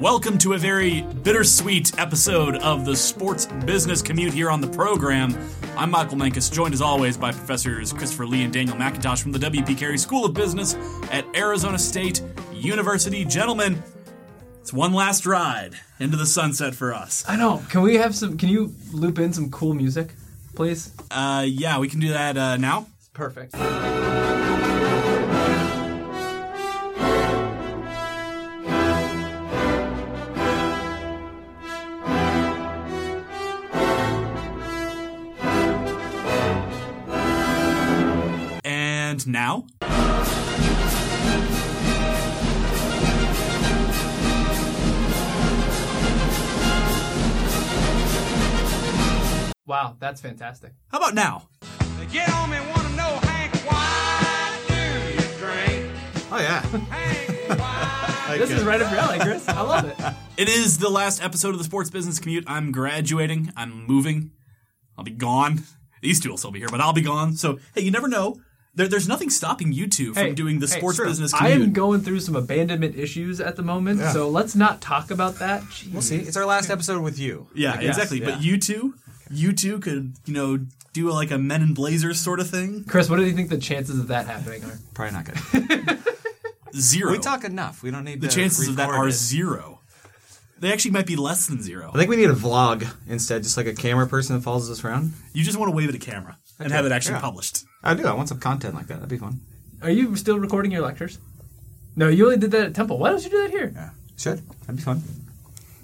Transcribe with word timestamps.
Welcome 0.00 0.36
to 0.38 0.52
a 0.52 0.58
very 0.58 1.00
bittersweet 1.00 1.98
episode 1.98 2.56
of 2.56 2.84
the 2.84 2.94
Sports 2.94 3.46
Business 3.46 4.02
Commute 4.02 4.34
here 4.34 4.50
on 4.50 4.60
the 4.60 4.66
program. 4.66 5.34
I'm 5.74 5.90
Michael 5.90 6.18
Mankus, 6.18 6.52
joined 6.52 6.74
as 6.74 6.82
always 6.82 7.16
by 7.16 7.32
Professors 7.32 7.94
Christopher 7.94 8.26
Lee 8.26 8.42
and 8.42 8.52
Daniel 8.52 8.76
McIntosh 8.76 9.22
from 9.22 9.32
the 9.32 9.38
W.P. 9.38 9.74
Carey 9.74 9.96
School 9.96 10.26
of 10.26 10.34
Business 10.34 10.74
at 11.10 11.24
Arizona 11.34 11.78
State 11.78 12.20
University. 12.52 13.24
Gentlemen, 13.24 13.82
it's 14.60 14.70
one 14.70 14.92
last 14.92 15.24
ride 15.24 15.76
into 15.98 16.18
the 16.18 16.26
sunset 16.26 16.74
for 16.74 16.92
us. 16.92 17.24
I 17.26 17.36
know. 17.36 17.62
Can 17.70 17.80
we 17.80 17.94
have 17.94 18.14
some? 18.14 18.36
Can 18.36 18.50
you 18.50 18.74
loop 18.92 19.18
in 19.18 19.32
some 19.32 19.50
cool 19.50 19.72
music, 19.72 20.12
please? 20.54 20.92
Uh, 21.10 21.46
yeah, 21.48 21.78
we 21.78 21.88
can 21.88 22.00
do 22.00 22.10
that 22.10 22.36
uh, 22.36 22.58
now. 22.58 22.86
Perfect. 23.14 23.54
And 39.26 39.32
now? 39.32 39.66
Wow, 49.66 49.96
that's 49.98 50.20
fantastic. 50.20 50.72
How 50.88 50.98
about 50.98 51.14
now? 51.14 51.48
Get 52.12 52.32
on 52.32 52.50
me, 52.50 52.58
wanna 52.60 52.90
know, 52.90 53.18
Hank, 53.22 53.52
why 53.66 54.58
do 54.68 54.74
you 54.74 55.38
drink? 55.38 55.90
Oh 56.30 56.38
yeah. 56.38 56.60
Hank, 56.88 57.58
why? 57.58 58.38
This 58.38 58.50
is 58.52 58.62
right 58.62 58.80
up 58.80 58.90
your 58.92 59.00
alley, 59.00 59.18
Chris. 59.18 59.48
I 59.48 59.60
love 59.60 59.84
it. 59.86 59.96
It 60.36 60.50
is 60.50 60.76
the 60.76 60.90
last 60.90 61.22
episode 61.22 61.52
of 61.52 61.58
the 61.58 61.64
Sports 61.64 61.88
Business 61.88 62.18
Commute. 62.18 62.44
I'm 62.46 62.70
graduating. 62.70 63.50
I'm 63.56 63.86
moving. 63.86 64.32
I'll 64.98 65.02
be 65.04 65.10
gone. 65.10 65.62
These 66.02 66.20
two 66.20 66.28
will 66.28 66.36
still 66.36 66.50
be 66.50 66.58
here, 66.58 66.68
but 66.68 66.82
I'll 66.82 66.92
be 66.92 67.00
gone. 67.00 67.36
So, 67.36 67.58
hey, 67.74 67.80
you 67.80 67.90
never 67.90 68.06
know. 68.06 68.36
There, 68.76 68.86
there's 68.88 69.08
nothing 69.08 69.30
stopping 69.30 69.72
you 69.72 69.86
two 69.86 70.12
from 70.14 70.22
Hey, 70.22 70.34
doing 70.34 70.58
the 70.60 70.66
hey, 70.66 70.78
Sports 70.78 70.98
true. 70.98 71.06
Business 71.06 71.32
I 71.34 71.48
am 71.48 71.72
going 71.72 72.02
through 72.02 72.20
some 72.20 72.36
abandonment 72.36 72.96
issues 72.96 73.40
at 73.40 73.56
the 73.56 73.62
moment, 73.62 74.00
Yeah. 74.00 74.12
so 74.12 74.28
let's 74.28 74.54
not 74.54 74.80
talk 74.80 75.10
about 75.10 75.36
that. 75.36 75.62
Jeez. 75.62 75.92
We'll 75.92 76.02
see. 76.02 76.18
It's 76.18 76.36
our 76.36 76.44
last 76.46 76.70
episode 76.70 77.02
with 77.02 77.18
you. 77.18 77.48
yeah, 77.54 77.80
exactly. 77.80 78.20
yeah. 78.20 78.30
But 78.30 78.42
you 78.42 78.58
two, 78.58 78.94
you 79.30 79.52
two 79.52 79.78
could, 79.80 80.14
you 80.26 80.34
know, 80.34 80.58
do 80.92 81.10
like 81.10 81.30
a 81.30 81.38
Men 81.38 81.62
in 81.62 81.74
Blazers 81.74 82.20
sort 82.20 82.38
of 82.38 82.48
thing. 82.48 82.84
Chris, 82.84 83.08
what 83.10 83.16
do 83.16 83.24
you 83.24 83.32
think 83.32 83.48
the 83.48 83.58
chances 83.58 83.98
of 83.98 84.08
that 84.08 84.26
happening 84.26 84.64
are? 84.64 84.78
Probably 84.94 85.12
not 85.12 85.24
good. 85.24 85.98
Zero. 86.74 87.12
we 87.12 87.18
talk 87.18 87.44
enough. 87.44 87.82
We 87.82 87.90
don't 87.90 88.04
need 88.04 88.20
the 88.20 88.28
to 88.28 88.34
chances 88.34 88.68
of 88.68 88.76
that 88.76 88.90
are 88.90 89.08
it. 89.08 89.12
zero. 89.12 89.80
They 90.58 90.72
actually 90.72 90.90
might 90.92 91.06
be 91.06 91.16
less 91.16 91.46
than 91.46 91.62
zero. 91.62 91.90
I 91.94 91.98
think 91.98 92.10
we 92.10 92.16
need 92.16 92.30
a 92.30 92.34
vlog 92.34 92.86
instead, 93.06 93.42
just 93.42 93.56
like 93.56 93.66
a 93.66 93.74
camera 93.74 94.06
person 94.06 94.36
that 94.36 94.42
follows 94.42 94.70
us 94.70 94.84
around. 94.84 95.12
You 95.32 95.44
just 95.44 95.58
want 95.58 95.70
to 95.70 95.76
wave 95.76 95.88
at 95.88 95.94
a 95.94 95.98
camera 95.98 96.38
and 96.58 96.72
have 96.72 96.84
it 96.86 96.92
actually 96.92 97.14
yeah. 97.16 97.20
published. 97.20 97.64
I 97.86 97.94
do. 97.94 98.06
I 98.06 98.12
want 98.14 98.28
some 98.28 98.40
content 98.40 98.74
like 98.74 98.86
that. 98.88 98.94
That'd 98.94 99.08
be 99.08 99.18
fun. 99.18 99.40
Are 99.82 99.90
you 99.90 100.16
still 100.16 100.38
recording 100.38 100.72
your 100.72 100.82
lectures? 100.82 101.18
No, 101.94 102.08
you 102.08 102.24
only 102.24 102.38
did 102.38 102.50
that 102.50 102.66
at 102.66 102.74
Temple. 102.74 102.98
Why 102.98 103.10
don't 103.10 103.22
you 103.22 103.30
do 103.30 103.42
that 103.42 103.50
here? 103.50 103.72
Yeah. 103.74 103.90
Should. 104.16 104.42
That'd 104.60 104.76
be 104.76 104.82
fun. 104.82 105.02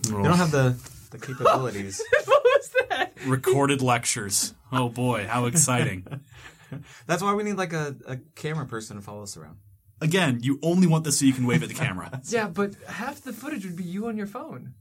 Oh. 0.08 0.17
They 0.17 0.28
don't 0.28 0.36
have 0.36 0.50
the 0.50 0.77
the 1.11 1.19
capabilities. 1.19 2.03
what 2.25 2.42
was 2.42 2.75
that? 2.89 3.12
Recorded 3.27 3.83
lectures. 3.83 4.55
Oh 4.73 4.89
boy, 4.89 5.27
how 5.28 5.47
exciting. 5.47 6.06
That's 7.06 7.23
why 7.23 7.34
we 7.34 7.45
need 7.45 7.56
like 7.56 7.73
a, 7.73 7.95
a 8.06 8.17
camera 8.34 8.67
person 8.67 8.97
to 8.97 9.03
follow 9.03 9.23
us 9.23 9.36
around. 9.36 9.58
Again, 10.00 10.41
you 10.42 10.58
only 10.62 10.86
want 10.86 11.05
this 11.05 11.20
so 11.20 11.27
you 11.27 11.33
can 11.33 11.47
wave 11.47 11.62
at 11.62 11.69
the 11.69 11.75
camera. 11.75 12.20
Yeah, 12.28 12.48
but 12.48 12.75
half 12.89 13.20
the 13.20 13.33
footage 13.33 13.64
would 13.64 13.77
be 13.77 13.84
you 13.84 14.06
on 14.08 14.17
your 14.17 14.27
phone. 14.27 14.75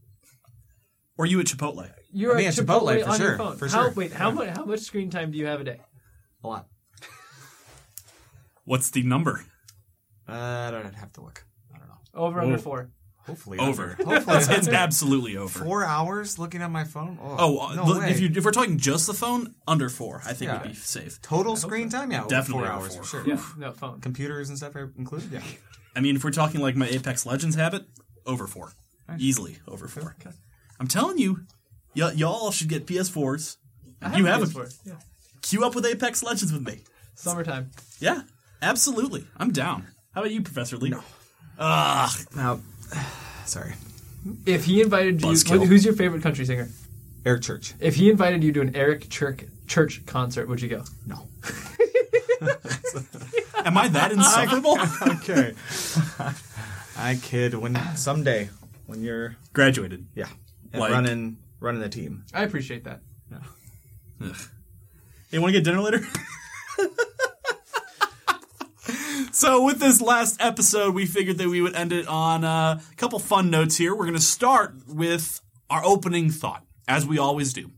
Or 1.16 1.26
you 1.26 1.38
at 1.38 1.46
Chipotle. 1.46 1.88
You're 2.12 2.34
Me 2.34 2.46
at 2.46 2.58
at 2.58 2.64
Chipotle, 2.64 2.98
Chipotle, 2.98 3.04
for 3.04 3.10
on 3.10 3.18
sure, 3.18 3.28
your 3.28 3.38
phone. 3.38 3.56
for 3.56 3.68
how, 3.68 3.82
sure. 3.82 3.90
Wait, 3.92 4.12
how 4.12 4.30
much? 4.30 4.48
How 4.56 4.64
much 4.64 4.80
screen 4.80 5.10
time 5.10 5.30
do 5.30 5.38
you 5.38 5.46
have 5.46 5.60
a 5.60 5.64
day? 5.64 5.80
A 6.42 6.48
lot. 6.48 6.66
What's 8.64 8.90
the 8.90 9.02
number? 9.02 9.44
Uh, 10.28 10.32
I 10.32 10.70
don't 10.70 10.94
have 10.94 11.12
to 11.14 11.20
look. 11.22 11.44
I 11.74 11.78
don't 11.78 11.88
know. 11.88 11.94
Over 12.14 12.40
under 12.40 12.58
four. 12.58 12.90
Hopefully 13.26 13.58
Over. 13.58 13.96
Hopefully 14.04 14.36
It's, 14.38 14.48
it's 14.48 14.68
absolutely 14.68 15.36
over. 15.36 15.64
four 15.64 15.84
hours 15.84 16.40
looking 16.40 16.60
at 16.60 16.70
my 16.72 16.82
phone. 16.82 17.18
Oh, 17.22 17.58
uh, 17.60 17.74
no 17.76 17.84
look, 17.84 18.00
way. 18.02 18.10
if 18.10 18.18
you 18.18 18.28
if 18.34 18.44
we're 18.44 18.50
talking 18.50 18.78
just 18.78 19.06
the 19.06 19.14
phone, 19.14 19.54
under 19.68 19.88
four, 19.88 20.22
I 20.24 20.32
think 20.32 20.50
Yeah. 20.50 20.60
would 20.62 20.70
be 20.70 20.74
safe. 20.74 21.22
total 21.22 21.54
screen 21.54 21.88
time, 21.88 22.10
yeah, 22.10 22.20
over 22.22 22.28
Definitely 22.30 22.64
four 22.64 22.72
over 22.72 22.82
hours 22.82 22.94
four. 22.96 23.04
for 23.04 23.08
sure. 23.08 23.28
Yeah, 23.28 23.40
no 23.56 23.70
phone. 23.72 24.00
Computers 24.00 24.48
and 24.48 24.58
stuff 24.58 24.74
are 24.74 24.92
included. 24.98 25.30
Yeah. 25.30 25.40
I 25.94 26.00
mean, 26.00 26.16
if 26.16 26.24
we're 26.24 26.30
talking 26.32 26.60
like 26.60 26.74
my 26.74 26.88
Apex 26.88 27.24
Legends 27.24 27.54
habit, 27.54 27.84
over 28.26 28.48
four, 28.48 28.72
easily 29.18 29.58
over 29.68 29.86
four. 29.86 30.16
I'm 30.80 30.88
telling 30.88 31.18
you, 31.18 31.42
y- 31.94 32.12
y'all 32.16 32.50
should 32.50 32.68
get 32.68 32.86
PS4s. 32.86 33.56
I 34.00 34.16
You 34.16 34.24
have 34.24 34.42
a- 34.42 34.46
PS4. 34.46 34.78
Yeah. 34.84 34.94
Queue 35.42 35.64
up 35.64 35.76
with 35.76 35.86
Apex 35.86 36.24
Legends 36.24 36.52
with 36.52 36.66
me. 36.66 36.80
Summertime. 37.14 37.70
Yeah, 38.00 38.22
absolutely. 38.62 39.26
I'm 39.36 39.50
down. 39.52 39.86
How 40.14 40.20
about 40.22 40.30
you, 40.32 40.42
Professor 40.42 40.76
Lee? 40.76 40.90
No. 40.90 41.02
Ugh. 41.58 42.10
Now, 42.36 42.60
sorry, 43.44 43.74
If 44.46 44.64
he 44.64 44.80
invited 44.80 45.20
you, 45.22 45.28
Buzzkill. 45.28 45.64
wh- 45.64 45.68
who's 45.68 45.84
your 45.84 45.94
favorite 45.94 46.22
country 46.22 46.44
singer? 46.44 46.68
Eric 47.24 47.42
Church. 47.42 47.74
If 47.80 47.94
he 47.96 48.10
invited 48.10 48.42
you 48.42 48.52
to 48.52 48.60
an 48.60 48.74
Eric 48.74 49.08
Church 49.10 49.44
church 49.66 50.04
concert, 50.06 50.48
would 50.48 50.60
you 50.60 50.68
go? 50.68 50.84
No. 51.06 51.28
Am 53.64 53.76
I 53.78 53.86
that 53.88 54.10
insufferable? 54.12 54.76
okay. 55.18 55.54
I 56.98 57.14
kid. 57.22 57.54
When 57.54 57.78
someday, 57.96 58.50
when 58.86 59.02
you're 59.02 59.36
Graduated. 59.52 60.06
yeah, 60.14 60.26
and 60.72 60.80
Like- 60.80 60.90
running 60.90 61.36
running 61.60 61.80
the 61.80 61.88
team. 61.88 62.24
I 62.34 62.42
appreciate 62.42 62.84
that. 62.84 63.00
Hey, 64.20 64.26
you 65.30 65.40
want 65.40 65.52
to 65.54 65.60
get 65.60 65.64
dinner 65.64 65.80
later? 65.80 66.00
so, 69.32 69.64
with 69.64 69.80
this 69.80 70.00
last 70.00 70.40
episode, 70.40 70.94
we 70.94 71.06
figured 71.06 71.38
that 71.38 71.48
we 71.48 71.60
would 71.60 71.74
end 71.74 71.92
it 71.92 72.06
on 72.06 72.44
a 72.44 72.80
couple 72.96 73.18
fun 73.18 73.50
notes 73.50 73.76
here. 73.76 73.94
We're 73.94 74.04
going 74.04 74.14
to 74.14 74.20
start 74.20 74.74
with 74.86 75.40
our 75.70 75.84
opening 75.84 76.30
thought, 76.30 76.64
as 76.86 77.06
we 77.06 77.18
always 77.18 77.52
do. 77.52 77.70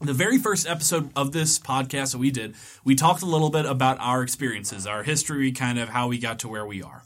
The 0.00 0.12
very 0.12 0.38
first 0.38 0.66
episode 0.66 1.10
of 1.14 1.32
this 1.32 1.58
podcast 1.58 2.12
that 2.12 2.18
we 2.18 2.30
did, 2.30 2.54
we 2.84 2.94
talked 2.94 3.22
a 3.22 3.26
little 3.26 3.50
bit 3.50 3.66
about 3.66 3.98
our 4.00 4.22
experiences, 4.22 4.86
our 4.86 5.02
history, 5.02 5.52
kind 5.52 5.78
of 5.78 5.90
how 5.90 6.08
we 6.08 6.18
got 6.18 6.40
to 6.40 6.48
where 6.48 6.66
we 6.66 6.82
are. 6.82 7.04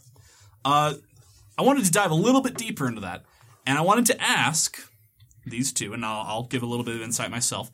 Uh, 0.65 0.93
I 1.57 1.61
wanted 1.61 1.85
to 1.85 1.91
dive 1.91 2.11
a 2.11 2.15
little 2.15 2.41
bit 2.41 2.55
deeper 2.55 2.87
into 2.87 3.01
that, 3.01 3.23
and 3.65 3.77
I 3.77 3.81
wanted 3.81 4.05
to 4.07 4.21
ask 4.21 4.79
these 5.45 5.71
two, 5.73 5.93
and 5.93 6.05
I'll, 6.05 6.25
I'll 6.25 6.43
give 6.43 6.63
a 6.63 6.65
little 6.65 6.85
bit 6.85 6.95
of 6.95 7.01
insight 7.01 7.31
myself. 7.31 7.69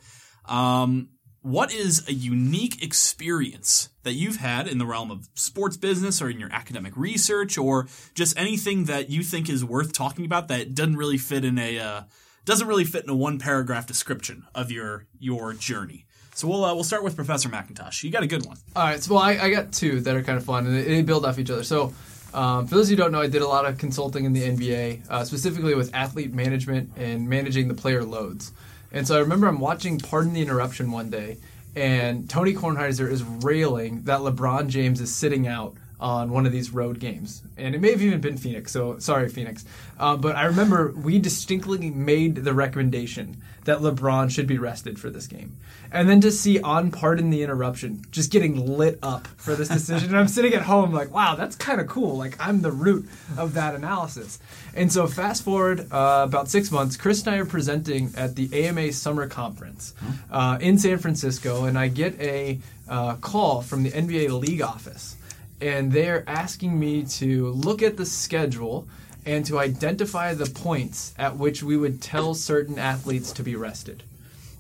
Um, 0.46 1.09
what 1.46 1.72
is 1.72 2.08
a 2.08 2.14
unique 2.14 2.82
experience 2.82 3.90
that 4.02 4.14
you've 4.14 4.38
had 4.38 4.68
in 4.68 4.80
the 4.80 4.86
realm 4.86 5.12
of 5.12 5.30
sports 5.36 5.78
business 5.78 6.20
or 6.20 6.28
in 6.28 6.40
your 6.40 6.52
academic 6.52 6.98
research 6.98 7.56
or 7.56 7.88
just 8.16 8.36
anything 8.36 8.86
that 8.86 9.12
you 9.12 9.22
think 9.22 9.48
is 9.48 9.64
worth 9.64 9.94
talking 9.94 10.26
about 10.26 10.48
that 10.48 10.74
doesn't 10.74 10.98
really 10.98 11.20
fit 11.20 11.46
in 11.46 11.60
a 11.60 11.78
uh, 11.78 12.02
doesn't 12.46 12.68
really 12.68 12.84
fit 12.84 13.04
in 13.04 13.12
a 13.12 13.16
one 13.16 13.38
paragraph 13.38 13.86
description 13.86 14.48
of 14.56 14.72
your 14.72 15.06
your 15.20 15.54
journey? 15.54 16.08
So 16.34 16.48
we'll 16.48 16.66
uh, 16.66 16.74
we'll 16.74 16.84
start 16.84 17.04
with 17.04 17.16
Professor 17.16 17.48
McIntosh. 17.48 18.02
You 18.04 18.10
got 18.10 18.24
a 18.24 18.28
good 18.28 18.44
one. 18.48 18.58
All 18.76 18.84
right, 18.84 19.04
so 19.04 19.14
well, 19.14 19.22
I, 19.22 19.34
I 19.34 19.52
got 19.52 19.72
two 19.72 20.02
that 20.02 20.16
are 20.16 20.24
kind 20.24 20.40
of 20.40 20.46
fun, 20.46 20.66
and 20.66 20.76
they, 20.76 20.84
they 20.84 21.02
build 21.04 21.28
off 21.28 21.38
each 21.38 21.52
other. 21.52 21.64
So, 21.64 21.94
um, 22.34 22.66
for 22.66 22.74
those 22.74 22.88
of 22.88 22.92
you 22.92 22.98
who 22.98 23.04
don't 23.04 23.12
know, 23.12 23.22
I 23.22 23.28
did 23.28 23.44
a 23.44 23.48
lot 23.48 23.68
of 23.68 23.78
consulting 23.78 24.26
in 24.26 24.34
the 24.34 24.42
NBA, 24.42 25.12
uh, 25.12 25.24
specifically 25.24 25.76
with 25.76 25.94
athlete 25.94 26.34
management 26.34 26.90
and 26.98 27.30
managing 27.30 27.68
the 27.68 27.76
player 27.76 28.04
loads. 28.04 28.52
And 28.96 29.06
so 29.06 29.18
I 29.18 29.20
remember 29.20 29.48
I'm 29.48 29.60
watching 29.60 30.00
Pardon 30.00 30.32
the 30.32 30.42
Interruption 30.42 30.90
one 30.90 31.10
day, 31.10 31.38
and 31.76 32.30
Tony 32.30 32.54
Kornheiser 32.54 33.12
is 33.12 33.24
railing 33.24 34.04
that 34.04 34.22
LeBron 34.22 34.70
James 34.70 35.02
is 35.02 35.14
sitting 35.14 35.48
out 35.48 35.76
on 36.00 36.32
one 36.32 36.46
of 36.46 36.54
these 36.54 36.72
road 36.72 36.98
games. 37.00 37.44
And 37.58 37.76
it 37.76 37.82
may 37.82 37.92
have 37.92 38.02
even 38.02 38.22
been 38.22 38.38
Phoenix, 38.38 38.72
so 38.72 38.98
sorry, 39.00 39.28
Phoenix. 39.28 39.66
Uh, 40.00 40.16
but 40.16 40.38
I 40.38 40.46
remember 40.46 40.94
we 40.96 41.20
distinctly 41.20 41.90
made 41.90 42.36
the 42.36 42.53
recommendation 42.53 43.42
that 43.66 43.79
LeBron 43.79 44.32
should 44.32 44.47
be 44.47 44.58
rested 44.58 44.97
for 45.00 45.09
this 45.09 45.28
game. 45.28 45.58
And 45.91 46.09
then 46.09 46.22
to 46.22 46.32
see 46.32 46.59
on 46.59 46.91
Pardon 46.91 47.29
the 47.29 47.44
Interruption 47.44 48.06
just 48.12 48.32
getting 48.32 48.78
lit 48.78 49.00
up 49.03 49.28
for 49.38 49.56
this 49.56 49.67
decision. 49.70 50.09
and 50.09 50.17
I'm 50.17 50.28
sitting 50.28 50.53
at 50.53 50.64
home 50.64 50.91
like, 50.91 51.14
wow, 51.14 51.35
that's 51.35 51.56
kind 51.56 51.82
of 51.82 51.88
cool. 51.88 52.17
Like, 52.17 52.35
I'm 52.40 52.62
the 52.62 52.72
root 52.72 53.08
of 53.38 53.53
that 53.56 53.76
analysis. 53.76 54.40
And 54.76 54.91
so, 54.91 55.08
fast 55.08 55.44
forward 55.44 55.91
uh, 55.91 56.26
about 56.28 56.50
six 56.50 56.72
months, 56.72 56.96
Chris 56.97 57.26
and 57.26 57.35
I 57.35 57.40
are 57.40 57.46
presenting 57.46 58.14
at 58.16 58.35
the 58.35 58.66
AMA 58.66 58.94
Summer 58.94 59.28
Conference 59.28 59.94
uh, 60.32 60.58
in 60.62 60.78
San 60.78 60.97
Francisco, 60.97 61.66
and 61.66 61.78
I 61.78 61.88
get 61.88 62.20
a 62.20 62.59
uh, 62.88 63.16
call 63.16 63.62
from 63.62 63.84
the 63.84 63.91
NBA 63.91 64.40
League 64.40 64.62
office. 64.62 65.16
And 65.62 65.91
they're 65.91 66.28
asking 66.28 66.78
me 66.78 67.03
to 67.03 67.47
look 67.50 67.82
at 67.82 67.97
the 67.97 68.06
schedule 68.06 68.88
and 69.26 69.46
to 69.46 69.60
identify 69.60 70.34
the 70.34 70.46
points 70.46 71.14
at 71.18 71.38
which 71.38 71.64
we 71.64 71.78
would 71.78 72.02
tell 72.02 72.34
certain 72.34 72.78
athletes 72.78 73.32
to 73.34 73.44
be 73.44 73.56
rested. 73.56 74.04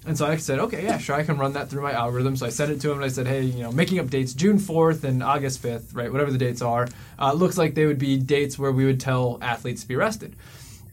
And 0.07 0.17
so 0.17 0.27
I 0.27 0.37
said, 0.37 0.59
okay, 0.59 0.83
yeah, 0.83 0.99
sure, 0.99 1.15
I 1.15 1.23
can 1.23 1.37
run 1.37 1.53
that 1.53 1.69
through 1.69 1.81
my 1.81 1.93
algorithm. 1.93 2.35
So 2.35 2.45
I 2.45 2.49
sent 2.49 2.71
it 2.71 2.79
to 2.81 2.91
him 2.91 2.97
and 2.97 3.05
I 3.05 3.09
said, 3.09 3.25
hey, 3.25 3.41
you 3.41 3.63
know, 3.63 3.71
making 3.71 3.99
up 3.99 4.09
dates 4.09 4.33
June 4.33 4.59
4th 4.59 5.03
and 5.03 5.23
August 5.23 5.63
5th, 5.63 5.95
right, 5.95 6.11
whatever 6.11 6.31
the 6.31 6.37
dates 6.37 6.61
are, 6.61 6.87
uh, 7.19 7.33
looks 7.33 7.57
like 7.57 7.73
they 7.73 7.87
would 7.87 7.97
be 7.97 8.17
dates 8.17 8.59
where 8.59 8.71
we 8.71 8.85
would 8.85 8.99
tell 8.99 9.39
athletes 9.41 9.81
to 9.81 9.87
be 9.87 9.95
rested. 9.95 10.35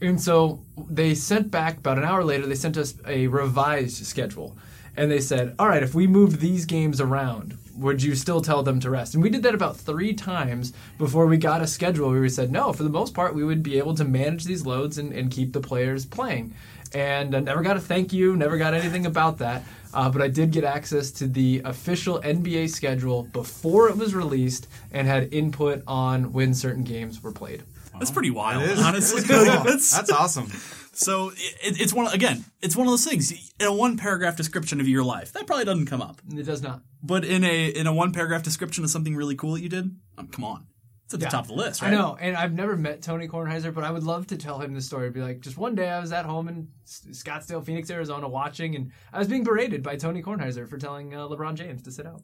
And 0.01 0.21
so 0.21 0.61
they 0.77 1.15
sent 1.15 1.51
back 1.51 1.79
about 1.79 1.99
an 1.99 2.05
hour 2.05 2.25
later. 2.25 2.47
They 2.47 2.57
sent 2.57 2.77
us 2.77 2.95
a 3.07 3.29
revised 3.29 4.05
schedule, 4.05 4.57
and 4.97 5.11
they 5.11 5.21
said, 5.21 5.55
"All 5.61 5.69
right, 5.69 5.83
if 5.83 5.95
we 5.95 6.09
moved 6.09 6.41
these 6.41 6.65
games 6.65 7.01
around, 7.01 7.57
would 7.77 8.03
you 8.03 8.15
still 8.15 8.41
tell 8.41 8.63
them 8.63 8.81
to 8.81 8.91
rest?" 8.91 9.15
And 9.15 9.23
we 9.23 9.31
did 9.31 9.43
that 9.45 9.55
about 9.55 9.77
three 9.77 10.13
times 10.15 10.73
before 10.99 11.27
we 11.27 11.37
got 11.37 11.63
a 11.63 11.67
schedule 11.67 12.11
where 12.11 12.21
we 12.21 12.29
said, 12.29 12.51
"No, 12.53 12.73
for 12.73 12.83
the 12.83 12.91
most 12.91 13.15
part, 13.15 13.35
we 13.35 13.45
would 13.45 13.63
be 13.63 13.79
able 13.79 13.95
to 13.97 14.05
manage 14.05 14.45
these 14.45 14.65
loads 14.67 14.99
and, 14.99 15.13
and 15.13 15.31
keep 15.31 15.53
the 15.53 15.61
players 15.61 16.05
playing." 16.07 16.55
And 16.95 17.35
I 17.35 17.41
never 17.41 17.63
got 17.63 17.77
a 17.79 17.81
thank 17.81 18.13
you, 18.13 18.37
never 18.37 18.59
got 18.59 18.75
anything 18.75 19.07
about 19.07 19.39
that. 19.39 19.63
Uh, 19.95 20.11
but 20.11 20.21
I 20.23 20.29
did 20.29 20.51
get 20.53 20.65
access 20.65 21.11
to 21.13 21.27
the 21.27 21.63
official 21.65 22.21
NBA 22.23 22.69
schedule 22.71 23.25
before 23.25 23.89
it 23.89 23.97
was 23.97 24.15
released 24.15 24.67
and 24.91 25.07
had 25.07 25.33
input 25.33 25.83
on 25.87 26.33
when 26.33 26.53
certain 26.55 26.83
games 26.85 27.23
were 27.23 27.33
played. 27.33 27.63
That's 27.99 28.11
pretty 28.11 28.31
wild, 28.31 28.63
It 28.65 28.71
is. 28.71 28.81
honestly. 28.83 29.19
It 29.21 29.25
is 29.25 29.31
cool. 29.31 29.45
That's- 29.65 29.91
That's 29.91 30.11
awesome. 30.11 30.51
So 30.93 31.31
it, 31.31 31.81
it's 31.81 31.93
one 31.93 32.13
again. 32.13 32.45
It's 32.61 32.77
one 32.77 32.87
of 32.87 32.93
those 32.93 33.05
things 33.05 33.33
in 33.59 33.67
a 33.67 33.73
one 33.73 33.97
paragraph 33.97 34.37
description 34.37 34.81
of 34.81 34.89
your 34.89 35.03
life 35.05 35.33
that 35.33 35.47
probably 35.47 35.65
doesn't 35.65 35.87
come 35.87 36.03
up, 36.03 36.21
It 36.37 36.43
does 36.45 36.63
not. 36.63 36.83
but 37.03 37.25
in 37.25 37.45
a 37.45 37.69
in 37.69 37.87
a 37.87 37.93
one 37.95 38.13
paragraph 38.13 38.43
description 38.43 38.85
of 38.85 38.91
something 38.91 39.17
really 39.17 39.35
cool 39.35 39.55
that 39.55 39.61
you 39.63 39.69
did, 39.69 39.97
um, 40.19 40.29
come 40.29 40.45
on, 40.45 40.67
it's 41.05 41.15
at 41.15 41.21
the 41.21 41.27
Yeah. 41.27 41.31
top 41.31 41.45
of 41.45 41.49
the 41.49 41.55
list, 41.55 41.83
right? 41.83 41.93
I 41.93 41.97
know, 41.97 42.17
and 42.21 42.37
I've 42.37 42.53
never 42.53 42.77
met 42.77 43.03
Tony 43.03 43.27
Kornheiser, 43.29 43.73
but 43.75 43.85
I 43.85 43.91
would 43.91 44.05
love 44.05 44.27
to 44.29 44.37
tell 44.37 44.59
him 44.61 44.75
the 44.75 44.81
story. 44.83 45.11
Be 45.11 45.21
like, 45.21 45.41
just 45.41 45.57
one 45.59 45.75
day 45.75 45.89
I 45.91 45.99
was 46.01 46.13
at 46.13 46.25
home 46.27 46.49
in 46.49 46.69
Scottsdale, 46.87 47.65
Phoenix, 47.65 47.91
Arizona, 47.91 48.29
watching, 48.29 48.75
and 48.77 48.93
I 49.13 49.19
was 49.19 49.29
being 49.29 49.45
berated 49.45 49.83
by 49.83 49.97
Tony 49.97 50.23
Kornheiser 50.23 50.69
for 50.69 50.79
telling 50.79 51.15
uh, 51.15 51.27
LeBron 51.29 51.55
James 51.55 51.83
to 51.83 51.91
sit 51.93 52.07
out. 52.07 52.23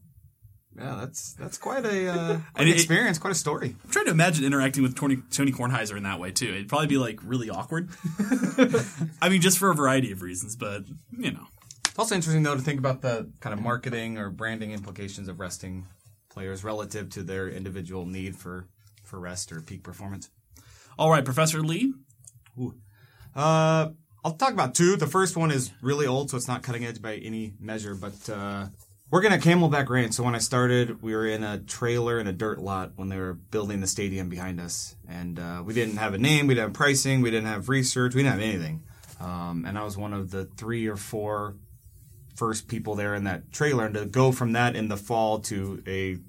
Yeah, 0.79 0.97
that's 1.01 1.33
that's 1.35 1.59
quite 1.59 1.85
a 1.85 2.09
uh, 2.09 2.39
quite 2.55 2.69
an 2.69 2.73
experience, 2.73 3.19
quite 3.19 3.33
a 3.33 3.37
story. 3.37 3.75
I'm 3.85 3.91
trying 3.91 4.05
to 4.05 4.13
imagine 4.13 4.45
interacting 4.45 4.83
with 4.83 4.95
Tony, 4.95 5.19
Tony 5.31 5.51
Kornheiser 5.51 5.97
in 5.97 6.05
that 6.05 6.21
way 6.21 6.31
too. 6.31 6.49
It'd 6.49 6.69
probably 6.69 6.87
be 6.87 6.99
like 6.99 7.19
really 7.25 7.51
awkward. 7.51 7.91
I 9.21 9.29
mean, 9.29 9.41
just 9.41 9.59
for 9.59 9.71
a 9.71 9.75
variety 9.75 10.13
of 10.13 10.23
reasons, 10.23 10.57
but 10.57 10.85
you 11.11 11.33
know. 11.33 11.47
It's 11.85 11.99
also 11.99 12.15
interesting 12.15 12.45
though 12.45 12.55
to 12.55 12.61
think 12.61 12.79
about 12.79 13.03
the 13.03 13.29
kind 13.41 13.53
of 13.53 13.61
marketing 13.61 14.19
or 14.19 14.31
branding 14.31 14.71
implications 14.71 15.27
of 15.27 15.41
resting 15.41 15.87
players 16.29 16.63
relative 16.63 17.11
to 17.11 17.25
their 17.25 17.49
individual 17.49 18.07
need 18.07 18.37
for 18.37 18.67
for 19.03 19.19
rest 19.19 19.51
or 19.51 19.61
peak 19.61 19.83
performance. 19.83 20.31
All 20.99 21.11
right, 21.11 21.25
Professor 21.25 21.61
Lee. 21.63 21.95
Uh, 23.35 23.91
I'll 24.25 24.33
talk 24.35 24.53
about 24.53 24.75
two. 24.75 24.97
The 24.97 25.07
first 25.07 25.37
one 25.37 25.51
is 25.51 25.73
really 25.81 26.07
old, 26.07 26.31
so 26.31 26.37
it's 26.37 26.49
not 26.49 26.63
cutting 26.63 26.85
edge 26.85 27.01
by 27.01 27.17
any 27.17 27.55
measure. 27.59 27.95
But 27.95 28.29
uh, 28.29 28.67
working 29.11 29.33
at 29.33 29.41
Camelback 29.41 29.89
Ranch. 29.89 30.15
So 30.15 30.23
when 30.23 30.35
I 30.35 30.39
started, 30.39 31.03
we 31.03 31.15
were 31.15 31.27
in 31.27 31.43
a 31.43 31.59
trailer 31.59 32.19
in 32.19 32.27
a 32.27 32.33
dirt 32.33 32.59
lot 32.59 32.93
when 32.97 33.09
they 33.09 33.17
were 33.17 33.35
building 33.35 33.81
the 33.81 33.87
stadium 33.87 34.29
behind 34.29 34.61
us, 34.61 34.97
and 35.09 35.39
uh, 35.39 35.63
we 35.65 35.75
didn't 35.75 35.97
have 35.97 36.15
a 36.15 36.19
name, 36.19 36.47
we 36.47 36.55
didn't 36.55 36.69
have 36.69 36.75
pricing, 36.75 37.23
we 37.23 37.31
didn't 37.31 37.49
have 37.49 37.69
research, 37.69 38.15
we 38.15 38.23
didn't 38.23 38.35
have 38.35 38.43
anything. 38.43 38.83
Um, 39.21 39.65
and 39.67 39.79
I 39.79 39.85
was 39.85 39.97
one 39.97 40.13
of 40.13 40.31
the 40.31 40.45
three 40.45 40.87
or 40.87 40.97
four 40.97 41.57
first 42.37 42.69
people 42.69 42.95
there 42.95 43.15
in 43.15 43.25
that 43.25 43.53
trailer, 43.53 43.87
and 43.87 43.95
to 43.95 44.05
go 44.05 44.31
from 44.31 44.53
that 44.53 44.77
in 44.77 44.89
the 44.89 44.97
fall 44.97 45.41
to 45.41 45.83
a 45.87 46.11
you 46.11 46.21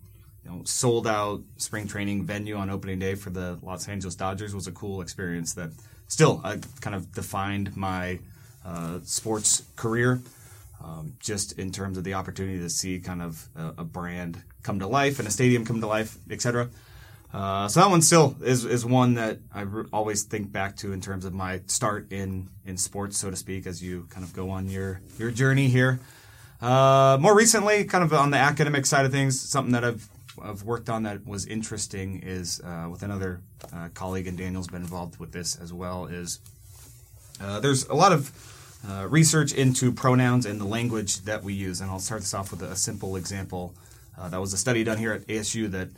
know, 0.46 0.62
sold 0.64 1.06
out 1.06 1.42
spring 1.58 1.88
training 1.88 2.24
venue 2.24 2.56
on 2.56 2.70
opening 2.70 2.98
day 2.98 3.16
for 3.16 3.30
the 3.30 3.60
Los 3.62 3.88
Angeles 3.88 4.16
Dodgers 4.16 4.56
was 4.56 4.68
a 4.68 4.72
cool 4.72 5.02
experience 5.02 5.54
that 5.54 5.70
still 6.08 6.42
kind 6.82 6.96
of 6.96 7.12
defined 7.12 7.76
my 7.78 8.20
uh, 8.66 9.00
sports 9.04 9.64
career. 9.76 10.22
Um, 10.82 11.16
just 11.20 11.60
in 11.60 11.72
terms 11.72 11.98
of 11.98 12.06
the 12.06 12.14
opportunity 12.14 12.58
to 12.60 12.70
see 12.70 13.00
kind 13.00 13.22
of 13.22 13.50
a, 13.54 13.82
a 13.82 13.84
brand 13.84 14.42
come 14.64 14.80
to 14.80 14.88
life 14.88 15.20
and 15.20 15.28
a 15.28 15.32
stadium 15.32 15.66
come 15.66 15.82
to 15.82 15.88
life, 15.88 16.18
etc. 16.30 16.70
Uh, 17.34 17.68
so 17.68 17.82
that 17.82 17.90
one 17.90 18.02
still 18.02 18.36
is, 18.42 18.64
is 18.64 18.86
one 18.86 19.16
that 19.16 19.40
I 19.54 19.62
re- 19.62 19.86
always 19.92 20.24
think 20.24 20.52
back 20.52 20.78
to 20.78 20.94
in 20.94 21.02
terms 21.02 21.26
of 21.26 21.34
my 21.34 21.62
start 21.68 22.12
in, 22.12 22.50
in 22.66 22.78
sports, 22.78 23.18
so 23.18 23.30
to 23.30 23.36
speak, 23.36 23.68
as 23.68 23.84
you 23.84 24.08
kind 24.10 24.26
of 24.26 24.34
go 24.34 24.50
on 24.50 24.70
your, 24.70 25.02
your 25.18 25.32
journey 25.32 25.68
here. 25.68 26.00
Uh, 26.62 27.18
more 27.20 27.36
recently, 27.36 27.84
kind 27.84 28.04
of 28.04 28.14
on 28.14 28.32
the 28.32 28.38
academic 28.38 28.86
side 28.86 29.06
of 29.06 29.12
things, 29.12 29.40
something 29.40 29.74
that 29.74 29.84
I've 29.84 30.10
I've 30.42 30.64
worked 30.64 30.90
on 30.90 31.04
that 31.04 31.26
was 31.26 31.46
interesting 31.46 32.22
is 32.24 32.62
uh, 32.62 32.88
with 32.90 33.04
another 33.04 33.42
uh, 33.74 33.90
colleague, 33.94 34.28
and 34.28 34.38
Daniel's 34.38 34.68
been 34.68 34.82
involved 34.82 35.20
with 35.20 35.32
this 35.32 35.56
as 35.56 35.74
well. 35.74 36.06
Is 36.06 36.40
uh, 37.42 37.60
there's 37.60 37.86
a 37.88 37.94
lot 37.94 38.12
of 38.12 38.32
uh, 38.88 39.08
research 39.10 39.54
into 39.54 39.92
pronouns 39.92 40.46
and 40.46 40.60
the 40.60 40.66
language 40.66 41.22
that 41.22 41.44
we 41.44 41.54
use, 41.54 41.82
and 41.82 41.92
I'll 41.92 42.00
start 42.00 42.22
this 42.22 42.34
off 42.34 42.52
with 42.52 42.62
a, 42.62 42.76
simple 42.76 43.16
example. 43.16 43.74
Uh, 44.18 44.30
that 44.30 44.40
was 44.40 44.54
a 44.54 44.58
study 44.58 44.84
done 44.84 44.98
here 44.98 45.12
at 45.14 45.28
ASU 45.28 45.70
that 45.72 45.90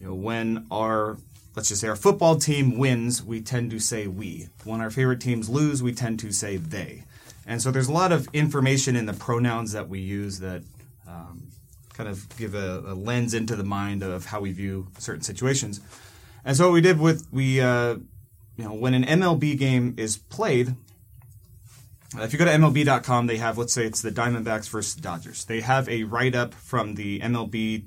you 0.00 0.06
know 0.06 0.14
when 0.14 0.66
our 0.70 1.18
let's 1.54 1.68
just 1.68 1.80
say 1.80 1.88
our 1.88 1.96
football 1.96 2.36
team 2.36 2.76
wins, 2.76 3.22
we 3.22 3.40
tend 3.40 3.70
to 3.70 3.78
say 3.78 4.06
we. 4.06 4.48
When 4.64 4.80
our 4.80 4.90
favorite 4.90 5.20
teams 5.20 5.48
lose, 5.48 5.82
we 5.82 5.92
tend 5.92 6.20
to 6.20 6.32
say 6.32 6.56
they. 6.56 7.04
And 7.46 7.62
so 7.62 7.70
there's 7.70 7.88
a 7.88 7.92
lot 7.92 8.12
of 8.12 8.28
information 8.32 8.96
in 8.96 9.06
the 9.06 9.14
pronouns 9.14 9.72
that 9.72 9.88
we 9.88 10.00
use 10.00 10.40
that 10.40 10.62
um, 11.08 11.48
kind 11.94 12.08
of 12.08 12.28
give 12.36 12.54
a, 12.54 12.82
a 12.86 12.94
lens 12.94 13.32
into 13.34 13.56
the 13.56 13.64
mind 13.64 14.02
of 14.02 14.26
how 14.26 14.40
we 14.40 14.52
view 14.52 14.88
certain 14.98 15.22
situations. 15.22 15.80
And 16.44 16.56
so 16.56 16.66
what 16.66 16.74
we 16.74 16.80
did 16.80 17.00
with 17.00 17.26
we, 17.32 17.60
uh, 17.60 17.94
you 18.56 18.64
know, 18.64 18.74
when 18.74 18.94
an 18.94 19.04
MLB 19.04 19.56
game 19.58 19.94
is 19.96 20.16
played, 20.16 20.74
if 22.14 22.32
you 22.32 22.38
go 22.38 22.44
to 22.44 22.50
MLB.com, 22.50 23.26
they 23.26 23.36
have 23.38 23.58
let's 23.58 23.72
say 23.72 23.84
it's 23.84 24.02
the 24.02 24.10
Diamondbacks 24.10 24.68
versus 24.68 24.94
Dodgers. 24.94 25.44
They 25.44 25.60
have 25.60 25.88
a 25.88 26.04
write 26.04 26.34
up 26.34 26.54
from 26.54 26.94
the 26.94 27.20
MLB 27.20 27.84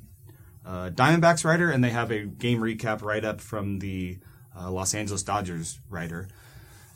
uh, 0.65 0.89
Diamondbacks 0.89 1.45
writer, 1.45 1.71
and 1.71 1.83
they 1.83 1.89
have 1.89 2.11
a 2.11 2.25
game 2.25 2.59
recap 2.59 3.01
write 3.01 3.25
up 3.25 3.41
from 3.41 3.79
the 3.79 4.19
uh, 4.57 4.69
Los 4.69 4.93
Angeles 4.93 5.23
Dodgers 5.23 5.79
writer. 5.89 6.27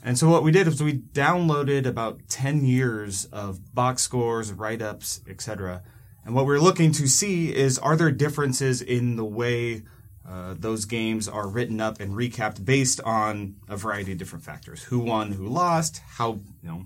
And 0.02 0.18
so 0.18 0.28
what 0.28 0.42
we 0.42 0.52
did 0.52 0.66
was 0.66 0.82
we 0.82 0.98
downloaded 0.98 1.86
about 1.86 2.20
10 2.28 2.64
years 2.64 3.24
of 3.26 3.74
box 3.74 4.02
scores, 4.02 4.52
write-ups, 4.52 5.22
etc. 5.26 5.82
And 6.26 6.34
what 6.34 6.44
we're 6.44 6.58
looking 6.58 6.92
to 6.92 7.08
see 7.08 7.54
is 7.54 7.78
are 7.78 7.96
there 7.96 8.10
differences 8.10 8.82
in 8.82 9.16
the 9.16 9.24
way 9.24 9.82
uh, 10.28 10.54
those 10.58 10.84
games 10.84 11.28
are 11.28 11.48
written 11.48 11.80
up 11.80 12.00
and 12.00 12.12
recapped 12.12 12.64
based 12.64 13.00
on 13.02 13.56
a 13.68 13.76
variety 13.76 14.12
of 14.12 14.18
different 14.18 14.44
factors. 14.44 14.84
Who 14.84 14.98
won, 15.00 15.32
who 15.32 15.46
lost, 15.46 16.00
how 16.06 16.38
you 16.62 16.68
know 16.68 16.84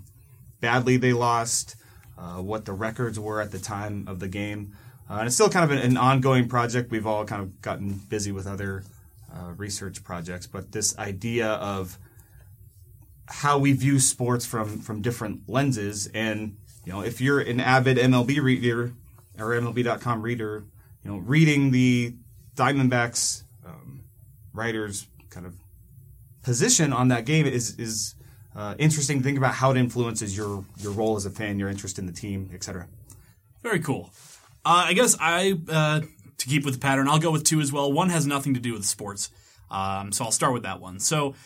badly 0.60 0.96
they 0.96 1.12
lost, 1.12 1.76
uh, 2.16 2.36
what 2.36 2.64
the 2.64 2.72
records 2.72 3.18
were 3.18 3.40
at 3.40 3.52
the 3.52 3.58
time 3.58 4.06
of 4.08 4.20
the 4.20 4.28
game. 4.28 4.74
Uh, 5.10 5.14
and 5.14 5.26
it's 5.26 5.36
still 5.36 5.48
kind 5.48 5.64
of 5.64 5.70
an, 5.70 5.78
an 5.78 5.96
ongoing 5.96 6.48
project. 6.48 6.90
We've 6.90 7.06
all 7.06 7.24
kind 7.24 7.42
of 7.42 7.60
gotten 7.62 7.94
busy 8.08 8.32
with 8.32 8.46
other 8.46 8.84
uh, 9.32 9.52
research 9.56 10.04
projects, 10.04 10.46
but 10.46 10.72
this 10.72 10.98
idea 10.98 11.48
of 11.48 11.98
how 13.26 13.58
we 13.58 13.72
view 13.72 14.00
sports 14.00 14.46
from 14.46 14.80
from 14.80 15.02
different 15.02 15.48
lenses, 15.48 16.08
and 16.08 16.56
you 16.84 16.92
know, 16.92 17.02
if 17.02 17.20
you're 17.20 17.40
an 17.40 17.60
avid 17.60 17.98
MLB 17.98 18.40
reader 18.40 18.92
or 19.38 19.50
MLB.com 19.50 20.22
reader, 20.22 20.64
you 21.04 21.10
know, 21.10 21.18
reading 21.18 21.70
the 21.70 22.14
Diamondbacks 22.56 23.42
um, 23.66 24.02
writers 24.52 25.06
kind 25.30 25.46
of 25.46 25.54
position 26.42 26.92
on 26.92 27.08
that 27.08 27.24
game 27.24 27.46
is 27.46 27.78
is 27.78 28.14
uh, 28.58 28.74
interesting 28.76 29.18
to 29.18 29.24
think 29.24 29.38
about 29.38 29.54
how 29.54 29.70
it 29.70 29.76
influences 29.76 30.36
your 30.36 30.64
your 30.78 30.90
role 30.92 31.14
as 31.16 31.24
a 31.24 31.30
fan, 31.30 31.60
your 31.60 31.68
interest 31.68 31.96
in 31.96 32.06
the 32.06 32.12
team, 32.12 32.50
etc. 32.52 32.88
Very 33.62 33.78
cool. 33.78 34.10
Uh, 34.64 34.86
I 34.86 34.94
guess 34.94 35.16
I, 35.20 35.56
uh, 35.68 36.00
to 36.38 36.46
keep 36.48 36.64
with 36.64 36.74
the 36.74 36.80
pattern, 36.80 37.06
I'll 37.08 37.20
go 37.20 37.30
with 37.30 37.44
two 37.44 37.60
as 37.60 37.72
well. 37.72 37.92
One 37.92 38.10
has 38.10 38.26
nothing 38.26 38.54
to 38.54 38.60
do 38.60 38.72
with 38.72 38.84
sports, 38.84 39.30
um, 39.70 40.10
so 40.10 40.24
I'll 40.24 40.32
start 40.32 40.52
with 40.52 40.64
that 40.64 40.80
one. 40.80 40.98
So 40.98 41.36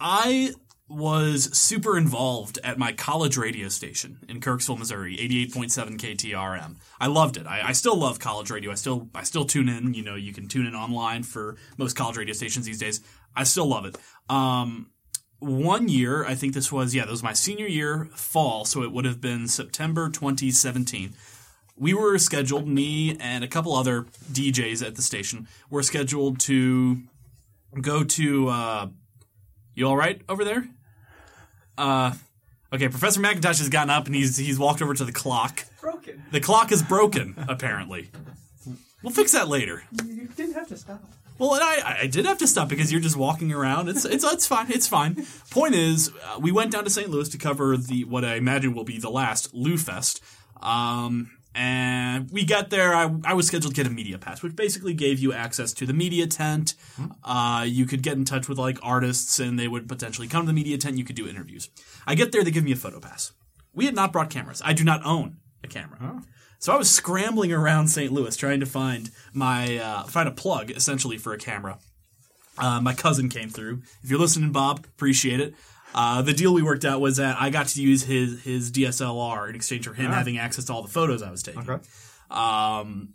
I 0.00 0.54
was 0.88 1.54
super 1.56 1.98
involved 1.98 2.58
at 2.64 2.78
my 2.78 2.92
college 2.92 3.36
radio 3.36 3.68
station 3.68 4.20
in 4.26 4.40
Kirksville, 4.40 4.78
Missouri, 4.78 5.18
88.7 5.18 5.98
KTRM. 5.98 6.76
I 6.98 7.08
loved 7.08 7.36
it. 7.36 7.46
I, 7.46 7.60
I 7.68 7.72
still 7.72 7.96
love 7.96 8.20
college 8.20 8.50
radio. 8.50 8.70
I 8.70 8.74
still 8.74 9.10
I 9.14 9.24
still 9.24 9.44
tune 9.44 9.68
in. 9.68 9.92
You 9.92 10.02
know, 10.02 10.14
you 10.14 10.32
can 10.32 10.48
tune 10.48 10.66
in 10.66 10.74
online 10.74 11.24
for 11.24 11.56
most 11.76 11.94
college 11.94 12.16
radio 12.16 12.32
stations 12.32 12.64
these 12.64 12.78
days. 12.78 13.02
I 13.36 13.44
still 13.44 13.66
love 13.66 13.84
it. 13.84 13.98
Um, 14.30 14.88
one 15.40 15.88
year, 15.88 16.24
I 16.24 16.34
think 16.34 16.54
this 16.54 16.72
was, 16.72 16.94
yeah, 16.94 17.04
that 17.04 17.10
was 17.10 17.22
my 17.22 17.32
senior 17.32 17.66
year 17.66 18.08
fall, 18.14 18.64
so 18.64 18.82
it 18.82 18.92
would 18.92 19.04
have 19.04 19.20
been 19.20 19.46
September 19.46 20.08
2017. 20.08 21.14
We 21.76 21.94
were 21.94 22.18
scheduled, 22.18 22.66
me 22.66 23.16
and 23.20 23.44
a 23.44 23.48
couple 23.48 23.74
other 23.74 24.06
DJs 24.32 24.84
at 24.84 24.96
the 24.96 25.02
station 25.02 25.46
were 25.70 25.82
scheduled 25.82 26.40
to 26.40 27.02
go 27.80 28.02
to, 28.02 28.48
uh, 28.48 28.88
you 29.74 29.86
all 29.86 29.96
right 29.96 30.20
over 30.28 30.44
there? 30.44 30.68
Uh, 31.76 32.14
okay, 32.72 32.88
Professor 32.88 33.20
McIntosh 33.20 33.58
has 33.58 33.68
gotten 33.68 33.90
up 33.90 34.06
and 34.06 34.14
he's, 34.16 34.36
he's 34.36 34.58
walked 34.58 34.82
over 34.82 34.94
to 34.94 35.04
the 35.04 35.12
clock. 35.12 35.64
Broken. 35.80 36.24
The 36.32 36.40
clock 36.40 36.72
is 36.72 36.82
broken, 36.82 37.36
apparently. 37.48 38.10
We'll 39.04 39.12
fix 39.12 39.30
that 39.32 39.46
later. 39.46 39.84
You 40.04 40.26
didn't 40.36 40.54
have 40.54 40.66
to 40.68 40.76
stop. 40.76 41.04
Well, 41.38 41.54
and 41.54 41.62
I, 41.62 41.98
I 42.02 42.06
did 42.06 42.26
have 42.26 42.38
to 42.38 42.46
stop 42.46 42.68
because 42.68 42.90
you're 42.90 43.00
just 43.00 43.16
walking 43.16 43.52
around. 43.52 43.88
It's 43.88 44.04
it's 44.04 44.24
it's 44.24 44.46
fine. 44.46 44.70
It's 44.70 44.88
fine. 44.88 45.24
Point 45.50 45.74
is, 45.74 46.10
uh, 46.24 46.38
we 46.40 46.50
went 46.52 46.72
down 46.72 46.84
to 46.84 46.90
St. 46.90 47.08
Louis 47.08 47.28
to 47.28 47.38
cover 47.38 47.76
the 47.76 48.04
what 48.04 48.24
I 48.24 48.34
imagine 48.34 48.74
will 48.74 48.84
be 48.84 48.98
the 48.98 49.10
last 49.10 49.54
LouFest. 49.54 50.20
Um, 50.62 51.30
And 51.54 52.30
we 52.30 52.44
got 52.44 52.70
there. 52.70 52.94
I, 52.94 53.10
I 53.24 53.34
was 53.34 53.46
scheduled 53.46 53.74
to 53.74 53.82
get 53.82 53.90
a 53.90 53.94
media 53.94 54.18
pass, 54.18 54.42
which 54.42 54.54
basically 54.54 54.94
gave 54.94 55.18
you 55.18 55.32
access 55.32 55.72
to 55.74 55.86
the 55.86 55.92
media 55.94 56.26
tent. 56.26 56.74
Uh, 57.24 57.64
you 57.66 57.84
could 57.86 58.02
get 58.02 58.16
in 58.16 58.24
touch 58.24 58.48
with 58.48 58.58
like 58.58 58.78
artists, 58.82 59.38
and 59.40 59.58
they 59.58 59.66
would 59.66 59.88
potentially 59.88 60.28
come 60.28 60.42
to 60.42 60.46
the 60.48 60.52
media 60.52 60.78
tent. 60.78 60.98
You 60.98 61.04
could 61.04 61.16
do 61.16 61.26
interviews. 61.26 61.70
I 62.06 62.14
get 62.14 62.30
there, 62.32 62.44
they 62.44 62.50
give 62.52 62.64
me 62.64 62.72
a 62.72 62.76
photo 62.76 63.00
pass. 63.00 63.32
We 63.74 63.86
had 63.86 63.94
not 63.94 64.12
brought 64.12 64.30
cameras. 64.30 64.60
I 64.64 64.72
do 64.72 64.84
not 64.84 65.00
own 65.04 65.38
a 65.64 65.68
camera. 65.68 66.22
So 66.58 66.72
I 66.72 66.76
was 66.76 66.90
scrambling 66.90 67.52
around 67.52 67.88
St. 67.88 68.12
Louis 68.12 68.36
trying 68.36 68.60
to 68.60 68.66
find 68.66 69.10
my 69.32 69.78
uh, 69.78 70.02
find 70.04 70.28
a 70.28 70.32
plug 70.32 70.70
essentially 70.70 71.16
for 71.18 71.32
a 71.32 71.38
camera. 71.38 71.78
Uh, 72.58 72.80
my 72.80 72.92
cousin 72.94 73.28
came 73.28 73.48
through. 73.48 73.82
If 74.02 74.10
you're 74.10 74.18
listening, 74.18 74.50
Bob, 74.50 74.84
appreciate 74.84 75.40
it. 75.40 75.54
Uh, 75.94 76.20
the 76.22 76.32
deal 76.34 76.52
we 76.52 76.62
worked 76.62 76.84
out 76.84 77.00
was 77.00 77.16
that 77.16 77.36
I 77.40 77.50
got 77.50 77.68
to 77.68 77.82
use 77.82 78.02
his 78.04 78.42
his 78.42 78.70
DSLR 78.72 79.48
in 79.48 79.54
exchange 79.54 79.86
for 79.86 79.94
him 79.94 80.10
having 80.10 80.36
access 80.38 80.64
to 80.66 80.72
all 80.72 80.82
the 80.82 80.88
photos 80.88 81.22
I 81.22 81.30
was 81.30 81.42
taking. 81.42 81.62
Okay. 81.68 81.82
Um, 82.30 83.10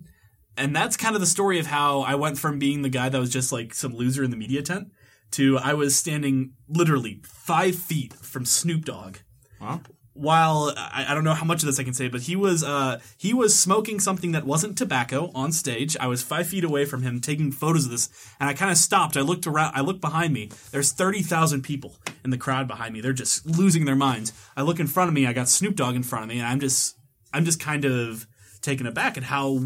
and 0.57 0.75
that's 0.75 0.95
kind 0.97 1.15
of 1.15 1.19
the 1.21 1.27
story 1.27 1.59
of 1.59 1.67
how 1.67 2.01
I 2.01 2.15
went 2.15 2.37
from 2.37 2.59
being 2.59 2.81
the 2.81 2.89
guy 2.89 3.09
that 3.09 3.19
was 3.19 3.29
just 3.29 3.51
like 3.51 3.73
some 3.73 3.93
loser 3.93 4.23
in 4.23 4.31
the 4.31 4.37
media 4.37 4.61
tent 4.61 4.87
to 5.31 5.57
I 5.57 5.73
was 5.73 5.95
standing 5.95 6.53
literally 6.69 7.21
five 7.25 7.75
feet 7.75 8.13
from 8.13 8.45
Snoop 8.45 8.85
Dogg 8.85 9.17
Wow. 9.59 9.81
While 10.13 10.73
I, 10.77 11.07
I 11.09 11.13
don't 11.13 11.23
know 11.23 11.33
how 11.33 11.45
much 11.45 11.63
of 11.63 11.67
this 11.67 11.79
I 11.79 11.83
can 11.83 11.93
say, 11.93 12.07
but 12.07 12.21
he 12.21 12.35
was 12.35 12.63
uh, 12.63 12.99
he 13.17 13.33
was 13.33 13.57
smoking 13.57 13.99
something 13.99 14.31
that 14.31 14.45
wasn't 14.45 14.77
tobacco 14.77 15.31
on 15.33 15.51
stage. 15.51 15.97
I 15.99 16.07
was 16.07 16.21
five 16.21 16.47
feet 16.47 16.63
away 16.63 16.85
from 16.85 17.01
him 17.01 17.19
taking 17.19 17.51
photos 17.51 17.85
of 17.85 17.91
this, 17.91 18.09
and 18.39 18.49
I 18.49 18.53
kind 18.53 18.71
of 18.71 18.77
stopped. 18.77 19.17
I 19.17 19.21
looked 19.21 19.47
around. 19.47 19.73
I 19.75 19.81
looked 19.81 20.01
behind 20.01 20.33
me. 20.33 20.49
There's 20.71 20.91
thirty 20.91 21.21
thousand 21.21 21.63
people 21.63 21.95
in 22.23 22.29
the 22.29 22.37
crowd 22.37 22.67
behind 22.67 22.93
me. 22.93 23.01
They're 23.01 23.13
just 23.13 23.45
losing 23.45 23.85
their 23.85 23.95
minds. 23.95 24.33
I 24.55 24.61
look 24.61 24.79
in 24.79 24.87
front 24.87 25.09
of 25.09 25.13
me. 25.13 25.25
I 25.25 25.33
got 25.33 25.49
Snoop 25.49 25.75
Dogg 25.75 25.95
in 25.95 26.03
front 26.03 26.23
of 26.23 26.29
me, 26.29 26.39
and 26.39 26.47
I'm 26.47 26.59
just 26.59 26.95
I'm 27.33 27.45
just 27.45 27.59
kind 27.59 27.85
of 27.85 28.27
taken 28.61 28.87
aback 28.87 29.17
at 29.17 29.23
how 29.23 29.59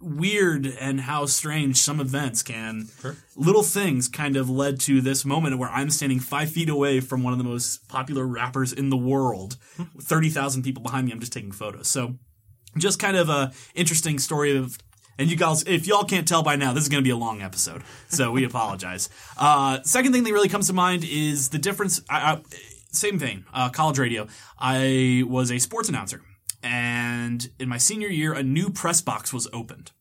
weird 0.00 0.66
and 0.66 1.00
how 1.00 1.26
strange 1.26 1.76
some 1.76 2.00
events 2.00 2.42
can 2.42 2.88
little 3.36 3.62
things 3.62 4.08
kind 4.08 4.36
of 4.36 4.48
led 4.48 4.78
to 4.78 5.00
this 5.00 5.24
moment 5.24 5.58
where 5.58 5.68
i'm 5.70 5.90
standing 5.90 6.20
five 6.20 6.50
feet 6.50 6.68
away 6.68 7.00
from 7.00 7.22
one 7.22 7.32
of 7.32 7.38
the 7.38 7.44
most 7.44 7.88
popular 7.88 8.26
rappers 8.26 8.72
in 8.72 8.90
the 8.90 8.96
world. 8.96 9.56
30000 10.00 10.62
people 10.62 10.82
behind 10.82 11.06
me 11.06 11.12
i'm 11.12 11.20
just 11.20 11.32
taking 11.32 11.52
photos. 11.52 11.88
So 11.88 12.14
just 12.76 12.98
kind 12.98 13.16
of 13.16 13.28
a 13.28 13.52
interesting 13.74 14.18
story 14.18 14.56
of 14.56 14.78
and 15.18 15.30
you 15.30 15.36
guys 15.36 15.64
if 15.64 15.86
y'all 15.86 16.04
can't 16.04 16.28
tell 16.28 16.42
by 16.42 16.54
now 16.56 16.72
this 16.72 16.84
is 16.84 16.88
going 16.88 17.02
to 17.02 17.06
be 17.06 17.10
a 17.10 17.16
long 17.16 17.42
episode 17.42 17.82
so 18.08 18.30
we 18.30 18.44
apologize. 18.52 19.08
Uh, 19.36 19.80
second 19.82 20.12
thing 20.12 20.22
that 20.24 20.32
really 20.32 20.48
comes 20.48 20.68
to 20.68 20.72
mind 20.72 21.04
is 21.04 21.48
the 21.48 21.58
difference 21.58 22.00
I, 22.08 22.32
I, 22.34 22.42
same 22.90 23.18
thing, 23.18 23.44
uh, 23.52 23.68
college 23.68 23.98
radio. 23.98 24.26
I 24.58 25.24
was 25.26 25.50
a 25.50 25.58
sports 25.58 25.88
announcer 25.88 26.22
and 26.62 26.97
in 27.58 27.68
my 27.68 27.78
senior 27.78 28.08
year, 28.08 28.32
a 28.32 28.42
new 28.42 28.70
press 28.70 29.00
box 29.00 29.32
was 29.32 29.48
opened 29.52 29.92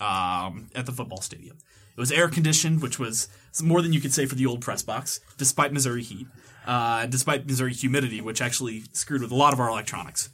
um, 0.00 0.68
at 0.74 0.86
the 0.86 0.92
football 0.92 1.20
stadium. 1.20 1.56
It 1.96 2.00
was 2.00 2.10
air 2.10 2.28
conditioned, 2.28 2.82
which 2.82 2.98
was 2.98 3.28
more 3.62 3.80
than 3.80 3.92
you 3.92 4.00
could 4.00 4.12
say 4.12 4.26
for 4.26 4.34
the 4.34 4.46
old 4.46 4.60
press 4.60 4.82
box, 4.82 5.20
despite 5.38 5.72
Missouri 5.72 6.02
heat, 6.02 6.26
uh, 6.66 7.06
despite 7.06 7.46
Missouri 7.46 7.72
humidity, 7.72 8.20
which 8.20 8.42
actually 8.42 8.82
screwed 8.92 9.22
with 9.22 9.30
a 9.30 9.36
lot 9.36 9.52
of 9.52 9.60
our 9.60 9.68
electronics. 9.68 10.30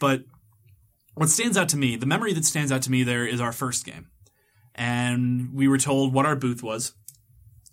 But 0.00 0.24
what 1.14 1.28
stands 1.28 1.56
out 1.56 1.68
to 1.70 1.76
me, 1.76 1.94
the 1.96 2.06
memory 2.06 2.32
that 2.32 2.44
stands 2.44 2.72
out 2.72 2.82
to 2.82 2.90
me 2.90 3.04
there 3.04 3.26
is 3.26 3.40
our 3.40 3.52
first 3.52 3.86
game. 3.86 4.08
And 4.74 5.54
we 5.54 5.68
were 5.68 5.78
told 5.78 6.12
what 6.12 6.26
our 6.26 6.34
booth 6.34 6.62
was. 6.62 6.94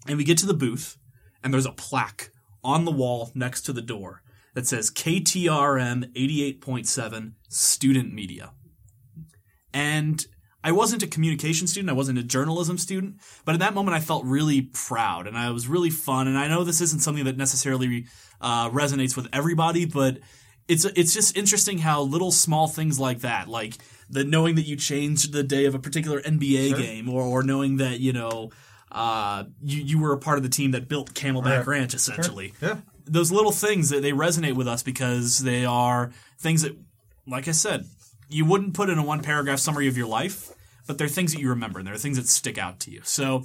And 0.08 0.18
we 0.18 0.24
get 0.24 0.38
to 0.40 0.46
the 0.46 0.54
booth, 0.54 0.98
and 1.44 1.54
there's 1.54 1.66
a 1.66 1.72
plaque 1.72 2.32
on 2.64 2.86
the 2.86 2.92
wall 2.92 3.32
next 3.34 3.62
to 3.64 3.74
the 3.74 3.82
door 3.82 4.21
that 4.54 4.68
says 4.68 4.92
KTRM 4.92 6.14
88.7 6.14 7.34
Student 7.50 8.14
Media. 8.14 8.52
And 9.74 10.26
I 10.64 10.72
wasn't 10.72 11.04
a 11.04 11.08
communication 11.08 11.68
student, 11.68 11.90
I 11.90 11.94
wasn't 11.94 12.20
a 12.20 12.24
journalism 12.24 12.78
student, 12.78 13.16
but 13.46 13.56
in 13.56 13.60
that 13.60 13.74
moment 13.74 13.96
I 13.96 14.00
felt 14.00 14.26
really 14.26 14.62
proud 14.62 15.28
and 15.28 15.38
I 15.38 15.50
was 15.52 15.68
really 15.68 15.90
fun. 15.90 16.28
And 16.28 16.38
I 16.38 16.48
know 16.48 16.64
this 16.64 16.82
isn't 16.82 17.00
something 17.00 17.26
that 17.26 17.38
necessarily 17.38 18.06
uh, 18.40 18.70
resonates 18.70 19.16
with 19.16 19.28
everybody, 19.34 19.86
but 19.86 20.20
it's 20.68 20.86
it's 20.86 21.14
just 21.14 21.36
interesting 21.36 21.80
how 21.80 22.02
little 22.02 22.32
small 22.32 22.68
things 22.68 23.00
like 23.00 23.22
that, 23.22 23.48
like 23.48 23.78
the 24.10 24.24
knowing 24.24 24.56
that 24.56 24.68
you 24.68 24.76
changed 24.76 25.34
the 25.34 25.44
day 25.44 25.66
of 25.66 25.76
a 25.76 25.80
particular 25.80 26.22
NBA 26.22 26.78
game, 26.78 27.10
or 27.10 27.24
or 27.24 27.44
knowing 27.44 27.78
that 27.78 28.00
you 28.00 28.14
know 28.14 28.52
uh, 28.92 29.46
you 29.62 29.84
you 29.84 30.00
were 30.00 30.14
a 30.14 30.18
part 30.20 30.38
of 30.38 30.44
the 30.44 30.50
team 30.50 30.72
that 30.72 30.88
built 30.88 31.14
Camelback 31.14 31.60
Right. 31.60 31.68
Ranch, 31.68 31.94
essentially 31.94 32.54
Yeah. 32.62 32.78
Those 33.06 33.32
little 33.32 33.52
things 33.52 33.90
that 33.90 34.02
they 34.02 34.12
resonate 34.12 34.56
with 34.56 34.68
us 34.68 34.84
because 34.84 35.40
they 35.40 35.66
are 35.66 36.12
things 36.40 36.62
that, 36.62 36.78
like 37.28 37.48
I 37.48 37.52
said, 37.52 37.86
you 38.30 38.46
wouldn't 38.46 38.74
put 38.74 38.90
in 38.90 38.98
a 38.98 39.04
one 39.04 39.22
paragraph 39.22 39.60
summary 39.60 39.88
of 39.88 39.98
your 39.98 40.08
life, 40.08 40.52
but 40.88 40.98
they're 40.98 41.08
things 41.08 41.34
that 41.34 41.42
you 41.42 41.50
remember 41.50 41.80
and 41.80 41.88
they're 41.88 41.98
things 41.98 42.18
that 42.18 42.28
stick 42.28 42.58
out 42.58 42.80
to 42.82 42.92
you. 42.92 43.02
So 43.04 43.44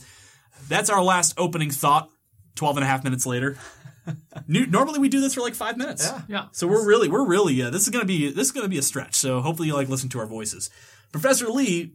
that's 0.69 0.91
our 0.91 1.03
last 1.03 1.35
opening 1.37 1.71
thought. 1.71 2.11
12 2.55 2.79
and 2.79 2.85
a 2.85 2.87
half 2.87 3.05
minutes 3.05 3.27
later. 3.27 3.59
Normally 4.49 4.99
we 4.99 5.09
do 5.11 5.21
this 5.21 5.35
for 5.35 5.43
like 5.43 5.55
five 5.55 5.77
minutes. 5.77 6.07
Yeah. 6.07 6.23
Yeah. 6.29 6.45
So 6.53 6.67
we're 6.67 6.87
really, 6.87 7.09
we're 7.09 7.27
really, 7.27 7.61
uh, 7.61 7.71
this 7.71 7.83
is 7.83 7.91
gonna 7.91 8.07
be, 8.07 8.31
this 8.31 8.47
is 8.47 8.53
gonna 8.53 8.69
be 8.69 8.79
a 8.79 8.83
stretch. 8.83 9.15
So 9.15 9.41
hopefully 9.41 9.69
you 9.69 9.75
like 9.75 9.89
listen 9.89 10.09
to 10.11 10.19
our 10.21 10.27
voices. 10.27 10.71
Professor 11.13 11.49
Lee, 11.49 11.93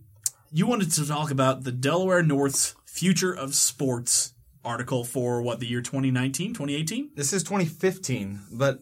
you 0.52 0.68
wanted 0.68 0.92
to 0.92 1.08
talk 1.08 1.32
about 1.32 1.64
the 1.64 1.72
Delaware 1.72 2.22
North's 2.22 2.76
future 2.86 3.34
of 3.34 3.56
sports 3.56 4.34
article 4.64 5.04
for 5.04 5.42
what 5.42 5.60
the 5.60 5.68
year 5.68 5.82
2019, 5.82 6.54
2018? 6.54 7.12
This 7.16 7.34
is 7.34 7.44
2015, 7.44 8.42
but 8.52 8.80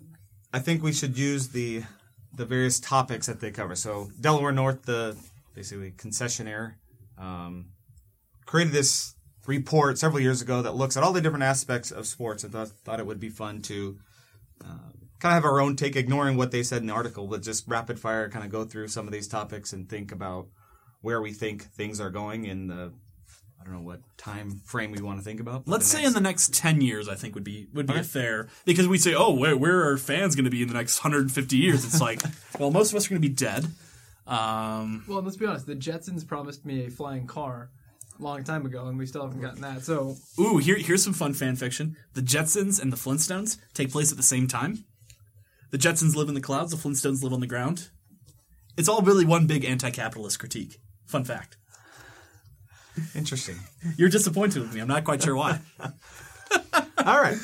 I 0.54 0.60
think 0.60 0.84
we 0.84 0.94
should 0.94 1.18
use 1.18 1.50
the 1.50 1.84
the 2.34 2.46
various 2.46 2.80
topics 2.80 3.26
that 3.26 3.40
they 3.40 3.52
cover. 3.52 3.76
So 3.76 4.10
Delaware 4.20 4.52
North, 4.52 4.84
the 4.84 5.18
basically 5.56 5.92
concessionaire, 5.92 6.76
um, 7.18 7.72
created 8.46 8.72
this 8.72 9.16
report 9.46 9.98
several 9.98 10.22
years 10.22 10.42
ago 10.42 10.62
that 10.62 10.76
looks 10.76 10.96
at 10.96 11.04
all 11.04 11.12
the 11.12 11.22
different 11.22 11.44
aspects 11.44 11.92
of 11.92 12.06
sports. 12.06 12.46
I 12.46 12.50
thought, 12.50 12.70
thought 12.70 13.00
it 13.00 13.06
would 13.06 13.20
be 13.20 13.30
fun 13.30 13.62
to 13.64 13.98
uh, 14.64 14.92
kind 15.20 15.36
of 15.36 15.44
have 15.44 15.46
our 15.46 15.60
own 15.60 15.76
take, 15.76 15.96
ignoring 15.96 16.38
what 16.38 16.52
they 16.52 16.64
said 16.64 16.82
in 16.82 16.88
the 16.88 16.94
article, 16.94 17.28
but 17.28 17.42
just 17.42 17.68
rapid 17.68 18.00
fire 18.00 18.30
kind 18.30 18.46
of 18.46 18.52
go 18.52 18.64
through 18.64 18.88
some 18.88 19.08
of 19.08 19.12
these 19.12 19.28
topics 19.28 19.74
and 19.74 19.90
think 19.90 20.12
about 20.12 20.48
where 21.02 21.22
we 21.22 21.32
think 21.32 21.64
things 21.64 22.00
are 22.00 22.10
going 22.10 22.46
in 22.46 22.68
the 22.68 22.94
I 23.60 23.66
don't 23.66 23.74
know 23.74 23.82
what 23.82 24.00
time 24.18 24.62
frame 24.66 24.92
we 24.92 25.02
want 25.02 25.20
to 25.20 25.24
think 25.24 25.40
about. 25.40 25.68
Let's 25.68 25.86
say 25.86 26.00
next- 26.00 26.08
in 26.08 26.14
the 26.14 26.22
next 26.22 26.54
ten 26.54 26.82
years, 26.82 27.10
I 27.10 27.16
think 27.16 27.36
would 27.36 27.44
be 27.44 27.68
would 27.74 27.88
be 27.88 27.96
a 27.98 28.04
fair 28.04 28.48
because 28.66 28.88
we 28.88 28.98
say, 28.98 29.14
oh, 29.14 29.34
where 29.34 29.56
where 29.58 29.90
are 29.90 29.98
fans 29.98 30.36
going 30.36 30.46
to 30.46 30.52
be 30.52 30.62
in 30.62 30.68
the 30.68 30.74
next 30.74 31.04
150 31.04 31.58
years? 31.58 31.84
It's 31.86 32.00
like, 32.02 32.22
well, 32.60 32.72
most 32.72 32.92
of 32.92 32.98
us 32.98 33.06
are 33.08 33.10
going 33.10 33.22
to 33.22 33.28
be 33.28 33.34
dead. 33.34 33.66
Um, 34.26 35.04
Well, 35.08 35.22
let's 35.22 35.38
be 35.38 35.46
honest. 35.46 35.66
The 35.66 35.76
Jetsons 35.76 36.26
promised 36.26 36.66
me 36.66 36.86
a 36.86 36.90
flying 36.90 37.26
car 37.28 37.72
a 38.20 38.24
long 38.24 38.44
time 38.44 38.66
ago, 38.66 38.86
and 38.88 38.98
we 38.98 39.06
still 39.06 39.24
haven't 39.24 39.42
gotten 39.42 39.62
that. 39.62 39.84
So 39.84 40.16
ooh, 40.40 40.58
here 40.58 40.78
here's 40.78 41.04
some 41.04 41.14
fun 41.14 41.34
fan 41.34 41.56
fiction: 41.56 41.98
the 42.14 42.22
Jetsons 42.22 42.82
and 42.82 42.94
the 42.94 42.98
Flintstones 42.98 43.58
take 43.74 43.92
place 43.92 44.12
at 44.12 44.18
the 44.18 44.24
same 44.24 44.48
time. 44.48 44.86
The 45.72 45.78
Jetsons 45.78 46.16
live 46.16 46.30
in 46.30 46.34
the 46.36 46.42
clouds, 46.42 46.72
the 46.72 46.78
Flintstones 46.78 47.22
live 47.24 47.34
on 47.34 47.42
the 47.42 47.48
ground. 47.48 47.90
It's 48.78 48.90
all 48.90 49.02
really 49.02 49.26
one 49.26 49.46
big 49.46 49.66
anti-capitalist 49.66 50.40
critique. 50.40 50.80
Fun 51.06 51.24
fact. 51.26 51.58
Interesting. 53.16 53.56
You're 53.98 54.10
disappointed 54.10 54.62
with 54.62 54.74
me. 54.74 54.80
I'm 54.82 54.88
not 54.88 55.04
quite 55.04 55.22
sure 55.24 55.36
why. 55.36 55.60
All 57.06 57.22
right. 57.22 57.38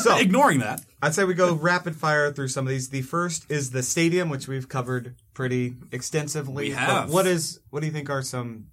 So 0.00 0.16
Ignoring 0.16 0.60
that, 0.60 0.80
I'd 1.02 1.14
say 1.14 1.24
we 1.24 1.34
go 1.34 1.54
rapid 1.54 1.96
fire 1.96 2.32
through 2.32 2.48
some 2.48 2.66
of 2.66 2.70
these. 2.70 2.88
The 2.88 3.02
first 3.02 3.50
is 3.50 3.70
the 3.70 3.82
stadium, 3.82 4.28
which 4.30 4.48
we've 4.48 4.68
covered 4.68 5.16
pretty 5.34 5.74
extensively. 5.92 6.70
We 6.70 6.74
But. 6.74 7.08
What 7.08 7.26
is 7.26 7.60
what 7.70 7.80
do 7.80 7.86
you 7.86 7.92
think 7.92 8.08
are 8.08 8.22
some 8.22 8.66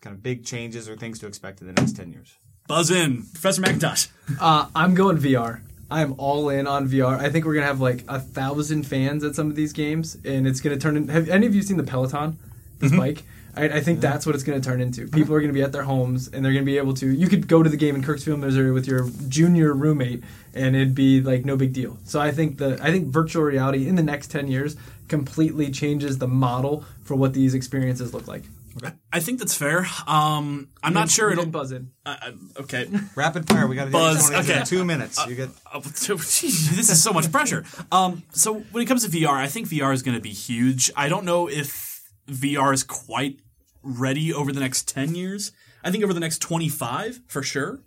kind 0.00 0.14
of 0.14 0.22
big 0.22 0.44
changes 0.44 0.88
or 0.88 0.96
things 0.96 1.18
to 1.20 1.26
expect 1.26 1.60
in 1.60 1.66
the 1.66 1.72
next 1.72 1.96
ten 1.96 2.12
years? 2.12 2.36
buzz 2.68 2.90
in, 2.90 3.22
Professor 3.32 3.62
McIntosh. 3.62 4.08
uh, 4.40 4.68
I'm 4.74 4.94
going 4.94 5.18
VR. 5.18 5.62
I 5.88 6.02
am 6.02 6.14
all 6.18 6.48
in 6.48 6.66
on 6.66 6.88
VR. 6.88 7.16
I 7.18 7.30
think 7.30 7.44
we're 7.44 7.54
gonna 7.54 7.66
have 7.66 7.80
like 7.80 8.04
a 8.08 8.18
thousand 8.18 8.84
fans 8.88 9.22
at 9.22 9.34
some 9.36 9.48
of 9.48 9.56
these 9.56 9.72
games, 9.72 10.16
and 10.24 10.46
it's 10.46 10.60
gonna 10.60 10.76
turn 10.76 10.96
in. 10.96 11.08
Have 11.08 11.28
any 11.28 11.46
of 11.46 11.54
you 11.54 11.62
seen 11.62 11.76
the 11.76 11.84
Peloton, 11.84 12.38
this 12.78 12.92
bike? 12.92 13.22
I, 13.56 13.64
I 13.64 13.80
think 13.80 14.00
that's 14.00 14.26
what 14.26 14.34
it's 14.34 14.44
gonna 14.44 14.60
turn 14.60 14.80
into. 14.80 15.08
People 15.08 15.34
are 15.34 15.40
gonna 15.40 15.52
be 15.52 15.62
at 15.62 15.72
their 15.72 15.84
homes, 15.84 16.28
and 16.28 16.44
they're 16.44 16.52
gonna 16.52 16.64
be 16.64 16.78
able 16.78 16.94
to. 16.94 17.08
You 17.08 17.28
could 17.28 17.48
go 17.48 17.62
to 17.62 17.70
the 17.70 17.76
game 17.76 17.94
in 17.94 18.02
Kirksville, 18.02 18.38
Missouri, 18.38 18.70
with 18.70 18.86
your 18.86 19.08
junior 19.28 19.72
roommate, 19.72 20.22
and 20.54 20.76
it'd 20.76 20.94
be 20.94 21.20
like 21.20 21.44
no 21.44 21.56
big 21.56 21.72
deal. 21.72 21.98
So 22.04 22.20
I 22.20 22.32
think 22.32 22.58
the 22.58 22.78
I 22.82 22.90
think 22.90 23.08
virtual 23.08 23.42
reality 23.42 23.88
in 23.88 23.94
the 23.94 24.02
next 24.02 24.30
ten 24.30 24.48
years 24.48 24.76
completely 25.08 25.70
changes 25.70 26.18
the 26.18 26.28
model 26.28 26.84
for 27.02 27.14
what 27.14 27.32
these 27.32 27.54
experiences 27.54 28.12
look 28.12 28.26
like. 28.26 28.42
I 29.12 29.20
think 29.20 29.38
that's 29.38 29.56
fair. 29.56 29.86
Um, 30.06 30.68
I'm 30.82 30.92
not 30.92 31.08
sure 31.08 31.30
it'll. 31.30 31.44
didn't 31.44 31.52
buzz 31.52 31.72
in. 31.72 31.92
Uh, 32.04 32.16
uh, 32.20 32.32
okay. 32.60 32.86
Rapid 33.16 33.48
fire. 33.48 33.66
We 33.66 33.76
got 33.76 33.86
to 33.86 33.90
Buzz, 33.90 34.28
each 34.28 34.34
one 34.34 34.44
in 34.44 34.50
okay. 34.50 34.64
two 34.64 34.84
minutes. 34.84 35.26
You 35.26 35.34
get 35.34 35.48
so- 35.94 36.16
geez, 36.16 36.76
this 36.76 36.90
is 36.90 37.02
so 37.02 37.12
much 37.12 37.32
pressure. 37.32 37.64
Um, 37.90 38.22
so 38.32 38.54
when 38.72 38.82
it 38.82 38.86
comes 38.86 39.08
to 39.08 39.10
VR, 39.10 39.32
I 39.32 39.46
think 39.46 39.68
VR 39.68 39.94
is 39.94 40.02
going 40.02 40.16
to 40.16 40.20
be 40.20 40.32
huge. 40.32 40.90
I 40.94 41.08
don't 41.08 41.24
know 41.24 41.48
if 41.48 41.85
VR 42.26 42.72
is 42.72 42.82
quite 42.84 43.40
ready 43.82 44.32
over 44.32 44.52
the 44.52 44.60
next 44.60 44.88
ten 44.88 45.14
years. 45.14 45.52
I 45.84 45.90
think 45.90 46.04
over 46.04 46.12
the 46.12 46.20
next 46.20 46.38
twenty 46.38 46.68
five 46.68 47.20
for 47.26 47.42
sure. 47.42 47.80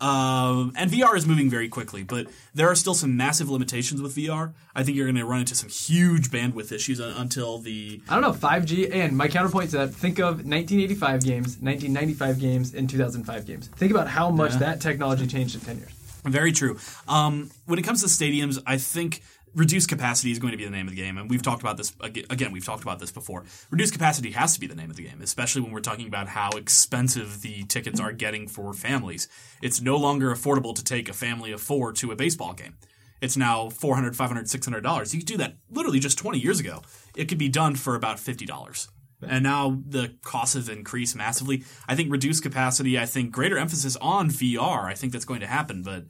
Um, 0.00 0.72
and 0.76 0.90
VR 0.90 1.16
is 1.16 1.24
moving 1.24 1.48
very 1.48 1.68
quickly, 1.68 2.02
but 2.02 2.26
there 2.52 2.68
are 2.68 2.74
still 2.74 2.94
some 2.94 3.16
massive 3.16 3.48
limitations 3.48 4.02
with 4.02 4.16
VR. 4.16 4.52
I 4.74 4.82
think 4.82 4.96
you're 4.96 5.06
going 5.06 5.16
to 5.16 5.24
run 5.24 5.40
into 5.40 5.54
some 5.54 5.68
huge 5.68 6.30
bandwidth 6.30 6.72
issues 6.72 7.00
un- 7.00 7.14
until 7.16 7.58
the 7.58 8.02
I 8.08 8.14
don't 8.14 8.22
know 8.22 8.32
5G. 8.32 8.92
And 8.92 9.16
my 9.16 9.28
counterpoint 9.28 9.70
to 9.70 9.78
that: 9.78 9.94
think 9.94 10.18
of 10.18 10.44
1985 10.44 11.24
games, 11.24 11.46
1995 11.60 12.40
games, 12.40 12.74
and 12.74 12.90
2005 12.90 13.46
games. 13.46 13.68
Think 13.68 13.92
about 13.92 14.08
how 14.08 14.30
much 14.30 14.54
that 14.54 14.80
technology 14.80 15.26
changed 15.26 15.54
in 15.54 15.60
10 15.60 15.78
years. 15.78 15.92
Very 16.24 16.52
true. 16.52 16.78
Um, 17.06 17.50
when 17.66 17.78
it 17.78 17.82
comes 17.82 18.02
to 18.02 18.08
stadiums, 18.08 18.60
I 18.66 18.78
think 18.78 19.22
reduced 19.54 19.88
capacity 19.88 20.30
is 20.30 20.38
going 20.38 20.52
to 20.52 20.56
be 20.56 20.64
the 20.64 20.70
name 20.70 20.86
of 20.86 20.94
the 20.94 21.00
game, 21.00 21.18
and 21.18 21.30
we've 21.30 21.42
talked 21.42 21.62
about 21.62 21.76
this 21.76 21.94
again. 22.00 22.52
We've 22.52 22.64
talked 22.64 22.82
about 22.82 22.98
this 22.98 23.12
before. 23.12 23.44
Reduced 23.70 23.92
capacity 23.92 24.32
has 24.32 24.54
to 24.54 24.60
be 24.60 24.66
the 24.66 24.74
name 24.74 24.90
of 24.90 24.96
the 24.96 25.04
game, 25.04 25.20
especially 25.22 25.62
when 25.62 25.72
we're 25.72 25.80
talking 25.80 26.06
about 26.06 26.28
how 26.28 26.50
expensive 26.50 27.42
the 27.42 27.64
tickets 27.64 28.00
are 28.00 28.12
getting 28.12 28.48
for 28.48 28.72
families. 28.72 29.28
It's 29.62 29.80
no 29.80 29.96
longer 29.96 30.34
affordable 30.34 30.74
to 30.74 30.84
take 30.84 31.08
a 31.08 31.12
family 31.12 31.52
of 31.52 31.60
four 31.60 31.92
to 31.94 32.12
a 32.12 32.16
baseball 32.16 32.52
game. 32.52 32.76
It's 33.20 33.36
now 33.36 33.70
400 33.70 34.16
500 34.16 34.50
600 34.50 34.80
dollars. 34.82 35.14
You 35.14 35.20
could 35.20 35.28
do 35.28 35.36
that 35.38 35.56
literally 35.70 35.98
just 35.98 36.18
20 36.18 36.38
years 36.38 36.60
ago. 36.60 36.82
It 37.16 37.26
could 37.26 37.38
be 37.38 37.48
done 37.48 37.74
for 37.74 37.94
about 37.94 38.18
$50. 38.18 38.88
And 39.26 39.42
now 39.42 39.80
the 39.88 40.14
costs 40.22 40.54
have 40.54 40.68
increased 40.68 41.16
massively. 41.16 41.64
I 41.88 41.94
think 41.94 42.10
reduced 42.10 42.42
capacity, 42.42 42.98
I 42.98 43.06
think 43.06 43.32
greater 43.32 43.56
emphasis 43.56 43.96
on 43.96 44.28
VR, 44.28 44.84
I 44.84 44.94
think 44.94 45.12
that's 45.12 45.24
going 45.24 45.40
to 45.40 45.46
happen, 45.46 45.82
but 45.82 46.04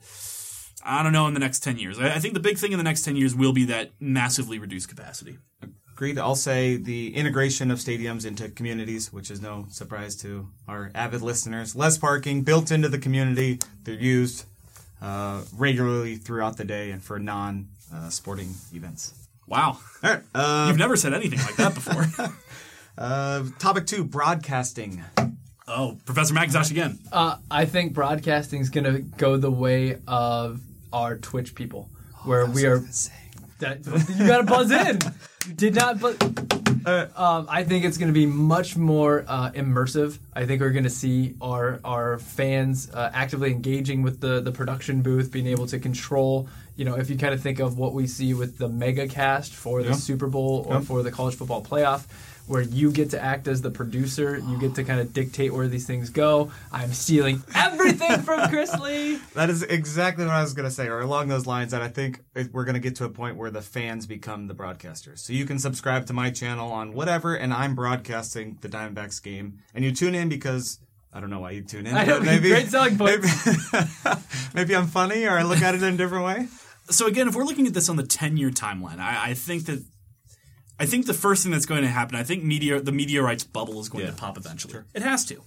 I 0.85 1.01
don't 1.03 1.13
know 1.13 1.27
in 1.27 1.33
the 1.33 1.39
next 1.39 1.59
10 1.63 1.77
years. 1.77 1.99
I 1.99 2.15
I 2.15 2.19
think 2.19 2.33
the 2.35 2.39
big 2.39 2.57
thing 2.57 2.71
in 2.71 2.77
the 2.77 2.83
next 2.83 3.03
10 3.03 3.15
years 3.15 3.35
will 3.35 3.53
be 3.53 3.65
that 3.65 3.91
massively 3.99 4.59
reduced 4.59 4.87
capacity. 4.87 5.37
Agreed. 5.91 6.17
I'll 6.19 6.35
say 6.35 6.75
the 6.75 7.15
integration 7.15 7.71
of 7.71 7.79
stadiums 7.79 8.25
into 8.25 8.49
communities, 8.49 9.13
which 9.13 9.31
is 9.31 9.41
no 9.41 9.65
surprise 9.69 10.15
to 10.17 10.49
our 10.67 10.91
avid 10.93 11.21
listeners. 11.21 11.73
Less 11.75 11.97
parking 11.97 12.41
built 12.41 12.69
into 12.69 12.89
the 12.89 12.97
community. 12.99 13.59
They're 13.83 13.95
used 13.95 14.45
uh, 15.01 15.43
regularly 15.57 16.17
throughout 16.17 16.57
the 16.57 16.65
day 16.65 16.91
and 16.91 17.01
for 17.01 17.17
non 17.17 17.69
uh, 17.93 18.09
sporting 18.09 18.53
events. 18.73 19.13
Wow. 19.47 19.79
All 20.03 20.09
right. 20.11 20.21
Uh, 20.33 20.65
You've 20.67 20.77
never 20.77 20.97
said 20.97 21.13
anything 21.13 21.39
like 21.39 21.55
that 21.55 21.73
before. 21.73 22.05
uh, 22.97 23.43
topic 23.59 23.87
two 23.87 24.03
broadcasting. 24.03 25.01
oh, 25.67 25.97
Professor 26.05 26.33
McIntosh 26.33 26.71
again. 26.71 26.99
Uh, 27.11 27.37
I 27.49 27.65
think 27.65 27.93
broadcasting 27.93 28.59
is 28.59 28.69
going 28.69 28.83
to 28.83 28.99
go 28.99 29.37
the 29.37 29.51
way 29.51 29.97
of 30.07 30.59
our 30.95 31.17
Twitch 31.17 31.53
people, 31.55 31.89
where 32.23 32.45
we 32.45 32.65
are. 32.65 32.79
That, 33.59 33.85
you 34.17 34.27
got 34.27 34.37
to 34.37 34.43
buzz 34.43 34.71
in. 34.71 34.99
You 35.47 35.53
did 35.53 35.75
not, 35.75 35.99
but 35.99 36.15
um, 37.15 37.45
I 37.47 37.63
think 37.63 37.85
it's 37.85 37.99
going 37.99 38.07
to 38.11 38.19
be 38.19 38.25
much 38.25 38.75
more 38.75 39.23
uh, 39.27 39.51
immersive. 39.51 40.17
I 40.33 40.47
think 40.47 40.59
we're 40.59 40.71
going 40.71 40.85
to 40.85 40.89
see 40.89 41.35
our 41.39 41.79
our 41.83 42.17
fans 42.17 42.89
uh, 42.91 43.11
actively 43.13 43.51
engaging 43.51 44.01
with 44.01 44.21
the 44.21 44.41
the 44.41 44.51
production 44.51 45.03
booth, 45.03 45.31
being 45.31 45.45
able 45.45 45.67
to 45.67 45.77
control. 45.77 46.49
You 46.77 46.85
know, 46.85 46.95
if 46.95 47.11
you 47.11 47.17
kind 47.17 47.31
of 47.35 47.41
think 47.41 47.59
of 47.59 47.77
what 47.77 47.93
we 47.93 48.07
see 48.07 48.33
with 48.33 48.57
the 48.57 48.67
mega 48.67 49.07
cast 49.07 49.53
for 49.53 49.83
the 49.83 49.89
Yeah. 49.89 49.95
Super 49.95 50.25
Bowl 50.27 50.65
or 50.67 50.75
Yeah. 50.75 50.79
for 50.81 51.03
the 51.03 51.11
college 51.11 51.35
football 51.35 51.63
playoff, 51.63 52.05
where 52.47 52.61
you 52.61 52.91
get 52.91 53.09
to 53.11 53.21
act 53.21 53.47
as 53.47 53.61
the 53.61 53.71
producer, 53.71 54.37
you 54.37 54.59
get 54.59 54.75
to 54.75 54.83
kind 54.83 54.99
of 54.99 55.13
dictate 55.13 55.53
where 55.53 55.67
these 55.67 55.87
things 55.87 56.09
go. 56.09 56.51
I'm 56.71 56.93
stealing 56.93 57.43
everything 57.55 58.21
from 58.21 58.49
Chris 58.49 58.77
Lee. 58.79 59.19
That 59.33 59.49
is 59.49 59.63
exactly 59.63 60.25
what 60.25 60.33
I 60.33 60.41
was 60.41 60.53
going 60.53 60.67
to 60.67 60.73
say, 60.73 60.87
or 60.87 60.99
along 60.99 61.27
those 61.27 61.47
lines. 61.47 61.71
That 61.71 61.81
I 61.81 61.87
think 61.87 62.21
we're 62.51 62.65
going 62.65 62.75
to 62.75 62.79
get 62.79 62.95
to 62.97 63.05
a 63.05 63.09
point 63.09 63.37
where 63.37 63.49
the 63.49 63.61
fans 63.61 64.05
become 64.05 64.47
the 64.47 64.55
broadcasters. 64.55 65.19
So 65.19 65.33
you 65.33 65.45
can 65.45 65.59
subscribe 65.59 66.05
to 66.07 66.13
my 66.13 66.29
channel 66.29 66.71
on 66.71 66.93
whatever, 66.93 67.35
and 67.35 67.53
I'm 67.53 67.75
broadcasting 67.75 68.57
the 68.61 68.69
Diamondbacks 68.69 69.21
game, 69.23 69.59
and 69.73 69.83
you 69.83 69.91
tune 69.91 70.13
in 70.13 70.29
because 70.29 70.79
I 71.11 71.19
don't 71.19 71.29
know 71.29 71.39
why 71.39 71.51
you 71.51 71.61
tune 71.61 71.87
in. 71.87 71.95
I 71.95 72.03
know, 72.03 72.19
maybe 72.19 72.49
great 72.49 72.67
selling 72.67 72.97
point. 72.97 73.23
Maybe, 73.23 73.87
maybe 74.53 74.75
I'm 74.75 74.87
funny, 74.87 75.25
or 75.25 75.31
I 75.31 75.43
look 75.43 75.61
at 75.61 75.73
it 75.73 75.81
in 75.81 75.93
a 75.95 75.97
different 75.97 76.25
way. 76.25 76.47
so 76.89 77.07
again, 77.07 77.27
if 77.27 77.35
we're 77.35 77.45
looking 77.45 77.65
at 77.65 77.73
this 77.73 77.89
on 77.89 77.95
the 77.95 78.05
ten 78.05 78.37
year 78.37 78.51
timeline, 78.51 78.99
I, 78.99 79.29
I 79.29 79.33
think 79.33 79.65
that 79.65 79.83
I 80.79 80.85
think 80.85 81.05
the 81.05 81.13
first 81.13 81.43
thing 81.43 81.51
that's 81.51 81.65
going 81.65 81.83
to 81.83 81.87
happen, 81.87 82.15
I 82.15 82.23
think 82.23 82.43
media 82.43 82.81
the 82.81 82.91
media 82.91 83.21
rights 83.21 83.43
bubble 83.43 83.79
is 83.79 83.89
going 83.89 84.05
Yeah. 84.05 84.11
to 84.11 84.17
pop 84.17 84.37
eventually. 84.37 84.75
It 84.93 85.01
has 85.01 85.25
to. 85.25 85.41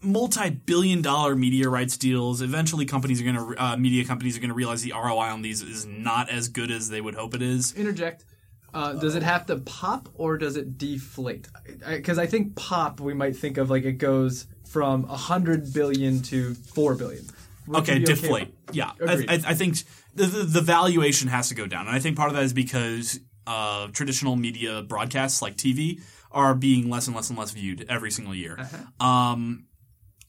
Multi 0.00 0.50
billion 0.50 1.02
dollar 1.02 1.34
media 1.34 1.68
rights 1.68 1.96
deals. 1.96 2.40
Eventually, 2.40 2.84
companies 2.86 3.20
are 3.20 3.24
going 3.24 3.34
to 3.54 3.62
uh, 3.64 3.76
media 3.76 4.04
companies 4.04 4.36
are 4.36 4.40
going 4.40 4.50
to 4.50 4.54
realize 4.54 4.82
the 4.82 4.92
ROI 4.92 5.30
on 5.32 5.42
these 5.42 5.62
is 5.62 5.84
not 5.84 6.28
as 6.30 6.48
good 6.48 6.70
as 6.70 6.88
they 6.88 7.00
would 7.00 7.16
hope 7.16 7.34
it 7.34 7.42
is. 7.42 7.72
interject. 7.74 8.24
Uh, 8.72 8.92
does 8.92 9.14
it 9.16 9.22
have 9.22 9.46
to 9.46 9.56
pop 9.56 10.08
or 10.14 10.36
does 10.36 10.56
it 10.56 10.76
deflate? 10.78 11.48
Because 11.88 12.18
I, 12.18 12.26
think 12.26 12.56
pop, 12.56 13.00
we 13.00 13.14
might 13.14 13.34
think 13.34 13.56
of 13.56 13.70
like 13.70 13.84
it 13.84 13.92
goes 13.94 14.46
from 14.68 15.04
a 15.06 15.16
hundred 15.16 15.72
billion 15.72 16.20
to 16.22 16.54
four 16.54 16.94
billion. 16.94 17.24
Would 17.66 17.78
Okay, 17.78 17.98
deflate. 18.00 18.48
with- 18.66 18.76
yeah, 18.76 18.90
I, 19.04 19.12
I, 19.28 19.40
I 19.46 19.54
think 19.54 19.78
the, 20.14 20.26
the 20.26 20.42
the 20.44 20.60
valuation 20.60 21.28
has 21.28 21.48
to 21.48 21.54
go 21.56 21.66
down, 21.66 21.86
and 21.88 21.96
I 21.96 21.98
think 22.00 22.16
part 22.16 22.28
of 22.28 22.36
that 22.36 22.44
is 22.44 22.52
because 22.52 23.18
uh, 23.46 23.88
traditional 23.88 24.36
media 24.36 24.82
broadcasts 24.82 25.42
like 25.42 25.56
TV 25.56 26.00
are 26.30 26.54
being 26.54 26.90
less 26.90 27.06
and 27.06 27.16
less 27.16 27.30
and 27.30 27.38
less 27.38 27.52
viewed 27.52 27.86
every 27.88 28.10
single 28.10 28.34
year. 28.34 28.58
Um, 29.00 29.66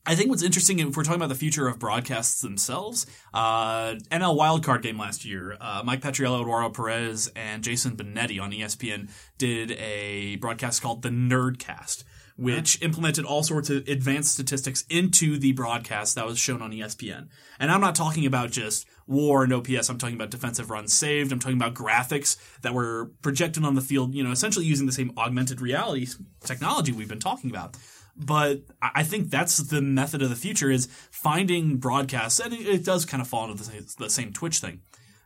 I 0.07 0.15
think 0.15 0.29
what's 0.29 0.41
interesting 0.41 0.79
if 0.79 0.95
we're 0.95 1.03
talking 1.03 1.19
about 1.19 1.27
the 1.27 1.35
future 1.35 1.67
of 1.67 1.79
broadcasts 1.79 2.39
themselves, 2.39 3.05
uh, 3.33 3.95
NL 4.09 4.37
wildcard 4.37 4.81
game 4.81 4.97
last 4.97 5.25
year, 5.25 5.57
uh, 5.59 5.81
Mike 5.83 5.99
Petriello, 5.99 6.39
Eduardo 6.41 6.69
Perez, 6.69 7.29
and 7.35 7.61
Jason 7.61 7.97
Benetti 7.97 8.41
on 8.41 8.53
ESPN 8.53 9.09
did 9.37 9.71
a 9.73 10.37
broadcast 10.37 10.81
called 10.81 11.01
the 11.01 11.09
Nerdcast, 11.09 12.05
which 12.37 12.81
implemented 12.81 13.25
all 13.25 13.43
sorts 13.43 13.69
of 13.69 13.85
advanced 13.89 14.31
statistics 14.31 14.85
into 14.89 15.37
the 15.37 15.51
broadcast 15.51 16.15
that 16.15 16.25
was 16.25 16.39
shown 16.39 16.61
on 16.61 16.71
ESPN. 16.71 17.27
And 17.59 17.69
I'm 17.69 17.81
not 17.81 17.95
talking 17.95 18.25
about 18.25 18.51
just 18.51 18.87
WAR 19.07 19.43
and 19.43 19.53
OPS. 19.53 19.89
I'm 19.89 19.97
talking 19.97 20.15
about 20.15 20.31
defensive 20.31 20.69
runs 20.69 20.93
saved. 20.93 21.31
I'm 21.31 21.39
talking 21.39 21.57
about 21.57 21.73
graphics 21.73 22.37
that 22.61 22.73
were 22.73 23.11
projected 23.21 23.63
on 23.63 23.75
the 23.75 23.81
field. 23.81 24.13
You 24.13 24.23
know, 24.23 24.31
essentially 24.31 24.65
using 24.65 24.85
the 24.85 24.91
same 24.91 25.11
augmented 25.17 25.61
reality 25.61 26.07
technology 26.43 26.91
we've 26.91 27.09
been 27.09 27.19
talking 27.19 27.49
about 27.49 27.77
but 28.17 28.61
I 28.81 29.03
think 29.03 29.29
that's 29.29 29.57
the 29.57 29.81
method 29.81 30.21
of 30.21 30.29
the 30.29 30.35
future 30.35 30.71
is 30.71 30.87
finding 31.11 31.77
broadcasts, 31.77 32.39
and 32.39 32.53
it, 32.53 32.83
does 32.83 33.05
kind 33.05 33.21
of 33.21 33.27
fall 33.27 33.49
into 33.49 33.63
the 33.97 34.09
same, 34.09 34.33
Twitch 34.33 34.59
thing. 34.59 34.81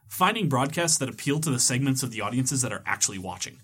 Finding 0.08 0.50
broadcasts 0.50 0.98
that 0.98 1.08
appeal 1.08 1.40
to 1.40 1.50
the 1.50 1.60
segments 1.60 2.04
of 2.04 2.12
the 2.12 2.20
audiences 2.20 2.62
that 2.62 2.74
are 2.74 2.84
actually 2.86 3.18
watching. 3.18 3.60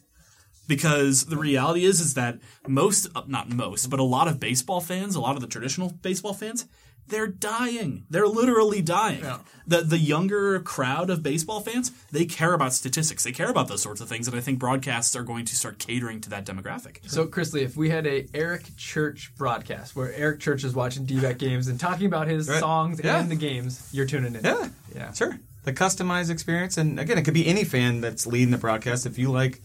Because 0.68 1.26
the 1.26 1.38
reality 1.38 1.84
is, 1.84 2.00
is 2.00 2.14
that 2.14 2.40
most, 2.68 3.08
not 3.28 3.52
most, 3.52 3.90
but 3.90 4.00
a 4.00 4.04
lot 4.04 4.28
of 4.28 4.40
baseball 4.40 4.80
fans, 4.80 5.16
a 5.16 5.22
lot 5.22 5.36
of 5.36 5.42
the 5.42 5.48
traditional 5.48 5.92
baseball 6.02 6.34
fans, 6.34 6.66
they're 7.08 7.28
dying. 7.28 8.06
They're 8.10 8.28
literally 8.28 8.82
dying. 8.82 9.24
The 9.66 9.82
the 9.82 9.98
younger 9.98 10.60
crowd 10.60 11.10
of 11.10 11.24
baseball 11.24 11.62
fans, 11.62 11.92
they 12.12 12.26
care 12.26 12.54
about 12.54 12.74
statistics. 12.74 13.24
They 13.24 13.32
care 13.32 13.50
about 13.50 13.68
those 13.68 13.82
sorts 13.82 14.00
of 14.02 14.08
things, 14.10 14.28
and 14.28 14.36
I 14.38 14.42
think 14.42 14.60
broadcasts 14.60 15.16
are 15.16 15.24
going 15.24 15.46
to 15.46 15.56
start 15.56 15.80
catering 15.80 16.22
to 16.22 16.30
that 16.30 16.46
demographic. 16.46 16.98
So, 17.10 17.26
Chris 17.26 17.54
Lee, 17.54 17.64
if 17.64 17.76
we 17.78 17.90
had 17.90 18.06
a 18.08 18.28
Eric 18.34 18.64
Church 18.78 19.32
broadcast 19.38 19.96
where 19.96 20.14
Eric 20.14 20.40
Church 20.40 20.64
is 20.64 20.74
watching 20.74 21.06
D-back 21.06 21.38
games 21.48 21.68
and 21.68 21.80
talking 21.80 22.06
about 22.08 22.28
his 22.28 22.48
Right. 22.48 22.60
songs 22.60 23.02
Yeah. 23.04 23.20
and 23.20 23.30
the 23.32 23.36
games, 23.36 23.90
you're 23.92 24.06
tuning 24.06 24.36
in. 24.36 24.44
Yeah, 24.44 24.70
Yeah. 24.96 25.12
sure. 25.14 25.40
The 25.64 25.74
customized 25.74 26.30
experience, 26.30 26.78
and 26.78 26.98
again, 27.00 27.18
it 27.18 27.24
could 27.26 27.34
be 27.34 27.46
any 27.46 27.66
fan 27.66 28.00
that's 28.00 28.26
leading 28.26 28.52
the 28.52 28.58
broadcast. 28.58 29.06
If 29.06 29.18
you 29.18 29.32
like 29.32 29.62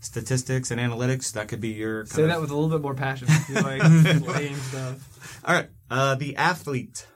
statistics 0.00 0.70
and 0.70 0.80
analytics, 0.80 1.32
that 1.32 1.48
could 1.48 1.60
be 1.60 1.68
your. 1.68 2.00
Kind 2.02 2.10
Say 2.10 2.26
that 2.26 2.40
with 2.40 2.50
a 2.50 2.54
little 2.54 2.68
bit 2.70 2.82
more 2.82 2.94
passion. 2.94 3.28
You're 3.48 3.62
like 3.62 3.82
lame 4.36 4.56
stuff. 4.56 5.40
All 5.44 5.54
right, 5.54 5.68
uh, 5.90 6.14
the 6.14 6.36
athlete. 6.36 7.06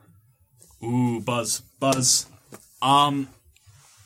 Ooh, 0.83 1.21
buzz, 1.21 1.63
buzz. 1.79 2.27
Um, 2.81 3.29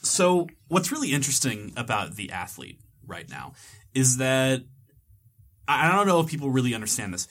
so 0.02 0.48
what's 0.68 0.90
really 0.90 1.12
interesting 1.12 1.72
about 1.76 2.16
the 2.16 2.30
athlete 2.30 2.80
right 3.06 3.28
now 3.28 3.52
is 3.94 4.16
that 4.18 4.62
I 5.68 5.90
don't 5.90 6.06
know 6.06 6.20
if 6.20 6.26
people 6.26 6.50
really 6.50 6.74
understand 6.74 7.14
this. 7.14 7.28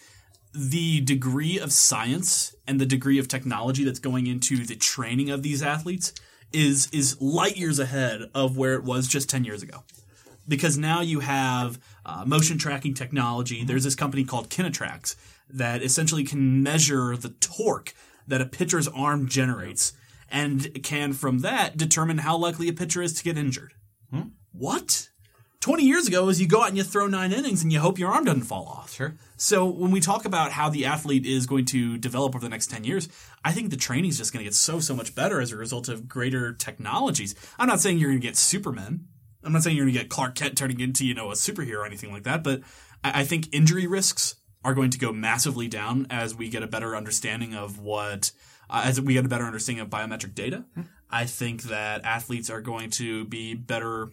The 0.53 1.01
degree 1.01 1.59
of 1.59 1.73
science 1.73 2.55
and 2.67 2.79
the 2.79 2.85
degree 2.85 3.19
of 3.19 3.27
technology 3.27 3.83
that's 3.83 3.99
going 3.99 4.27
into 4.27 4.65
the 4.65 4.75
training 4.75 5.29
of 5.29 5.43
these 5.43 5.61
athletes 5.61 6.13
is 6.51 6.87
is 6.91 7.19
light 7.19 7.57
years 7.57 7.79
ahead 7.79 8.29
of 8.35 8.55
where 8.55 8.75
it 8.75 8.83
was 8.83 9.07
just 9.07 9.29
ten 9.29 9.43
years 9.43 9.63
ago 9.63 9.83
because 10.47 10.77
now 10.77 11.01
you 11.01 11.21
have 11.21 11.79
uh, 12.05 12.23
motion 12.25 12.57
tracking 12.57 12.93
technology. 12.93 13.63
There's 13.63 13.83
this 13.83 13.95
company 13.95 14.23
called 14.23 14.49
KinaTrax 14.49 15.15
that 15.53 15.83
essentially 15.83 16.23
can 16.23 16.63
measure 16.63 17.15
the 17.15 17.29
torque 17.29 17.93
that 18.27 18.41
a 18.41 18.45
pitcher's 18.45 18.87
arm 18.87 19.27
generates 19.27 19.93
and 20.29 20.83
can, 20.83 21.13
from 21.13 21.39
that, 21.39 21.77
determine 21.77 22.19
how 22.19 22.35
likely 22.35 22.67
a 22.67 22.73
pitcher 22.73 23.01
is 23.01 23.13
to 23.13 23.23
get 23.23 23.37
injured. 23.37 23.73
Hmm? 24.09 24.29
What? 24.51 25.09
20 25.61 25.83
years 25.83 26.07
ago 26.07 26.27
is 26.27 26.41
you 26.41 26.47
go 26.47 26.61
out 26.61 26.67
and 26.67 26.77
you 26.77 26.83
throw 26.83 27.07
nine 27.07 27.31
innings 27.31 27.63
and 27.63 27.71
you 27.71 27.79
hope 27.79 27.97
your 27.97 28.11
arm 28.11 28.25
doesn't 28.25 28.41
fall 28.41 28.65
off. 28.65 28.93
Sure. 28.93 29.15
So 29.37 29.65
when 29.65 29.91
we 29.91 30.01
talk 30.01 30.25
about 30.25 30.51
how 30.51 30.67
the 30.69 30.85
athlete 30.85 31.25
is 31.25 31.45
going 31.45 31.63
to 31.65 31.97
develop 31.97 32.35
over 32.35 32.43
the 32.43 32.49
next 32.49 32.69
10 32.69 32.83
years, 32.83 33.07
I 33.45 33.53
think 33.53 33.69
the 33.69 33.77
training 33.77 34.09
is 34.09 34.17
just 34.17 34.33
going 34.33 34.43
to 34.43 34.43
get 34.43 34.55
so, 34.55 34.81
so 34.81 34.93
much 34.93 35.15
better 35.15 35.39
as 35.39 35.53
a 35.53 35.57
result 35.57 35.87
of 35.87 36.09
greater 36.09 36.51
technologies. 36.51 37.33
I'm 37.57 37.67
not 37.67 37.79
saying 37.79 37.97
you're 37.97 38.09
going 38.09 38.19
to 38.19 38.27
get 38.27 38.35
Superman. 38.35 39.05
I'm 39.41 39.53
not 39.53 39.63
saying 39.63 39.77
you're 39.77 39.85
going 39.85 39.93
to 39.93 39.99
get 40.01 40.09
Clark 40.09 40.35
Kent 40.35 40.57
turning 40.57 40.81
into, 40.81 41.05
you 41.05 41.13
know, 41.13 41.29
a 41.29 41.35
superhero 41.35 41.77
or 41.77 41.85
anything 41.85 42.11
like 42.11 42.23
that, 42.23 42.43
but 42.43 42.61
I, 43.03 43.21
I 43.21 43.23
think 43.23 43.53
injury 43.53 43.87
risks 43.87 44.35
are 44.63 44.73
going 44.73 44.89
to 44.91 44.99
go 44.99 45.11
massively 45.11 45.67
down 45.67 46.07
as 46.09 46.35
we 46.35 46.49
get 46.49 46.63
a 46.63 46.67
better 46.67 46.95
understanding 46.95 47.53
of 47.53 47.79
what 47.79 48.31
uh, 48.69 48.83
as 48.85 48.99
we 48.99 49.13
get 49.13 49.25
a 49.25 49.29
better 49.29 49.45
understanding 49.45 49.81
of 49.81 49.89
biometric 49.89 50.33
data. 50.33 50.65
I 51.09 51.25
think 51.25 51.63
that 51.63 52.03
athletes 52.03 52.49
are 52.49 52.61
going 52.61 52.89
to 52.91 53.25
be 53.25 53.53
better 53.53 54.09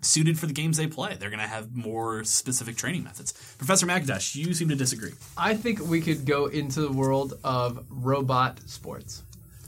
suited 0.00 0.38
for 0.38 0.46
the 0.46 0.52
games 0.52 0.76
they 0.76 0.86
play. 0.86 1.16
They're 1.18 1.30
going 1.30 1.40
to 1.40 1.46
have 1.46 1.74
more 1.74 2.22
specific 2.24 2.76
training 2.76 3.04
methods. 3.04 3.32
Professor 3.56 3.86
McIntosh, 3.86 4.34
you 4.34 4.54
seem 4.54 4.68
to 4.68 4.76
disagree. 4.76 5.12
I 5.36 5.54
think 5.54 5.80
we 5.80 6.00
could 6.00 6.26
go 6.26 6.46
into 6.46 6.82
the 6.82 6.92
world 6.92 7.34
of 7.42 7.84
robot 7.88 8.60
sports. 8.66 9.22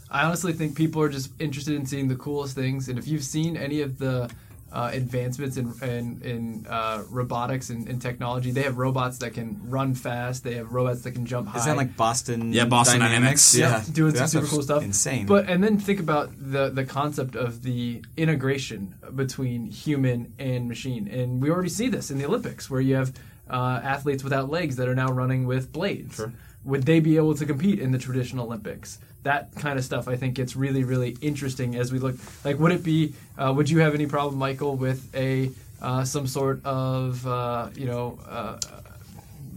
I 0.09 0.25
honestly 0.25 0.53
think 0.53 0.75
people 0.75 1.01
are 1.01 1.09
just 1.09 1.31
interested 1.39 1.75
in 1.75 1.85
seeing 1.85 2.07
the 2.07 2.15
coolest 2.15 2.53
things, 2.53 2.89
and 2.89 2.99
if 2.99 3.07
you've 3.07 3.23
seen 3.23 3.55
any 3.55 3.81
of 3.81 3.97
the 3.97 4.29
uh, 4.71 4.89
advancements 4.93 5.57
in 5.57 5.73
in, 5.81 6.21
in 6.23 6.65
uh, 6.69 7.03
robotics 7.09 7.69
and, 7.69 7.87
and 7.87 8.01
technology, 8.01 8.51
they 8.51 8.63
have 8.63 8.77
robots 8.77 9.17
that 9.19 9.33
can 9.33 9.59
run 9.69 9.93
fast. 9.93 10.43
They 10.43 10.55
have 10.55 10.71
robots 10.71 11.01
that 11.01 11.11
can 11.11 11.25
jump 11.25 11.49
high. 11.49 11.59
Is 11.59 11.65
that 11.65 11.77
like 11.77 11.95
Boston? 11.97 12.53
Yeah, 12.53 12.65
Boston 12.65 12.99
Dynamics. 12.99 13.55
Yeah, 13.55 13.83
doing 13.91 14.11
some 14.15 14.21
That 14.21 14.29
super 14.29 14.47
cool 14.47 14.61
stuff. 14.61 14.83
Insane. 14.83 15.25
But 15.25 15.49
and 15.49 15.63
then 15.63 15.77
think 15.77 15.99
about 15.99 16.31
the 16.37 16.69
the 16.69 16.85
concept 16.85 17.35
of 17.35 17.63
the 17.63 18.03
integration 18.17 18.95
between 19.15 19.65
human 19.65 20.33
and 20.39 20.67
machine, 20.67 21.07
and 21.07 21.41
we 21.41 21.49
already 21.49 21.69
see 21.69 21.89
this 21.89 22.11
in 22.11 22.17
the 22.17 22.25
Olympics, 22.25 22.69
where 22.69 22.81
you 22.81 22.95
have 22.95 23.13
uh, 23.49 23.81
athletes 23.83 24.23
without 24.23 24.49
legs 24.49 24.77
that 24.77 24.87
are 24.87 24.95
now 24.95 25.11
running 25.11 25.45
with 25.45 25.71
blades. 25.71 26.21
Would 26.63 26.83
they 26.83 26.99
be 26.99 27.17
able 27.17 27.35
to 27.35 27.45
compete 27.45 27.79
in 27.79 27.91
the 27.91 27.97
traditional 27.97 28.45
Olympics? 28.45 28.99
That 29.23 29.53
kind 29.55 29.77
of 29.79 29.85
stuff, 29.85 30.07
I 30.07 30.15
think, 30.15 30.35
gets 30.35 30.55
really, 30.55 30.83
really 30.83 31.17
interesting 31.21 31.75
as 31.75 31.91
we 31.91 31.99
look. 31.99 32.15
Like, 32.43 32.59
would 32.59 32.71
it 32.71 32.83
be? 32.83 33.13
Uh, 33.37 33.53
would 33.55 33.69
you 33.69 33.79
have 33.79 33.93
any 33.93 34.05
problem, 34.05 34.37
Michael, 34.37 34.75
with 34.75 35.13
a 35.15 35.51
uh, 35.81 36.03
some 36.03 36.27
sort 36.27 36.63
of 36.65 37.25
uh, 37.25 37.69
you 37.75 37.85
know 37.87 38.19
uh, 38.27 38.57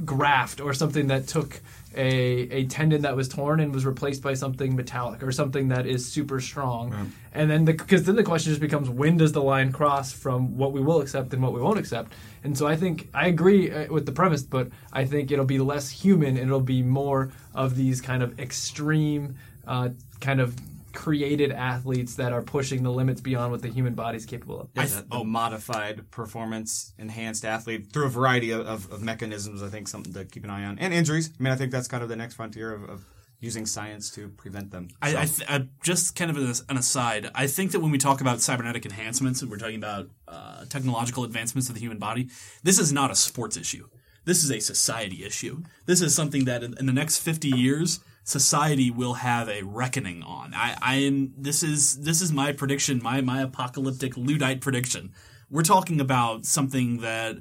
graft 0.05 0.61
or 0.61 0.73
something 0.75 1.09
that 1.09 1.27
took 1.27 1.61
a, 1.97 2.49
a 2.51 2.67
tendon 2.67 3.03
that 3.03 3.17
was 3.17 3.29
torn 3.29 3.61
and 3.61 3.73
was 3.73 3.87
replaced 3.87 4.23
by 4.23 4.35
something 4.35 4.75
metallic 4.77 5.23
or 5.23 5.33
something 5.33 5.69
that 5.69 5.87
is 5.87 6.11
super 6.11 6.41
strong. 6.41 6.91
And 7.33 7.51
then 7.51 7.65
because 7.65 8.05
then 8.05 8.17
the 8.17 8.23
question 8.23 8.53
just 8.53 8.61
becomes 8.61 8.89
when 8.89 9.17
does 9.17 9.33
the 9.33 9.43
line 9.43 9.73
cross 9.73 10.13
from 10.13 10.57
what 10.57 10.73
we 10.73 10.81
will 10.81 11.01
accept 11.01 11.33
and 11.33 11.43
what 11.43 11.53
we 11.53 11.61
won't 11.61 11.79
accept. 11.79 12.13
And 12.43 12.57
so 12.57 12.67
I 12.67 12.77
think 12.77 13.09
I 13.15 13.27
agree 13.29 13.71
uh, 13.71 13.93
with 13.93 14.07
the 14.07 14.13
premise, 14.13 14.43
but 14.43 14.69
I 14.93 15.05
think 15.05 15.31
it'll 15.31 15.45
be 15.45 15.59
less 15.59 15.91
human 15.91 16.37
and 16.37 16.47
it'll 16.47 16.61
be 16.61 16.83
more 16.83 17.33
of 17.55 17.77
these 17.77 18.01
kind 18.01 18.23
of 18.23 18.39
extreme 18.39 19.37
uh, 19.67 19.91
kind 20.21 20.41
of 20.41 20.55
created 20.95 21.51
athletes 21.53 22.15
that 22.17 22.33
are 22.33 22.43
pushing 22.43 22.83
the 22.83 22.91
limits 22.91 23.21
beyond 23.21 23.53
what 23.53 23.63
the 23.63 23.69
human 23.69 23.95
body's 23.95 24.25
capable 24.25 24.61
of. 24.61 24.69
Yeah, 24.75 24.83
I 24.83 24.87
th- 24.87 25.05
oh. 25.11 25.25
modified 25.25 26.11
performance 26.11 26.95
enhanced 26.99 27.45
athlete 27.45 27.93
through 27.93 28.07
a 28.07 28.11
variety 28.11 28.51
of, 28.53 28.67
of, 28.67 28.91
of 28.93 29.03
mechanisms. 29.03 29.63
I 29.63 29.69
think 29.69 29.89
something 29.89 30.13
to 30.15 30.25
keep 30.25 30.45
an 30.45 30.51
eye 30.51 30.65
on 30.65 30.79
and 30.79 30.95
injuries. 30.95 31.31
I 31.39 31.43
mean, 31.43 31.53
I 31.53 31.57
think 31.57 31.73
that's 31.73 31.89
kind 31.89 32.03
of 32.03 32.09
the 32.09 32.17
next 32.17 32.35
frontier 32.35 32.73
of, 32.73 32.85
of 32.89 33.05
using 33.41 33.67
science 33.67 34.11
to 34.13 34.29
prevent 34.29 34.71
them. 34.71 34.89
I, 35.03 35.13
So- 35.13 35.19
I, 35.19 35.25
th- 35.27 35.51
I 35.51 35.69
just 35.83 36.17
kind 36.17 36.31
of 36.31 36.39
as 36.39 36.65
an 36.69 36.79
aside. 36.79 37.31
I 37.35 37.47
think 37.47 37.73
that 37.73 37.81
when 37.81 37.91
we 37.91 37.99
talk 37.99 38.21
about 38.21 38.41
cybernetic 38.41 38.87
enhancements 38.87 39.43
and 39.43 39.51
we're 39.51 39.59
talking 39.59 39.77
about 39.77 40.09
uh, 40.27 40.65
technological 40.67 41.25
advancements 41.25 41.69
of 41.69 41.75
the 41.75 41.81
human 41.81 41.99
body, 41.99 42.29
this 42.63 42.79
is 42.79 42.93
not 42.93 43.11
a 43.11 43.15
sports 43.15 43.57
issue. 43.57 43.89
This 44.25 44.43
is 44.43 44.51
a 44.51 44.61
society 44.61 45.25
issue. 45.25 45.63
This 45.85 46.01
is 46.01 46.15
something 46.15 46.47
that 46.47 46.63
in, 46.63 46.75
in 46.79 46.87
the 46.87 46.95
next 46.95 47.19
fifty 47.19 47.49
years, 47.51 48.01
society 48.25 48.91
will 48.91 49.15
have 49.15 49.49
a 49.49 49.63
reckoning 49.63 50.23
on. 50.23 50.53
I, 50.55 50.77
I 50.83 50.95
am. 50.97 51.33
This 51.37 51.63
is 51.63 52.01
this 52.01 52.21
is 52.21 52.33
my 52.33 52.53
prediction. 52.53 53.01
My 53.03 53.21
my 53.21 53.43
apocalyptic 53.43 54.17
Luddite 54.17 54.61
prediction. 54.61 55.13
We're 55.51 55.63
talking 55.63 56.01
about 56.01 56.45
something 56.45 56.99
that 57.03 57.37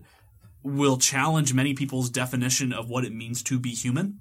will 0.61 0.97
challenge 0.97 1.53
many 1.53 1.73
people's 1.73 2.09
definition 2.09 2.71
of 2.71 2.89
what 2.89 3.03
it 3.03 3.13
means 3.13 3.41
to 3.43 3.59
be 3.59 3.71
human 3.71 4.19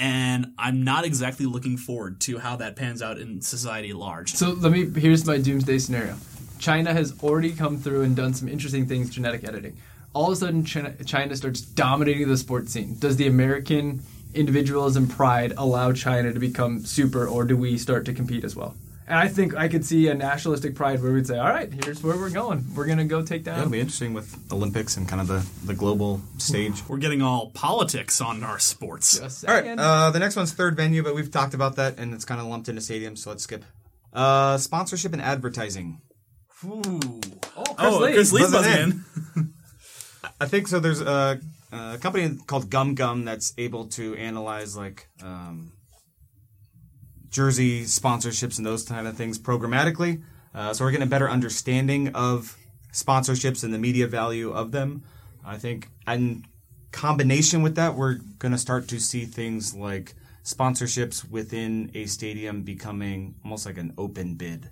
and 0.00 0.54
I'm 0.58 0.82
not 0.82 1.04
exactly 1.04 1.44
looking 1.44 1.76
forward 1.76 2.22
to 2.22 2.38
how 2.38 2.56
that 2.56 2.74
pans 2.74 3.02
out 3.02 3.18
in 3.18 3.42
society 3.42 3.90
at 3.90 3.96
large. 3.96 4.32
So 4.32 4.52
let 4.52 4.72
me. 4.72 4.90
Here's 4.98 5.26
my 5.26 5.36
doomsday 5.36 5.78
scenario. 5.78 6.16
China 6.58 6.92
has 6.92 7.14
already 7.22 7.52
come 7.52 7.76
through 7.76 8.02
and 8.02 8.16
done 8.16 8.32
some 8.32 8.48
interesting 8.48 8.86
things, 8.86 9.10
genetic 9.10 9.46
editing. 9.46 9.76
All 10.14 10.26
of 10.26 10.32
a 10.32 10.36
sudden, 10.36 10.64
China, 10.64 10.92
China 11.04 11.36
starts 11.36 11.60
dominating 11.60 12.28
the 12.28 12.36
sports 12.38 12.72
scene. 12.72 12.98
Does 12.98 13.16
the 13.16 13.26
American 13.26 14.02
individualism 14.34 15.06
pride 15.08 15.52
allow 15.56 15.92
China 15.92 16.32
to 16.32 16.38
become 16.40 16.84
super, 16.84 17.26
or 17.26 17.44
do 17.44 17.56
we 17.56 17.76
start 17.78 18.04
to 18.06 18.12
compete 18.12 18.44
as 18.44 18.54
well? 18.56 18.74
And 19.06 19.18
I 19.18 19.26
think 19.26 19.56
I 19.56 19.66
could 19.66 19.84
see 19.84 20.06
a 20.06 20.14
nationalistic 20.14 20.76
pride 20.76 21.02
where 21.02 21.12
we'd 21.12 21.26
say, 21.26 21.36
"All 21.36 21.48
right, 21.48 21.72
here's 21.84 22.00
where 22.00 22.16
we're 22.16 22.30
going. 22.30 22.64
We're 22.76 22.86
gonna 22.86 23.04
go 23.04 23.22
take 23.22 23.44
Yeah, 23.44 23.58
it'll 23.58 23.70
be 23.70 23.80
interesting 23.80 24.14
with 24.14 24.36
Olympics 24.52 24.96
and 24.96 25.08
kind 25.08 25.20
of 25.20 25.26
the, 25.26 25.44
the 25.66 25.74
global 25.74 26.20
stage. 26.38 26.80
We're 26.86 26.98
getting 26.98 27.20
all 27.20 27.50
politics 27.50 28.20
on 28.20 28.44
our 28.44 28.60
sports. 28.60 29.18
All 29.44 29.52
right, 29.52 29.76
uh, 29.76 30.10
the 30.12 30.20
next 30.20 30.36
one's 30.36 30.52
third 30.52 30.76
venue, 30.76 31.02
but 31.02 31.16
we've 31.16 31.30
talked 31.30 31.54
about 31.54 31.74
that 31.76 31.98
and 31.98 32.14
it's 32.14 32.24
kind 32.24 32.40
of 32.40 32.46
lumped 32.46 32.68
into 32.68 32.80
stadiums, 32.82 33.18
so 33.18 33.30
let's 33.30 33.42
skip. 33.42 33.64
Uh, 34.12 34.56
sponsorship 34.58 35.12
and 35.12 35.20
advertising. 35.22 36.00
Ooh. 36.64 36.82
oh, 37.56 37.64
Chris 37.64 37.76
Oh, 37.78 37.98
Lee. 38.00 38.12
Chris 38.12 38.32
Lee's 38.32 38.50
Buzzing 38.52 38.72
buzzing 38.72 39.04
in. 39.36 39.54
I 40.40 40.46
think 40.46 40.68
so. 40.68 40.78
There's 40.78 41.00
a, 41.00 41.40
a 41.72 41.98
company 41.98 42.36
called 42.46 42.70
GumGum 42.70 43.24
that's 43.24 43.54
able 43.58 43.86
to 43.88 44.14
analyze 44.16 44.76
like 44.76 45.08
um, 45.22 45.72
jersey 47.28 47.84
sponsorships 47.84 48.58
and 48.58 48.66
those 48.66 48.84
kind 48.84 49.06
of 49.06 49.16
things 49.16 49.38
programmatically. 49.38 50.22
Uh, 50.54 50.74
so 50.74 50.84
we're 50.84 50.90
getting 50.90 51.06
a 51.06 51.10
better 51.10 51.30
understanding 51.30 52.08
of 52.14 52.56
sponsorships 52.92 53.62
and 53.62 53.72
the 53.72 53.78
media 53.78 54.06
value 54.06 54.50
of 54.50 54.72
them. 54.72 55.04
I 55.44 55.56
think, 55.56 55.88
in 56.06 56.44
combination 56.92 57.62
with 57.62 57.76
that, 57.76 57.94
we're 57.94 58.18
going 58.38 58.52
to 58.52 58.58
start 58.58 58.88
to 58.88 59.00
see 59.00 59.24
things 59.24 59.74
like 59.74 60.14
sponsorships 60.44 61.28
within 61.30 61.90
a 61.94 62.06
stadium 62.06 62.62
becoming 62.62 63.36
almost 63.44 63.64
like 63.64 63.78
an 63.78 63.94
open 63.96 64.34
bid 64.34 64.70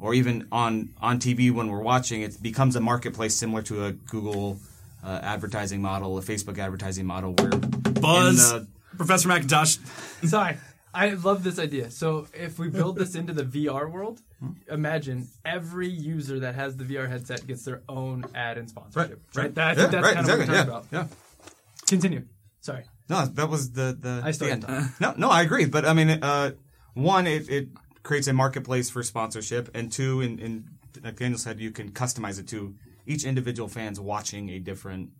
or 0.00 0.14
even 0.14 0.48
on 0.50 0.90
on 1.00 1.18
TV 1.18 1.52
when 1.52 1.68
we're 1.68 1.82
watching, 1.82 2.22
it 2.22 2.42
becomes 2.42 2.74
a 2.74 2.80
marketplace 2.80 3.36
similar 3.36 3.62
to 3.62 3.84
a 3.84 3.92
Google 3.92 4.58
uh, 5.04 5.20
advertising 5.22 5.80
model, 5.82 6.18
a 6.18 6.22
Facebook 6.22 6.58
advertising 6.58 7.06
model, 7.06 7.32
where 7.34 7.50
Buzz. 7.50 8.52
in 8.52 8.58
the- 8.60 8.66
Professor 8.96 9.28
McIntosh. 9.28 9.78
Sorry. 10.28 10.56
I 10.92 11.10
love 11.10 11.44
this 11.44 11.58
idea. 11.60 11.90
So 11.92 12.26
if 12.34 12.58
we 12.58 12.68
build 12.68 12.96
this 12.98 13.14
into 13.14 13.32
the 13.32 13.44
VR 13.44 13.88
world, 13.90 14.20
imagine 14.68 15.28
every 15.44 15.88
user 15.88 16.40
that 16.40 16.56
has 16.56 16.76
the 16.76 16.82
VR 16.84 17.08
headset 17.08 17.46
gets 17.46 17.64
their 17.64 17.82
own 17.88 18.24
ad 18.34 18.58
and 18.58 18.68
sponsorship. 18.68 19.22
Right. 19.36 19.54
That, 19.54 19.68
I 19.68 19.74
think 19.76 19.92
Yeah, 19.92 20.00
that's 20.00 20.04
right, 20.04 20.14
kind 20.16 20.28
of 20.30 20.40
exactly, 20.40 20.46
what 20.46 20.48
we're 20.48 20.54
yeah, 20.54 20.64
talking 20.80 20.98
about. 20.98 21.10
yeah. 21.10 21.86
Continue. 21.86 22.24
Sorry. 22.60 22.84
No, 23.08 23.24
that 23.26 23.48
was 23.48 23.70
the 23.72 23.96
the, 23.98 24.20
I 24.24 24.26
the 24.28 24.32
started 24.32 24.64
end. 24.68 24.90
No, 25.00 25.14
no, 25.16 25.28
I 25.30 25.42
agree. 25.42 25.64
But 25.64 25.84
I 25.84 25.92
mean, 25.92 26.10
uh, 26.10 26.52
one, 26.94 27.26
it, 27.26 27.48
it 27.48 27.68
creates 28.02 28.26
a 28.26 28.32
marketplace 28.32 28.90
for 28.90 29.02
sponsorship, 29.02 29.70
and 29.74 29.90
two, 29.90 30.20
and, 30.20 30.38
and 30.40 30.64
like 31.02 31.16
Daniel 31.16 31.38
said, 31.38 31.58
you 31.60 31.70
can 31.70 31.90
customize 31.92 32.38
it 32.38 32.48
to 32.48 32.74
each 33.10 33.24
individual 33.24 33.68
fan's 33.68 33.98
watching 33.98 34.48
a 34.50 34.58
different. 34.58 35.10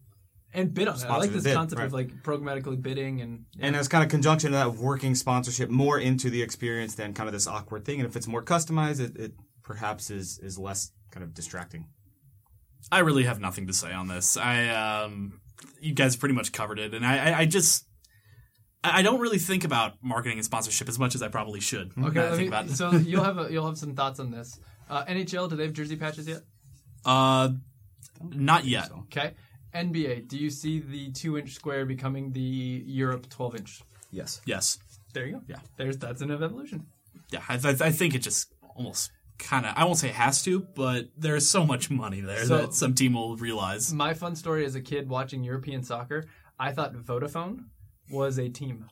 And 0.53 0.75
bid 0.75 0.89
on 0.89 0.97
it. 0.97 1.05
I 1.05 1.17
like 1.17 1.31
this 1.31 1.45
bid, 1.45 1.55
concept 1.55 1.81
of 1.81 1.93
like 1.93 2.23
programmatically 2.23 2.81
bidding 2.81 3.21
and 3.21 3.45
And 3.61 3.77
as 3.77 3.87
kind 3.87 4.03
of 4.03 4.11
conjunction 4.11 4.49
of 4.49 4.55
that, 4.55 4.83
working 4.83 5.15
sponsorship 5.15 5.71
more 5.71 5.99
into 5.99 6.29
the 6.29 6.43
experience 6.43 6.95
than 6.97 7.15
kind 7.15 7.29
of 7.29 7.33
this 7.33 7.47
awkward 7.47 7.85
thing. 7.85 8.01
And 8.01 8.09
if 8.09 8.17
it's 8.17 8.27
more 8.27 8.43
customized, 8.43 9.01
it, 9.01 9.17
it 9.17 9.33
perhaps 9.63 10.11
is 10.11 10.41
is 10.43 10.59
less 10.59 10.91
kind 11.13 11.23
of 11.23 11.35
distracting. 11.35 11.87
I 12.91 13.01
really 13.01 13.25
have 13.25 13.41
nothing 13.41 13.67
to 13.69 13.73
say 13.73 13.93
on 13.93 14.09
this. 14.09 14.37
I 14.37 14.69
um, 14.69 15.41
you 15.81 15.95
guys 15.95 16.17
pretty 16.17 16.35
much 16.35 16.53
covered 16.53 16.79
it, 16.79 16.95
and 16.95 17.05
I, 17.05 17.31
I, 17.31 17.39
I 17.41 17.47
just. 17.47 17.87
I 18.83 19.01
I 19.01 19.03
don't 19.03 19.21
really 19.21 19.39
think 19.39 19.65
about 19.65 19.95
marketing 20.03 20.39
and 20.39 20.45
sponsorship 20.45 20.89
as 20.89 20.99
much 20.99 21.15
as 21.15 21.23
I 21.23 21.29
probably 21.29 21.61
should. 21.61 21.93
Okay, 21.97 22.15
that 22.15 22.27
I 22.27 22.31
let 22.31 22.37
think 22.37 22.41
me, 22.41 22.47
about 22.49 22.67
it. 22.67 22.77
so 22.77 22.91
you'll 22.93 23.25
have 23.25 23.39
a, 23.39 23.53
you'll 23.53 23.67
have 23.67 23.79
some 23.79 23.95
thoughts 23.95 24.19
on 24.19 24.31
this. 24.31 24.59
Uh, 24.89 25.05
NHL, 25.05 25.49
do 25.49 25.57
they 25.57 25.65
have 25.65 25.75
jersey 25.75 25.97
patches 25.97 26.27
yet? 26.27 26.41
Uh, 27.05 27.51
not 28.23 28.65
yet. 28.65 28.89
So. 28.89 29.05
Okay. 29.07 29.35
NBA, 29.75 30.29
do 30.29 30.37
you 30.37 30.51
see 30.51 30.81
the 30.81 31.11
two 31.13 31.39
inch 31.39 31.53
square 31.55 31.87
becoming 31.87 32.33
the 32.33 32.41
Europe 32.87 33.29
twelve 33.29 33.55
inch? 33.57 33.83
Yes. 34.11 34.41
Yes. 34.45 34.79
There 35.15 35.27
you 35.27 35.33
go. 35.35 35.43
Yeah. 35.47 35.59
There's 35.77 35.97
that's 35.99 36.21
an 36.23 36.31
evolution. 36.31 36.87
Yeah, 37.31 37.43
I, 37.49 37.55
I, 37.55 37.77
I 37.81 37.91
think 37.93 38.15
it 38.15 38.21
just 38.21 38.53
almost 38.77 39.13
kind 39.39 39.65
of. 39.67 39.73
I 39.77 39.85
won't 39.85 39.99
say 39.99 40.09
has 40.09 40.43
to, 40.45 40.61
but 40.75 41.07
there's 41.17 41.49
so 41.49 41.65
much 41.65 41.91
money 41.91 42.21
there 42.21 42.45
So- 42.45 42.59
that 42.59 42.75
some 42.75 42.95
team 42.95 43.15
will 43.15 43.37
realize. 43.37 43.93
My 43.93 44.15
fun 44.15 44.35
story 44.35 44.65
as 44.65 44.75
a 44.75 44.81
kid 44.81 45.09
watching 45.09 45.45
European 45.45 45.83
soccer, 45.85 46.25
I 46.59 46.73
thought 46.73 46.95
Vodafone 46.95 47.67
was 48.11 48.39
a 48.39 48.49
team. 48.49 48.87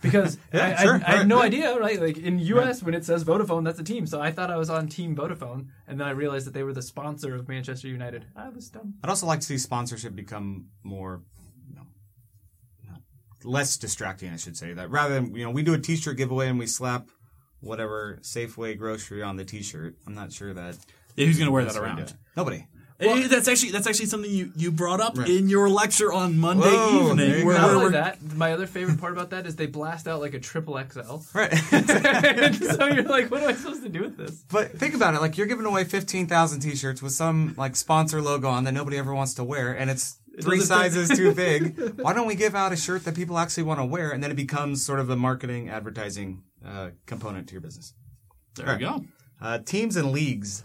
Because 0.00 0.38
Yeah, 0.52 0.66
I, 0.66 0.72
I- 0.72 0.84
sure, 0.84 1.00
I, 1.06 1.16
had 1.18 1.28
no 1.28 1.40
idea, 1.42 1.78
right? 1.78 2.00
Like 2.00 2.18
in 2.18 2.38
US, 2.38 2.82
when 2.82 2.94
it 2.94 3.04
says 3.04 3.24
Vodafone, 3.24 3.64
that's 3.64 3.80
a 3.80 3.84
team. 3.84 4.06
So 4.06 4.20
I 4.20 4.30
thought 4.30 4.50
I 4.50 4.56
was 4.56 4.70
on 4.70 4.88
Team 4.88 5.16
Vodafone, 5.16 5.66
and 5.86 5.98
then 6.00 6.06
I 6.06 6.10
realized 6.10 6.46
that 6.46 6.54
they 6.54 6.62
were 6.62 6.72
the 6.72 6.82
sponsor 6.82 7.34
of 7.34 7.48
Manchester 7.48 7.88
United. 7.88 8.26
I 8.36 8.48
was 8.48 8.68
dumb. 8.68 8.94
I'd 9.02 9.10
also 9.10 9.26
like 9.26 9.40
to 9.40 9.46
see 9.46 9.58
sponsorship 9.58 10.14
become 10.14 10.68
more, 10.82 11.22
you 11.68 11.76
know, 11.76 12.96
less 13.44 13.76
distracting. 13.76 14.30
I 14.32 14.36
should 14.36 14.56
say 14.56 14.72
that 14.72 14.90
rather 14.90 15.14
than 15.14 15.34
you 15.34 15.44
know 15.44 15.50
we 15.50 15.62
do 15.62 15.74
a 15.74 15.78
T-shirt 15.78 16.16
giveaway 16.16 16.48
and 16.48 16.58
we 16.58 16.66
slap 16.66 17.08
whatever 17.60 18.18
Safeway 18.22 18.78
grocery 18.78 19.22
on 19.22 19.36
the 19.36 19.44
T-shirt. 19.44 19.96
I'm 20.06 20.14
not 20.14 20.32
sure 20.32 20.54
that 20.54 20.76
Yeah, 21.16 21.26
who's 21.26 21.38
going 21.38 21.46
to 21.48 21.52
wear 21.52 21.64
that 21.64 21.72
that's 21.72 21.80
what 21.80 21.94
we 21.96 22.02
around? 22.02 22.14
Nobody. 22.36 22.66
Eh, 23.00 23.28
that's 23.28 23.46
actually 23.46 23.70
that's 23.70 23.86
actually 23.86 24.06
something 24.06 24.30
you, 24.30 24.50
you 24.56 24.72
brought 24.72 25.00
up 25.00 25.16
in 25.18 25.48
your 25.48 25.68
lecture 25.70 26.12
on 26.12 26.36
Monday 26.36 26.68
Whoa, 26.68 27.10
evening. 27.10 27.40
you 27.40 27.46
Where. 27.46 27.56
Not 27.56 27.66
where 27.68 27.76
only 27.76 27.90
that, 27.92 28.20
my 28.34 28.52
other 28.52 28.66
favorite 28.66 29.00
part 29.00 29.12
about 29.12 29.30
that 29.30 29.46
is 29.46 29.54
they 29.54 29.66
blast 29.66 30.08
out 30.08 30.20
like 30.20 30.34
a 30.34 30.40
triple 30.40 30.76
XL. 30.76 31.18
Right. 31.32 31.54
so 31.56 32.86
you're 32.86 33.04
like, 33.04 33.30
what 33.30 33.42
am 33.42 33.48
I 33.50 33.52
supposed 33.52 33.84
to 33.84 33.88
do 33.88 34.00
with 34.00 34.16
this? 34.16 34.42
but 34.50 34.72
think 34.72 34.94
about 34.94 35.14
it. 35.14 35.20
Like 35.20 35.38
you're 35.38 35.46
giving 35.46 35.66
away 35.66 35.84
15,000 35.84 36.60
t-shirts 36.60 37.00
with 37.00 37.12
some 37.12 37.54
like 37.56 37.76
sponsor 37.76 38.20
logo 38.20 38.48
on 38.48 38.64
that 38.64 38.72
nobody 38.72 38.96
ever 38.96 39.14
wants 39.14 39.34
to 39.34 39.44
wear, 39.44 39.72
and 39.72 39.90
it's 39.90 40.16
three 40.42 40.58
doesn't 40.58 40.76
sizes 40.76 41.16
too 41.16 41.32
big. 41.34 41.78
Why 42.00 42.12
don't 42.14 42.26
we 42.26 42.34
give 42.34 42.56
out 42.56 42.72
a 42.72 42.76
shirt 42.76 43.04
that 43.04 43.14
people 43.14 43.38
actually 43.38 43.62
want 43.62 43.78
to 43.78 43.84
wear, 43.84 44.10
and 44.10 44.24
then 44.24 44.32
it 44.32 44.36
becomes 44.36 44.84
sort 44.84 44.98
of 44.98 45.08
a 45.10 45.16
marketing, 45.16 45.68
advertising 45.68 46.42
uh, 46.66 46.90
component 47.06 47.46
to 47.48 47.52
your 47.52 47.60
business. 47.60 47.94
there 48.56 48.74
we 48.74 48.80
go. 48.80 49.04
Uh, 49.40 49.58
teams 49.58 49.96
and 49.96 50.10
leagues. 50.10 50.64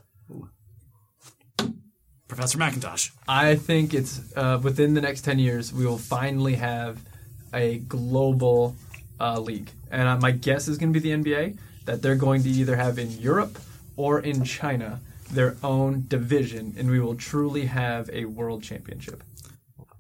Professor 2.33 2.57
McIntosh. 2.57 3.11
I 3.27 3.55
think 3.55 3.93
it's 3.93 4.21
uh, 4.35 4.59
within 4.61 4.95
the 4.95 5.01
next 5.01 5.21
10 5.21 5.39
years, 5.39 5.71
we 5.71 5.85
will 5.85 5.97
finally 5.97 6.55
have 6.55 6.99
a 7.53 7.77
global 7.79 8.75
uh, 9.19 9.39
league. 9.39 9.69
And 9.91 10.07
uh, 10.07 10.17
my 10.17 10.31
guess 10.31 10.67
is 10.67 10.77
going 10.77 10.91
to 10.91 10.99
be 10.99 11.11
the 11.11 11.23
NBA, 11.23 11.57
that 11.85 12.01
they're 12.01 12.15
going 12.15 12.41
to 12.43 12.49
either 12.49 12.75
have 12.75 12.97
in 12.97 13.11
Europe 13.11 13.59
or 13.95 14.19
in 14.19 14.43
China 14.43 14.99
their 15.29 15.57
own 15.63 16.05
division, 16.07 16.73
and 16.77 16.89
we 16.89 16.99
will 16.99 17.15
truly 17.15 17.65
have 17.65 18.09
a 18.11 18.25
world 18.25 18.63
championship. 18.63 19.23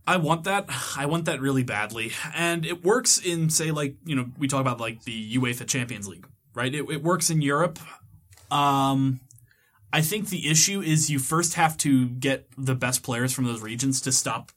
I 0.05 0.17
want 0.17 0.43
that. 0.43 0.65
I 0.97 1.05
want 1.05 1.25
that 1.25 1.39
really 1.39 1.63
badly. 1.63 2.11
And 2.35 2.65
it 2.65 2.83
works 2.83 3.17
in, 3.17 3.49
say, 3.49 3.71
like, 3.71 3.95
you 4.05 4.15
know, 4.15 4.25
we 4.37 4.47
talk 4.47 4.61
about 4.61 4.79
like 4.79 5.03
the 5.03 5.37
UEFA 5.37 5.67
Champions 5.67 6.07
League, 6.07 6.27
right? 6.53 6.73
It, 6.73 6.89
it 6.89 7.03
works 7.03 7.29
in 7.29 7.41
Europe. 7.41 7.79
Um, 8.51 9.21
I 9.93 10.01
think 10.01 10.29
the 10.29 10.49
issue 10.49 10.81
is 10.81 11.11
you 11.11 11.19
first 11.19 11.53
have 11.53 11.77
to 11.77 12.09
get 12.09 12.47
the 12.57 12.73
best 12.73 13.03
players 13.03 13.31
from 13.31 13.45
those 13.45 13.61
regions 13.61 14.01
to 14.01 14.11
stop 14.11 14.51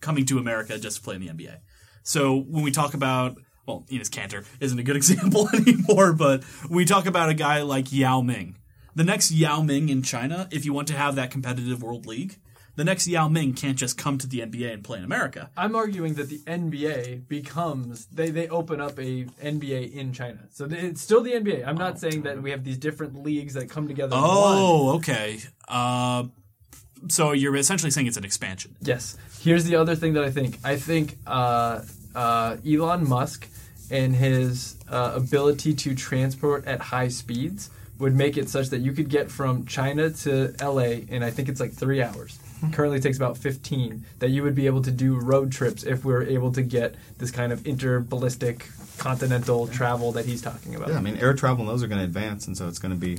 coming 0.00 0.24
to 0.24 0.38
America 0.38 0.78
just 0.78 0.96
to 0.96 1.02
play 1.02 1.16
in 1.16 1.20
the 1.20 1.28
NBA. 1.28 1.58
So 2.02 2.34
when 2.34 2.64
we 2.64 2.70
talk 2.70 2.94
about, 2.94 3.36
well, 3.66 3.84
Enes 3.90 4.08
Kanter 4.08 4.46
isn't 4.58 4.78
a 4.78 4.82
good 4.82 4.96
example 5.02 5.50
anymore, 5.52 6.14
but 6.14 6.44
we 6.70 6.86
talk 6.86 7.04
about 7.04 7.28
a 7.28 7.34
guy 7.34 7.60
like 7.60 7.92
Yao 7.92 8.22
Ming. 8.22 8.56
The 8.94 9.04
next 9.04 9.30
Yao 9.30 9.60
Ming 9.60 9.90
in 9.90 10.02
China, 10.02 10.48
if 10.50 10.64
you 10.64 10.72
want 10.72 10.88
to 10.88 10.94
have 10.94 11.14
that 11.16 11.30
competitive 11.30 11.82
world 11.82 12.06
league, 12.06 12.38
the 12.80 12.84
next 12.84 13.06
Yao 13.06 13.28
Ming 13.28 13.52
can't 13.52 13.76
just 13.76 13.98
come 13.98 14.16
to 14.16 14.26
the 14.26 14.40
NBA 14.40 14.72
and 14.72 14.82
play 14.82 14.96
in 14.96 15.04
America. 15.04 15.50
I'm 15.54 15.76
arguing 15.76 16.14
that 16.14 16.30
the 16.30 16.38
NBA 16.38 17.28
becomes 17.28 18.06
they 18.06 18.30
they 18.30 18.48
open 18.48 18.80
up 18.80 18.98
a 18.98 19.26
NBA 19.44 19.92
in 19.92 20.14
China, 20.14 20.38
so 20.50 20.66
th- 20.66 20.82
it's 20.82 21.02
still 21.02 21.20
the 21.20 21.32
NBA. 21.32 21.66
I'm 21.66 21.76
not 21.76 21.98
saying 21.98 22.22
that 22.22 22.42
we 22.42 22.50
have 22.52 22.64
these 22.64 22.78
different 22.78 23.22
leagues 23.22 23.52
that 23.52 23.68
come 23.68 23.86
together. 23.86 24.16
Oh, 24.18 24.96
okay. 24.96 25.40
Uh, 25.68 26.24
so 27.08 27.32
you're 27.32 27.54
essentially 27.54 27.90
saying 27.90 28.06
it's 28.06 28.16
an 28.16 28.24
expansion. 28.24 28.74
Yes. 28.80 29.18
Here's 29.42 29.64
the 29.64 29.76
other 29.76 29.94
thing 29.94 30.14
that 30.14 30.24
I 30.24 30.30
think. 30.30 30.56
I 30.64 30.76
think 30.76 31.18
uh, 31.26 31.82
uh, 32.14 32.56
Elon 32.66 33.06
Musk 33.06 33.46
and 33.90 34.16
his 34.16 34.76
uh, 34.88 35.12
ability 35.14 35.74
to 35.74 35.94
transport 35.94 36.66
at 36.66 36.80
high 36.80 37.08
speeds 37.08 37.68
would 37.98 38.16
make 38.16 38.38
it 38.38 38.48
such 38.48 38.70
that 38.70 38.78
you 38.78 38.92
could 38.92 39.10
get 39.10 39.30
from 39.30 39.66
China 39.66 40.08
to 40.08 40.54
LA 40.62 41.04
in 41.12 41.22
I 41.22 41.30
think 41.30 41.50
it's 41.50 41.60
like 41.60 41.74
three 41.74 42.02
hours. 42.02 42.38
Currently 42.72 43.00
takes 43.00 43.16
about 43.16 43.38
15. 43.38 44.04
That 44.18 44.30
you 44.30 44.42
would 44.42 44.54
be 44.54 44.66
able 44.66 44.82
to 44.82 44.90
do 44.90 45.18
road 45.18 45.50
trips 45.52 45.82
if 45.82 46.04
we 46.04 46.12
are 46.12 46.22
able 46.22 46.52
to 46.52 46.62
get 46.62 46.94
this 47.18 47.30
kind 47.30 47.52
of 47.52 47.60
interballistic 47.60 48.62
continental 48.98 49.66
travel 49.66 50.12
that 50.12 50.26
he's 50.26 50.42
talking 50.42 50.74
about. 50.74 50.90
Yeah, 50.90 50.98
I 50.98 51.00
mean, 51.00 51.16
air 51.16 51.32
travel 51.32 51.60
and 51.60 51.68
those 51.68 51.82
are 51.82 51.88
going 51.88 52.00
to 52.00 52.04
advance, 52.04 52.46
and 52.46 52.56
so 52.56 52.68
it's 52.68 52.78
going 52.78 52.92
to 52.92 52.98
be. 52.98 53.18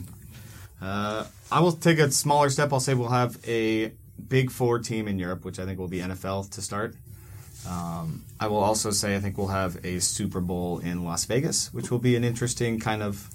Uh, 0.82 1.26
I 1.52 1.60
will 1.60 1.72
take 1.72 2.00
a 2.00 2.12
smaller 2.12 2.50
step. 2.50 2.72
I'll 2.72 2.80
say 2.80 2.94
we'll 2.94 3.10
have 3.10 3.38
a 3.48 3.92
big 4.28 4.52
four 4.52 4.80
team 4.80 5.08
in 5.08 5.20
Europe, 5.20 5.44
which 5.44 5.60
I 5.60 5.66
think 5.66 5.80
will 5.80 5.88
be 5.88 6.00
NFL 6.00 6.52
to 6.52 6.62
start. 6.62 6.96
Um, 7.68 8.24
I 8.40 8.48
will 8.48 8.64
also 8.64 8.92
say 8.92 9.16
I 9.16 9.20
think 9.20 9.38
we'll 9.38 9.48
have 9.48 9.84
a 9.86 10.00
Super 10.00 10.40
Bowl 10.40 10.80
in 10.80 11.04
Las 11.04 11.26
Vegas, 11.26 11.74
which 11.74 11.92
will 11.92 12.00
be 12.00 12.16
an 12.16 12.24
interesting 12.24 12.80
kind 12.80 13.04
of 13.04 13.30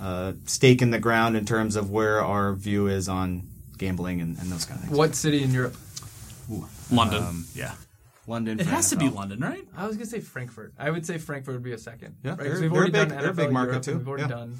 uh, 0.00 0.32
stake 0.46 0.80
in 0.80 0.90
the 0.90 0.98
ground 0.98 1.36
in 1.36 1.44
terms 1.44 1.76
of 1.76 1.90
where 1.90 2.24
our 2.24 2.54
view 2.54 2.86
is 2.86 3.08
on 3.08 3.46
gambling 3.78 4.20
and, 4.20 4.38
and 4.38 4.50
those 4.52 4.64
kind 4.64 4.78
of 4.80 4.86
things. 4.86 4.98
What 4.98 5.14
city 5.14 5.42
in 5.42 5.50
Europe? 5.52 5.76
London. 6.90 7.22
Um, 7.22 7.44
yeah. 7.54 7.74
London. 8.26 8.60
It 8.60 8.64
for 8.64 8.70
has 8.70 8.90
to 8.90 8.96
be 8.96 9.08
London, 9.08 9.40
right? 9.40 9.64
I 9.76 9.86
was 9.86 9.96
gonna 9.96 10.06
say 10.06 10.20
Frankfurt. 10.20 10.74
I 10.78 10.90
would 10.90 11.06
say 11.06 11.16
Frankfurt 11.18 11.54
would 11.54 11.62
be 11.62 11.72
a 11.72 11.78
second. 11.78 12.16
Yeah, 12.22 12.30
right? 12.32 12.38
'Cause 12.40 12.46
they're- 12.46 12.60
we've 12.62 12.70
they're 12.70 12.78
already 12.78 12.92
big- 12.92 13.08
done 13.08 13.18
they're 13.22 13.30
a 13.30 13.32
NFL 13.32 13.36
big 13.36 13.52
market 13.52 13.70
Europe, 13.72 13.84
too, 13.84 13.98
We've 13.98 14.08
already 14.08 14.22
yeah. 14.24 14.28
done. 14.28 14.58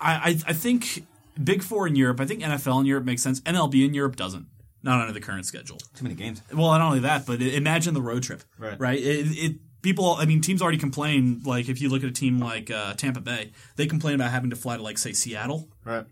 I, 0.00 0.12
I 0.14 0.28
I 0.48 0.52
think 0.52 1.04
Big 1.42 1.62
Four 1.62 1.86
in 1.86 1.94
Europe. 1.96 2.20
I 2.20 2.26
think 2.26 2.40
NFL 2.42 2.80
in 2.80 2.86
Europe 2.86 3.04
makes 3.04 3.22
sense. 3.22 3.40
MLB 3.42 3.84
in 3.86 3.94
Europe 3.94 4.16
doesn't. 4.16 4.46
Not 4.84 5.00
under 5.00 5.12
the 5.12 5.20
current 5.20 5.46
schedule. 5.46 5.78
Too 5.94 6.02
many 6.02 6.16
games. 6.16 6.42
Well, 6.52 6.72
not 6.72 6.80
only 6.80 6.98
that, 7.00 7.24
but 7.24 7.40
imagine 7.40 7.94
the 7.94 8.02
road 8.02 8.24
trip. 8.24 8.42
Right. 8.58 8.78
Right. 8.80 8.98
It, 8.98 9.26
it 9.38 9.56
people. 9.80 10.16
I 10.18 10.24
mean, 10.24 10.40
teams 10.40 10.60
already 10.60 10.78
complain. 10.78 11.40
Like 11.44 11.68
if 11.68 11.80
you 11.80 11.88
look 11.88 12.02
at 12.02 12.08
a 12.08 12.12
team 12.12 12.40
like 12.40 12.68
uh, 12.68 12.94
Tampa 12.94 13.20
Bay, 13.20 13.52
they 13.76 13.86
complain 13.86 14.16
about 14.16 14.32
having 14.32 14.50
to 14.50 14.56
fly 14.56 14.76
to 14.76 14.82
like 14.82 14.98
say 14.98 15.12
Seattle 15.12 15.68
Right. 15.84 16.04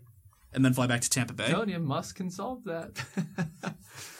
And 0.53 0.63
then 0.65 0.73
fly 0.73 0.87
back 0.87 1.01
to 1.01 1.09
Tampa 1.09 1.33
Bay. 1.33 1.47
Telling 1.47 1.69
you, 1.69 1.79
Musk 1.79 2.17
can 2.17 2.29
solve 2.29 2.63
that. 2.65 3.03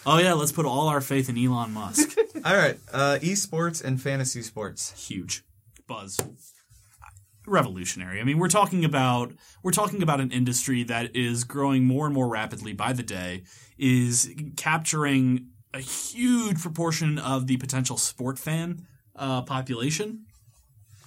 Oh 0.05 0.17
yeah, 0.17 0.33
let's 0.33 0.51
put 0.51 0.65
all 0.65 0.87
our 0.87 1.01
faith 1.01 1.29
in 1.29 1.37
Elon 1.37 1.73
Musk. 1.73 2.17
All 2.45 2.55
right. 2.55 2.77
Uh, 2.91 3.19
esports 3.21 3.83
and 3.83 4.01
fantasy 4.01 4.41
sports. 4.41 5.07
Huge 5.07 5.43
buzz. 5.87 6.19
Revolutionary. 7.45 8.19
I 8.19 8.23
mean, 8.23 8.39
we're 8.39 8.47
talking 8.47 8.83
about 8.83 9.33
we're 9.63 9.71
talking 9.71 10.01
about 10.01 10.19
an 10.19 10.31
industry 10.31 10.83
that 10.83 11.15
is 11.15 11.43
growing 11.43 11.85
more 11.85 12.05
and 12.05 12.15
more 12.15 12.27
rapidly 12.27 12.73
by 12.73 12.93
the 12.93 13.03
day, 13.03 13.43
is 13.77 14.31
capturing 14.57 15.47
a 15.73 15.79
huge 15.79 16.59
proportion 16.61 17.19
of 17.19 17.47
the 17.47 17.57
potential 17.57 17.97
sport 17.97 18.39
fan 18.39 18.85
uh, 19.15 19.41
population. 19.43 20.25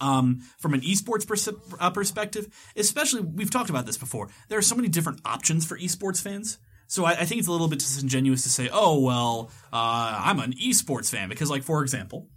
Um, 0.01 0.41
from 0.57 0.73
an 0.73 0.81
esports 0.81 1.25
pers- 1.25 1.47
uh, 1.79 1.89
perspective, 1.89 2.47
especially 2.75 3.21
we've 3.21 3.49
talked 3.49 3.69
about 3.69 3.85
this 3.85 3.97
before. 3.97 4.29
There 4.49 4.59
are 4.59 4.63
so 4.63 4.75
many 4.75 4.89
different 4.89 5.21
options 5.23 5.65
for 5.65 5.77
esports 5.77 6.21
fans. 6.21 6.57
So 6.87 7.05
I, 7.05 7.11
I 7.11 7.25
think 7.25 7.39
it's 7.39 7.47
a 7.47 7.51
little 7.51 7.67
bit 7.67 7.79
disingenuous 7.79 8.43
to 8.43 8.49
say, 8.49 8.69
"Oh 8.71 8.99
well, 8.99 9.51
uh, 9.73 10.21
I'm 10.23 10.39
an 10.39 10.53
esports 10.53 11.09
fan," 11.09 11.29
because, 11.29 11.49
like, 11.49 11.63
for 11.63 11.81
example, 11.81 12.27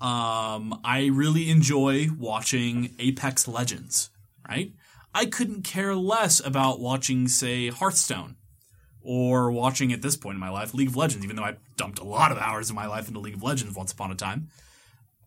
um, 0.00 0.80
I 0.84 1.08
really 1.12 1.50
enjoy 1.50 2.08
watching 2.16 2.94
Apex 2.98 3.48
Legends. 3.48 4.10
Right? 4.48 4.72
I 5.14 5.26
couldn't 5.26 5.62
care 5.62 5.94
less 5.94 6.44
about 6.44 6.80
watching, 6.80 7.28
say, 7.28 7.68
Hearthstone, 7.68 8.36
or 9.00 9.50
watching 9.50 9.92
at 9.92 10.02
this 10.02 10.16
point 10.16 10.36
in 10.36 10.40
my 10.40 10.50
life 10.50 10.74
League 10.74 10.88
of 10.88 10.96
Legends, 10.96 11.24
even 11.24 11.36
though 11.36 11.44
I 11.44 11.56
dumped 11.76 11.98
a 11.98 12.04
lot 12.04 12.30
of 12.30 12.38
hours 12.38 12.70
of 12.70 12.76
my 12.76 12.86
life 12.86 13.08
into 13.08 13.20
League 13.20 13.34
of 13.34 13.42
Legends 13.42 13.74
once 13.74 13.92
upon 13.92 14.12
a 14.12 14.14
time. 14.14 14.48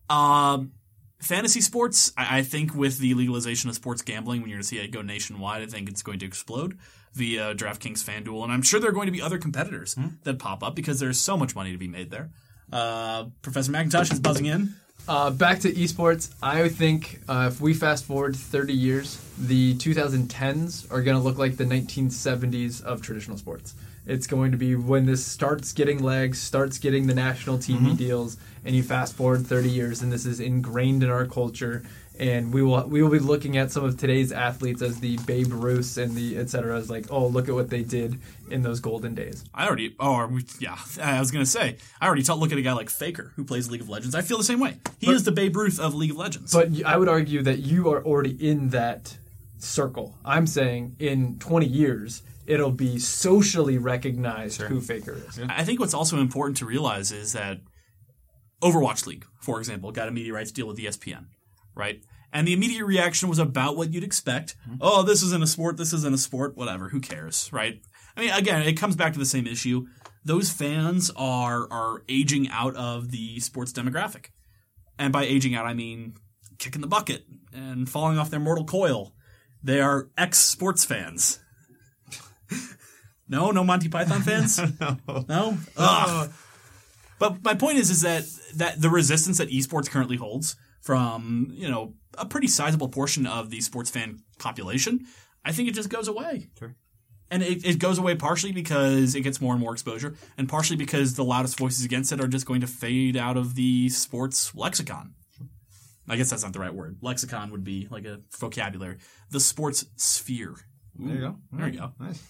Um, 0.08 0.72
fantasy 1.22 1.60
sports, 1.60 2.12
I, 2.16 2.38
I 2.38 2.42
think 2.42 2.74
with 2.74 2.98
the 2.98 3.14
legalization 3.14 3.70
of 3.70 3.76
sports 3.76 4.02
gambling, 4.02 4.40
when 4.40 4.50
you're 4.50 4.56
going 4.56 4.62
to 4.62 4.68
see 4.68 4.78
it 4.78 4.90
go 4.90 5.02
nationwide, 5.02 5.62
I 5.62 5.66
think 5.66 5.88
it's 5.88 6.02
going 6.02 6.18
to 6.18 6.26
explode 6.26 6.78
via 7.14 7.54
DraftKings 7.54 8.02
FanDuel. 8.02 8.42
And 8.42 8.52
I'm 8.52 8.62
sure 8.62 8.80
there 8.80 8.90
are 8.90 8.94
going 8.94 9.06
to 9.06 9.12
be 9.12 9.22
other 9.22 9.38
competitors 9.38 9.96
that 10.24 10.38
pop 10.38 10.62
up 10.62 10.74
because 10.74 11.00
there's 11.00 11.18
so 11.18 11.36
much 11.36 11.54
money 11.54 11.72
to 11.72 11.78
be 11.78 11.88
made 11.88 12.10
there. 12.10 12.30
Uh, 12.72 13.26
Professor 13.42 13.70
McIntosh 13.70 14.12
is 14.12 14.20
buzzing 14.20 14.46
in. 14.46 14.74
Uh, 15.08 15.30
back 15.30 15.58
to 15.60 15.72
esports. 15.72 16.32
I 16.42 16.68
think 16.68 17.20
uh, 17.28 17.50
if 17.52 17.60
we 17.60 17.74
fast 17.74 18.04
forward 18.04 18.36
30 18.36 18.72
years, 18.72 19.20
the 19.36 19.74
2010s 19.74 20.90
are 20.92 21.02
going 21.02 21.16
to 21.16 21.22
look 21.22 21.38
like 21.38 21.56
the 21.56 21.64
1970s 21.64 22.82
of 22.82 23.02
traditional 23.02 23.36
sports. 23.36 23.74
It's 24.06 24.26
going 24.26 24.50
to 24.50 24.58
be 24.58 24.74
when 24.74 25.06
this 25.06 25.24
starts 25.24 25.72
getting 25.72 26.02
legs, 26.02 26.40
starts 26.40 26.78
getting 26.78 27.06
the 27.06 27.14
national 27.14 27.58
TV 27.58 27.78
mm-hmm. 27.78 27.94
deals, 27.94 28.36
and 28.64 28.74
you 28.74 28.82
fast 28.82 29.14
forward 29.14 29.46
30 29.46 29.70
years, 29.70 30.02
and 30.02 30.12
this 30.12 30.26
is 30.26 30.40
ingrained 30.40 31.02
in 31.02 31.10
our 31.10 31.26
culture. 31.26 31.84
And 32.18 32.52
we 32.52 32.62
will 32.62 32.86
we 32.86 33.02
will 33.02 33.10
be 33.10 33.18
looking 33.18 33.56
at 33.56 33.70
some 33.70 33.84
of 33.84 33.96
today's 33.96 34.32
athletes 34.32 34.82
as 34.82 35.00
the 35.00 35.16
Babe 35.18 35.50
Ruths 35.50 35.96
and 35.96 36.14
the 36.14 36.36
et 36.36 36.50
cetera, 36.50 36.76
as 36.76 36.90
like, 36.90 37.06
oh, 37.10 37.26
look 37.26 37.48
at 37.48 37.54
what 37.54 37.70
they 37.70 37.82
did 37.82 38.20
in 38.50 38.62
those 38.62 38.80
golden 38.80 39.14
days. 39.14 39.44
I 39.54 39.66
already, 39.66 39.96
oh, 39.98 40.26
we, 40.26 40.44
yeah, 40.58 40.78
I 41.00 41.18
was 41.20 41.30
going 41.30 41.44
to 41.44 41.50
say, 41.50 41.78
I 42.00 42.06
already 42.06 42.22
t- 42.22 42.32
look 42.34 42.52
at 42.52 42.58
a 42.58 42.62
guy 42.62 42.74
like 42.74 42.90
Faker 42.90 43.32
who 43.36 43.44
plays 43.44 43.70
League 43.70 43.80
of 43.80 43.88
Legends. 43.88 44.14
I 44.14 44.20
feel 44.20 44.36
the 44.36 44.44
same 44.44 44.60
way. 44.60 44.76
He 44.98 45.10
is 45.10 45.24
the 45.24 45.32
Babe 45.32 45.56
Ruth 45.56 45.80
of 45.80 45.94
League 45.94 46.10
of 46.10 46.16
Legends. 46.16 46.52
But 46.52 46.84
I 46.84 46.96
would 46.96 47.08
argue 47.08 47.42
that 47.42 47.60
you 47.60 47.90
are 47.90 48.04
already 48.04 48.36
in 48.46 48.68
that 48.70 49.16
circle. 49.58 50.14
I'm 50.24 50.46
saying 50.46 50.96
in 50.98 51.38
20 51.38 51.66
years, 51.66 52.22
it'll 52.46 52.72
be 52.72 52.98
socially 52.98 53.78
recognized 53.78 54.60
who 54.62 54.80
Faker 54.80 55.20
is. 55.28 55.40
I 55.48 55.64
think 55.64 55.80
what's 55.80 55.94
also 55.94 56.18
important 56.18 56.58
to 56.58 56.66
realize 56.66 57.12
is 57.12 57.32
that 57.32 57.60
Overwatch 58.62 59.06
League, 59.06 59.26
for 59.40 59.58
example, 59.58 59.92
got 59.92 60.08
a 60.08 60.10
media 60.10 60.32
rights 60.32 60.52
deal 60.52 60.66
with 60.66 60.78
ESPN, 60.78 61.26
right? 61.74 62.02
And 62.32 62.48
the 62.48 62.52
immediate 62.52 62.84
reaction 62.84 63.28
was 63.28 63.38
about 63.38 63.76
what 63.76 63.92
you'd 63.92 64.04
expect. 64.04 64.56
Mm-hmm. 64.62 64.78
Oh, 64.80 65.02
this 65.02 65.22
isn't 65.22 65.42
a 65.42 65.46
sport. 65.46 65.76
This 65.76 65.92
isn't 65.92 66.14
a 66.14 66.18
sport. 66.18 66.56
Whatever. 66.56 66.88
Who 66.88 67.00
cares, 67.00 67.52
right? 67.52 67.80
I 68.16 68.20
mean, 68.20 68.30
again, 68.30 68.62
it 68.62 68.74
comes 68.74 68.96
back 68.96 69.12
to 69.12 69.18
the 69.18 69.26
same 69.26 69.46
issue. 69.46 69.86
Those 70.24 70.50
fans 70.50 71.10
are 71.16 71.70
are 71.70 72.02
aging 72.08 72.48
out 72.48 72.74
of 72.76 73.10
the 73.10 73.40
sports 73.40 73.72
demographic, 73.72 74.26
and 74.98 75.12
by 75.12 75.24
aging 75.24 75.54
out, 75.54 75.66
I 75.66 75.74
mean 75.74 76.14
kicking 76.58 76.80
the 76.80 76.86
bucket 76.86 77.26
and 77.52 77.88
falling 77.88 78.18
off 78.18 78.30
their 78.30 78.40
mortal 78.40 78.64
coil. 78.64 79.12
They 79.62 79.80
are 79.80 80.08
ex 80.16 80.38
sports 80.38 80.84
fans. 80.84 81.40
No, 83.28 83.50
no 83.50 83.64
Monty 83.64 83.88
Python 83.88 84.22
fans. 84.28 84.60
no. 85.28 85.58
Ugh. 85.76 86.30
But 87.18 87.42
my 87.44 87.54
point 87.54 87.78
is, 87.78 87.88
is 87.90 88.00
that 88.02 88.24
that 88.56 88.80
the 88.80 88.90
resistance 88.90 89.38
that 89.38 89.48
esports 89.50 89.88
currently 89.88 90.16
holds 90.16 90.56
from 90.80 91.48
you 91.52 91.68
know 91.68 91.94
a 92.18 92.26
pretty 92.26 92.48
sizable 92.48 92.88
portion 92.88 93.26
of 93.26 93.50
the 93.50 93.60
sports 93.60 93.90
fan 93.90 94.20
population, 94.38 95.06
I 95.44 95.52
think 95.52 95.68
it 95.68 95.74
just 95.74 95.88
goes 95.88 96.08
away. 96.08 96.48
Sure. 96.58 96.74
And 97.30 97.42
it, 97.42 97.64
it 97.64 97.78
goes 97.78 97.96
away 97.96 98.14
partially 98.16 98.52
because 98.52 99.14
it 99.14 99.22
gets 99.22 99.40
more 99.40 99.54
and 99.54 99.60
more 99.62 99.72
exposure, 99.72 100.16
and 100.36 100.48
partially 100.48 100.76
because 100.76 101.14
the 101.14 101.24
loudest 101.24 101.56
voices 101.56 101.84
against 101.84 102.12
it 102.12 102.20
are 102.20 102.26
just 102.28 102.44
going 102.44 102.60
to 102.60 102.66
fade 102.66 103.16
out 103.16 103.38
of 103.38 103.54
the 103.54 103.88
sports 103.88 104.54
lexicon. 104.54 105.14
I 106.08 106.16
guess 106.16 106.28
that's 106.28 106.42
not 106.42 106.52
the 106.52 106.58
right 106.58 106.74
word. 106.74 106.98
Lexicon 107.00 107.50
would 107.52 107.64
be 107.64 107.88
like 107.90 108.04
a 108.04 108.20
vocabulary. 108.38 108.98
The 109.30 109.40
sports 109.40 109.86
sphere. 109.96 110.56
There 110.98 111.14
you 111.14 111.20
go. 111.20 111.36
There 111.52 111.68
you 111.68 111.78
go. 111.78 111.92
Nice. 111.98 112.20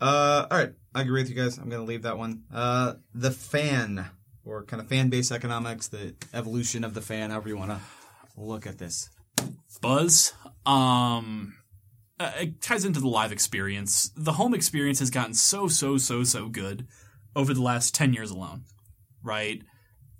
Uh, 0.00 0.46
all 0.50 0.58
right, 0.58 0.72
I 0.94 1.02
agree 1.02 1.20
with 1.20 1.28
you 1.28 1.36
guys. 1.36 1.58
I'm 1.58 1.68
going 1.68 1.82
to 1.82 1.86
leave 1.86 2.02
that 2.02 2.16
one. 2.16 2.44
Uh, 2.52 2.94
the 3.14 3.30
fan, 3.30 4.06
or 4.44 4.64
kind 4.64 4.80
of 4.80 4.88
fan 4.88 5.10
base 5.10 5.30
economics, 5.30 5.88
the 5.88 6.14
evolution 6.32 6.84
of 6.84 6.94
the 6.94 7.02
fan, 7.02 7.30
however 7.30 7.48
you 7.48 7.56
want 7.56 7.70
to 7.70 7.80
look 8.36 8.66
at 8.66 8.78
this. 8.78 9.10
Buzz. 9.80 10.32
Um, 10.64 11.54
uh, 12.18 12.32
it 12.40 12.60
ties 12.60 12.84
into 12.84 13.00
the 13.00 13.08
live 13.08 13.32
experience. 13.32 14.10
The 14.16 14.32
home 14.32 14.54
experience 14.54 14.98
has 15.00 15.10
gotten 15.10 15.34
so, 15.34 15.68
so, 15.68 15.98
so, 15.98 16.24
so 16.24 16.48
good 16.48 16.86
over 17.36 17.54
the 17.54 17.62
last 17.62 17.94
10 17.94 18.12
years 18.12 18.30
alone, 18.30 18.64
right? 19.22 19.62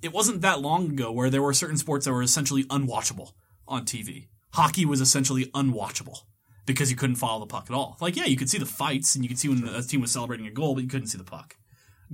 It 0.02 0.12
wasn't 0.12 0.40
that 0.42 0.60
long 0.60 0.92
ago 0.92 1.12
where 1.12 1.30
there 1.30 1.42
were 1.42 1.52
certain 1.52 1.76
sports 1.76 2.06
that 2.06 2.12
were 2.12 2.22
essentially 2.22 2.64
unwatchable 2.64 3.32
on 3.68 3.84
TV. 3.84 4.28
Hockey 4.52 4.84
was 4.84 5.00
essentially 5.00 5.46
unwatchable 5.46 6.22
because 6.72 6.90
you 6.90 6.96
couldn't 6.96 7.16
follow 7.16 7.40
the 7.40 7.46
puck 7.46 7.66
at 7.68 7.74
all. 7.74 7.96
Like, 8.00 8.16
yeah, 8.16 8.24
you 8.26 8.36
could 8.36 8.50
see 8.50 8.58
the 8.58 8.66
fights 8.66 9.14
and 9.14 9.24
you 9.24 9.28
could 9.28 9.38
see 9.38 9.48
when 9.48 9.62
a 9.66 9.82
team 9.82 10.00
was 10.00 10.10
celebrating 10.12 10.46
a 10.46 10.50
goal, 10.50 10.74
but 10.74 10.82
you 10.82 10.88
couldn't 10.88 11.08
see 11.08 11.18
the 11.18 11.24
puck. 11.24 11.56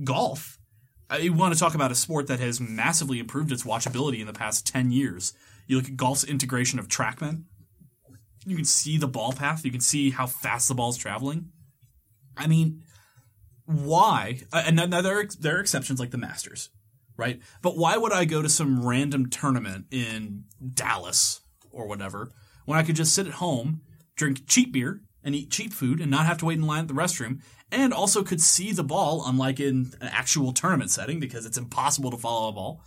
Golf. 0.03 0.59
uh, 1.11 1.17
You 1.17 1.33
want 1.33 1.53
to 1.53 1.59
talk 1.59 1.75
about 1.75 1.91
a 1.91 1.95
sport 1.95 2.27
that 2.27 2.39
has 2.39 2.59
massively 2.59 3.19
improved 3.19 3.51
its 3.51 3.63
watchability 3.63 4.19
in 4.19 4.27
the 4.27 4.33
past 4.33 4.67
10 4.67 4.91
years. 4.91 5.33
You 5.67 5.77
look 5.77 5.87
at 5.89 5.97
golf's 5.97 6.23
integration 6.23 6.79
of 6.79 6.87
TrackMan, 6.87 7.43
you 8.45 8.55
can 8.55 8.65
see 8.65 8.97
the 8.97 9.07
ball 9.07 9.33
path. 9.33 9.65
You 9.65 9.71
can 9.71 9.81
see 9.81 10.11
how 10.11 10.25
fast 10.27 10.67
the 10.69 10.73
ball's 10.75 10.97
traveling. 10.97 11.49
I 12.37 12.47
mean, 12.47 12.83
why? 13.65 14.41
uh, 14.53 14.63
And 14.65 14.75
now 14.75 15.01
there 15.01 15.19
are, 15.19 15.25
there 15.39 15.57
are 15.57 15.59
exceptions 15.59 15.99
like 15.99 16.11
the 16.11 16.17
Masters, 16.17 16.69
right? 17.17 17.41
But 17.61 17.77
why 17.77 17.97
would 17.97 18.13
I 18.13 18.23
go 18.25 18.41
to 18.41 18.47
some 18.49 18.85
random 18.85 19.29
tournament 19.29 19.87
in 19.91 20.45
Dallas 20.73 21.41
or 21.71 21.87
whatever 21.87 22.31
when 22.65 22.79
I 22.79 22.83
could 22.83 22.95
just 22.95 23.13
sit 23.13 23.27
at 23.27 23.33
home, 23.33 23.81
drink 24.17 24.45
cheap 24.47 24.73
beer, 24.73 25.01
and 25.23 25.35
eat 25.35 25.49
cheap 25.49 25.73
food 25.73 25.99
and 25.99 26.11
not 26.11 26.25
have 26.25 26.37
to 26.37 26.45
wait 26.45 26.57
in 26.57 26.65
line 26.65 26.81
at 26.81 26.87
the 26.87 26.93
restroom, 26.93 27.41
and 27.71 27.93
also 27.93 28.23
could 28.23 28.41
see 28.41 28.71
the 28.71 28.83
ball, 28.83 29.23
unlike 29.25 29.59
in 29.59 29.91
an 29.99 30.07
actual 30.09 30.53
tournament 30.53 30.89
setting 30.89 31.19
because 31.19 31.45
it's 31.45 31.57
impossible 31.57 32.11
to 32.11 32.17
follow 32.17 32.49
a 32.49 32.51
ball. 32.53 32.81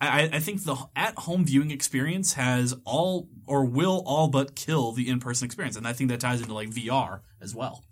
I, 0.00 0.28
I 0.32 0.40
think 0.40 0.64
the 0.64 0.76
at-home 0.94 1.44
viewing 1.44 1.70
experience 1.70 2.34
has 2.34 2.74
all 2.84 3.28
or 3.46 3.64
will 3.64 4.02
all 4.04 4.28
but 4.28 4.54
kill 4.54 4.92
the 4.92 5.08
in-person 5.08 5.46
experience, 5.46 5.76
and 5.76 5.86
I 5.86 5.92
think 5.92 6.10
that 6.10 6.20
ties 6.20 6.40
into 6.40 6.54
like 6.54 6.70
VR 6.70 7.20
as 7.40 7.54
well. 7.54 7.82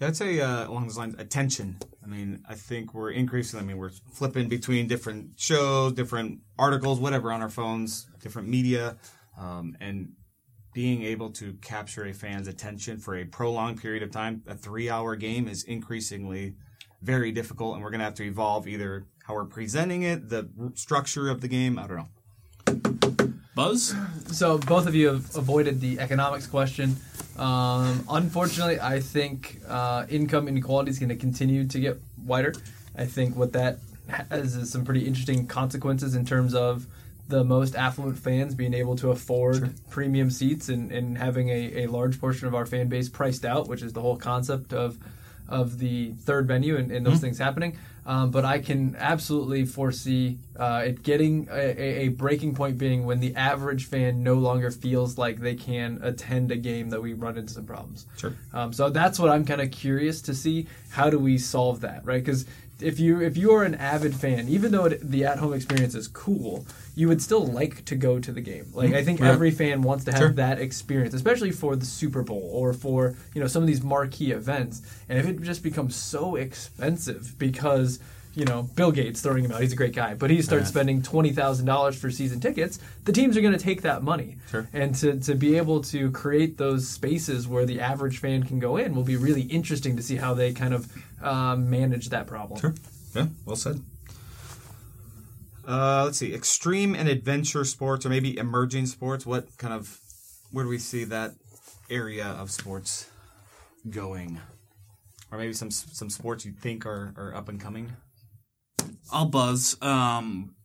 Yeah, 0.00 0.08
I'd 0.08 0.16
say 0.16 0.40
uh, 0.40 0.68
along 0.68 0.86
those 0.86 0.96
lines, 0.96 1.14
attention. 1.18 1.76
I 2.02 2.06
mean, 2.06 2.42
I 2.48 2.54
think 2.54 2.94
we're 2.94 3.10
increasing. 3.10 3.60
I 3.60 3.62
mean, 3.62 3.76
we're 3.76 3.90
flipping 4.12 4.48
between 4.48 4.86
different 4.86 5.38
shows, 5.38 5.92
different 5.92 6.40
articles, 6.58 6.98
whatever 7.00 7.32
on 7.32 7.42
our 7.42 7.50
phones, 7.50 8.06
different 8.22 8.48
media, 8.48 8.96
um, 9.38 9.76
and 9.80 10.12
being 10.72 11.02
able 11.02 11.30
to 11.30 11.54
capture 11.54 12.04
a 12.06 12.12
fan's 12.12 12.46
attention 12.46 12.98
for 12.98 13.16
a 13.16 13.24
prolonged 13.24 13.80
period 13.80 14.02
of 14.02 14.10
time. 14.10 14.42
A 14.46 14.54
three-hour 14.54 15.16
game 15.16 15.48
is 15.48 15.64
increasingly 15.64 16.54
very 17.02 17.32
difficult, 17.32 17.74
and 17.74 17.82
we're 17.82 17.90
going 17.90 18.00
to 18.00 18.04
have 18.04 18.14
to 18.14 18.24
evolve 18.24 18.68
either 18.68 19.06
how 19.24 19.34
we're 19.34 19.44
presenting 19.44 20.02
it, 20.02 20.28
the 20.28 20.48
structure 20.74 21.28
of 21.28 21.40
the 21.40 21.48
game. 21.48 21.78
I 21.78 21.86
don't 21.86 21.96
know. 21.96 22.08
Buzz, 23.54 23.94
So 24.26 24.58
both 24.58 24.86
of 24.86 24.94
you 24.94 25.08
have 25.08 25.36
avoided 25.36 25.80
the 25.80 25.98
economics 25.98 26.46
question. 26.46 26.96
Um, 27.36 28.04
unfortunately, 28.08 28.80
I 28.80 29.00
think 29.00 29.60
uh, 29.66 30.06
income 30.08 30.46
inequality 30.46 30.90
is 30.90 30.98
going 30.98 31.08
to 31.08 31.16
continue 31.16 31.66
to 31.66 31.80
get 31.80 32.00
wider. 32.24 32.54
I 32.96 33.06
think 33.06 33.36
what 33.36 33.52
that 33.54 33.78
has 34.30 34.56
is 34.56 34.70
some 34.70 34.84
pretty 34.84 35.06
interesting 35.06 35.46
consequences 35.46 36.14
in 36.14 36.24
terms 36.24 36.54
of 36.54 36.86
the 37.30 37.44
most 37.44 37.74
affluent 37.74 38.18
fans 38.18 38.54
being 38.54 38.74
able 38.74 38.96
to 38.96 39.10
afford 39.10 39.72
premium 39.88 40.30
seats 40.30 40.68
and, 40.68 40.92
and 40.92 41.16
having 41.16 41.48
a, 41.48 41.84
a 41.84 41.86
large 41.86 42.20
portion 42.20 42.46
of 42.46 42.54
our 42.54 42.66
fan 42.66 42.88
base 42.88 43.08
priced 43.08 43.44
out, 43.44 43.68
which 43.68 43.82
is 43.82 43.92
the 43.92 44.00
whole 44.00 44.16
concept 44.16 44.72
of 44.72 44.98
of 45.48 45.78
the 45.78 46.12
third 46.12 46.46
venue 46.46 46.76
and, 46.76 46.92
and 46.92 47.04
those 47.04 47.20
things 47.20 47.36
happening. 47.38 47.76
Um, 48.06 48.30
but 48.30 48.44
I 48.44 48.60
can 48.60 48.96
absolutely 48.98 49.64
foresee 49.66 50.38
uh, 50.56 50.84
it 50.86 51.02
getting 51.02 51.48
a, 51.50 51.54
a, 51.54 52.06
a 52.06 52.08
breaking 52.08 52.54
point 52.54 52.78
being 52.78 53.04
when 53.04 53.20
the 53.20 53.36
average 53.36 53.86
fan 53.86 54.22
no 54.22 54.34
longer 54.34 54.70
feels 54.70 55.18
like 55.18 55.40
they 55.40 55.54
can 55.54 56.00
attend 56.02 56.50
a 56.50 56.56
game 56.56 56.90
that 56.90 57.02
we 57.02 57.12
run 57.12 57.36
into 57.36 57.52
some 57.52 57.66
problems. 57.66 58.06
Sure. 58.16 58.34
Um, 58.52 58.72
so 58.72 58.90
that's 58.90 59.18
what 59.18 59.30
I'm 59.30 59.44
kind 59.44 59.60
of 59.60 59.70
curious 59.70 60.22
to 60.22 60.34
see. 60.34 60.66
How 60.90 61.10
do 61.10 61.18
we 61.18 61.36
solve 61.36 61.80
that, 61.82 62.04
right? 62.04 62.24
Because 62.24 62.46
if 62.80 62.98
you 62.98 63.20
if 63.20 63.36
you 63.36 63.52
are 63.52 63.64
an 63.64 63.74
avid 63.74 64.14
fan, 64.14 64.48
even 64.48 64.72
though 64.72 64.86
it, 64.86 65.00
the 65.02 65.24
at 65.24 65.38
home 65.38 65.52
experience 65.52 65.94
is 65.94 66.08
cool, 66.08 66.66
you 66.96 67.08
would 67.08 67.22
still 67.22 67.46
like 67.46 67.84
to 67.86 67.94
go 67.94 68.18
to 68.18 68.32
the 68.32 68.40
game. 68.40 68.66
Like 68.74 68.92
I 68.92 69.04
think 69.04 69.20
Right. 69.20 69.30
every 69.30 69.50
fan 69.50 69.82
wants 69.82 70.04
to 70.04 70.12
have 70.12 70.18
Sure. 70.20 70.32
that 70.32 70.60
experience, 70.60 71.14
especially 71.14 71.50
for 71.52 71.76
the 71.76 71.86
Super 71.86 72.22
Bowl 72.22 72.50
or 72.52 72.72
for 72.72 73.14
you 73.34 73.40
know 73.40 73.46
some 73.46 73.62
of 73.62 73.66
these 73.66 73.82
marquee 73.82 74.32
events. 74.32 74.82
And 75.08 75.18
if 75.18 75.26
it 75.26 75.40
just 75.42 75.62
becomes 75.62 75.94
so 75.96 76.36
expensive 76.36 77.34
because 77.38 77.98
you 78.34 78.44
know 78.44 78.62
Bill 78.76 78.92
Gates 78.92 79.20
throwing 79.20 79.44
him 79.44 79.50
out, 79.52 79.60
he's 79.60 79.72
a 79.72 79.76
great 79.76 79.94
guy, 79.94 80.14
but 80.14 80.30
he 80.30 80.40
starts 80.42 80.64
Yeah. 80.66 80.68
spending 80.70 81.02
twenty 81.02 81.32
thousand 81.32 81.66
dollars 81.66 81.96
for 81.96 82.10
season 82.10 82.38
tickets, 82.40 82.78
the 83.04 83.12
teams 83.12 83.36
are 83.36 83.40
going 83.40 83.52
to 83.56 83.64
take 83.64 83.82
that 83.82 84.02
money. 84.02 84.36
Sure. 84.50 84.68
And 84.72 84.94
to, 84.96 85.18
to 85.20 85.34
be 85.34 85.56
able 85.56 85.80
to 85.84 86.10
create 86.12 86.56
those 86.58 86.88
spaces 86.88 87.48
where 87.48 87.66
the 87.66 87.80
average 87.80 88.18
fan 88.18 88.42
can 88.44 88.58
go 88.60 88.76
in 88.76 88.94
will 88.94 89.02
be 89.04 89.16
really 89.16 89.42
interesting 89.42 89.96
to 89.96 90.02
see 90.02 90.16
how 90.16 90.34
they 90.34 90.52
kind 90.52 90.74
of 90.74 90.86
um, 91.22 91.68
manage 91.70 92.10
that 92.10 92.26
problem. 92.26 92.60
Sure. 92.60 92.74
Yeah, 93.16 93.26
well 93.44 93.56
said. 93.56 93.80
Uh, 95.70 96.02
let's 96.04 96.18
see, 96.18 96.34
extreme 96.34 96.96
and 96.96 97.08
adventure 97.08 97.64
sports, 97.64 98.04
or 98.04 98.08
maybe 98.08 98.36
emerging 98.36 98.86
sports. 98.86 99.24
What 99.24 99.56
kind 99.56 99.72
of, 99.72 100.00
where 100.50 100.64
do 100.64 100.68
we 100.68 100.78
see 100.78 101.04
that 101.04 101.34
area 101.88 102.26
of 102.26 102.50
sports 102.50 103.08
going? 103.88 104.40
Or 105.30 105.38
maybe 105.38 105.52
some 105.52 105.70
some 105.70 106.10
sports 106.10 106.44
you 106.44 106.50
think 106.50 106.84
are, 106.84 107.14
are 107.16 107.32
up 107.36 107.48
and 107.48 107.60
coming. 107.60 107.92
I'll 109.12 109.26
buzz. 109.26 109.76
Um, 109.80 110.56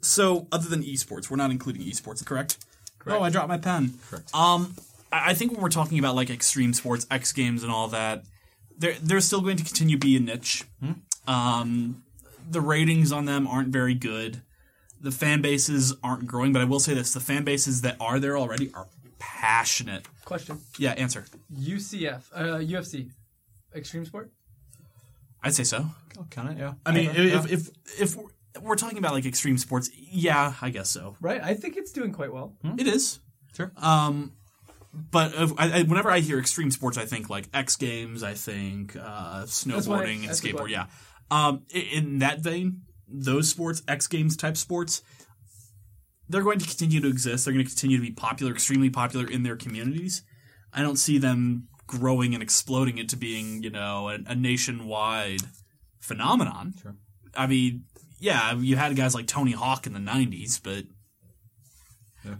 so 0.00 0.48
other 0.50 0.68
than 0.68 0.82
esports, 0.82 1.30
we're 1.30 1.36
not 1.36 1.50
including 1.50 1.82
esports, 1.82 2.24
correct? 2.24 2.56
Correct. 2.98 3.20
Oh, 3.20 3.22
I 3.22 3.28
dropped 3.28 3.48
my 3.48 3.58
pen. 3.58 3.98
Correct. 4.08 4.34
Um, 4.34 4.74
I 5.12 5.34
think 5.34 5.52
when 5.52 5.60
we're 5.60 5.68
talking 5.68 5.98
about 5.98 6.14
like 6.14 6.30
extreme 6.30 6.72
sports, 6.72 7.06
X 7.10 7.32
Games, 7.32 7.62
and 7.62 7.70
all 7.70 7.88
that, 7.88 8.24
they're 8.78 8.96
they're 9.02 9.20
still 9.20 9.42
going 9.42 9.58
to 9.58 9.64
continue 9.64 9.98
to 9.98 10.06
be 10.06 10.16
a 10.16 10.20
niche. 10.20 10.64
Um, 11.26 12.02
the 12.50 12.60
ratings 12.60 13.12
on 13.12 13.24
them 13.24 13.46
aren't 13.46 13.68
very 13.68 13.94
good. 13.94 14.42
The 15.00 15.10
fan 15.12 15.42
bases 15.42 15.94
aren't 16.02 16.26
growing, 16.26 16.52
but 16.52 16.60
I 16.62 16.64
will 16.64 16.80
say 16.80 16.94
this: 16.94 17.12
the 17.12 17.20
fan 17.20 17.44
bases 17.44 17.82
that 17.82 17.96
are 18.00 18.18
there 18.18 18.36
already 18.36 18.72
are 18.74 18.88
passionate. 19.18 20.06
Question: 20.24 20.58
Yeah, 20.78 20.92
answer. 20.92 21.24
UCF, 21.54 22.24
uh, 22.34 22.42
UFC, 22.58 23.10
extreme 23.74 24.04
sport. 24.04 24.30
I'd 25.42 25.54
say 25.54 25.64
so. 25.64 25.86
Oh, 26.18 26.26
kind 26.30 26.48
of, 26.48 26.58
yeah. 26.58 26.74
I 26.84 26.92
mean, 26.92 27.10
Okay, 27.10 27.28
if, 27.28 27.46
yeah. 27.48 27.54
if 27.54 28.00
if 28.00 28.16
we're, 28.16 28.28
we're 28.60 28.76
talking 28.76 28.98
about 28.98 29.12
like 29.12 29.24
extreme 29.24 29.56
sports, 29.56 29.88
yeah, 29.96 30.54
I 30.60 30.70
guess 30.70 30.90
so. 30.90 31.16
Right, 31.20 31.40
I 31.40 31.54
think 31.54 31.76
it's 31.76 31.92
doing 31.92 32.12
quite 32.12 32.32
well. 32.32 32.56
It 32.76 32.88
is. 32.88 33.20
Sure. 33.54 33.70
Um, 33.76 34.32
but 34.92 35.32
if, 35.34 35.52
I, 35.58 35.78
I, 35.78 35.82
whenever 35.82 36.10
I 36.10 36.20
hear 36.20 36.38
extreme 36.38 36.70
sports, 36.70 36.98
I 36.98 37.04
think 37.04 37.30
like 37.30 37.48
X 37.54 37.76
Games. 37.76 38.22
I 38.22 38.34
think 38.34 38.96
uh, 38.96 39.44
snowboarding 39.44 40.22
and 40.22 40.30
skateboard. 40.30 40.70
Yeah. 40.70 40.86
Um, 41.30 41.62
in 41.70 42.20
that 42.20 42.40
vein, 42.40 42.82
those 43.06 43.48
sports, 43.48 43.82
X 43.86 44.06
Games 44.06 44.36
type 44.36 44.56
sports, 44.56 45.02
they're 46.28 46.42
going 46.42 46.58
to 46.58 46.66
continue 46.66 47.00
to 47.00 47.08
exist. 47.08 47.44
They're 47.44 47.54
going 47.54 47.64
to 47.64 47.70
continue 47.70 47.96
to 47.96 48.02
be 48.02 48.12
popular, 48.12 48.52
extremely 48.52 48.90
popular 48.90 49.26
in 49.26 49.42
their 49.42 49.56
communities. 49.56 50.22
I 50.72 50.82
don't 50.82 50.96
see 50.96 51.18
them 51.18 51.68
growing 51.86 52.34
and 52.34 52.42
exploding 52.42 52.98
into 52.98 53.16
being, 53.16 53.62
you 53.62 53.70
know, 53.70 54.08
a, 54.08 54.18
a 54.26 54.34
nationwide 54.34 55.42
phenomenon. 55.98 56.74
Sure. 56.80 56.96
I 57.34 57.46
mean, 57.46 57.84
yeah, 58.20 58.54
you 58.54 58.76
had 58.76 58.94
guys 58.96 59.14
like 59.14 59.26
Tony 59.26 59.52
Hawk 59.52 59.86
in 59.86 59.92
the 59.92 59.98
'90s, 59.98 60.60
but 60.62 60.84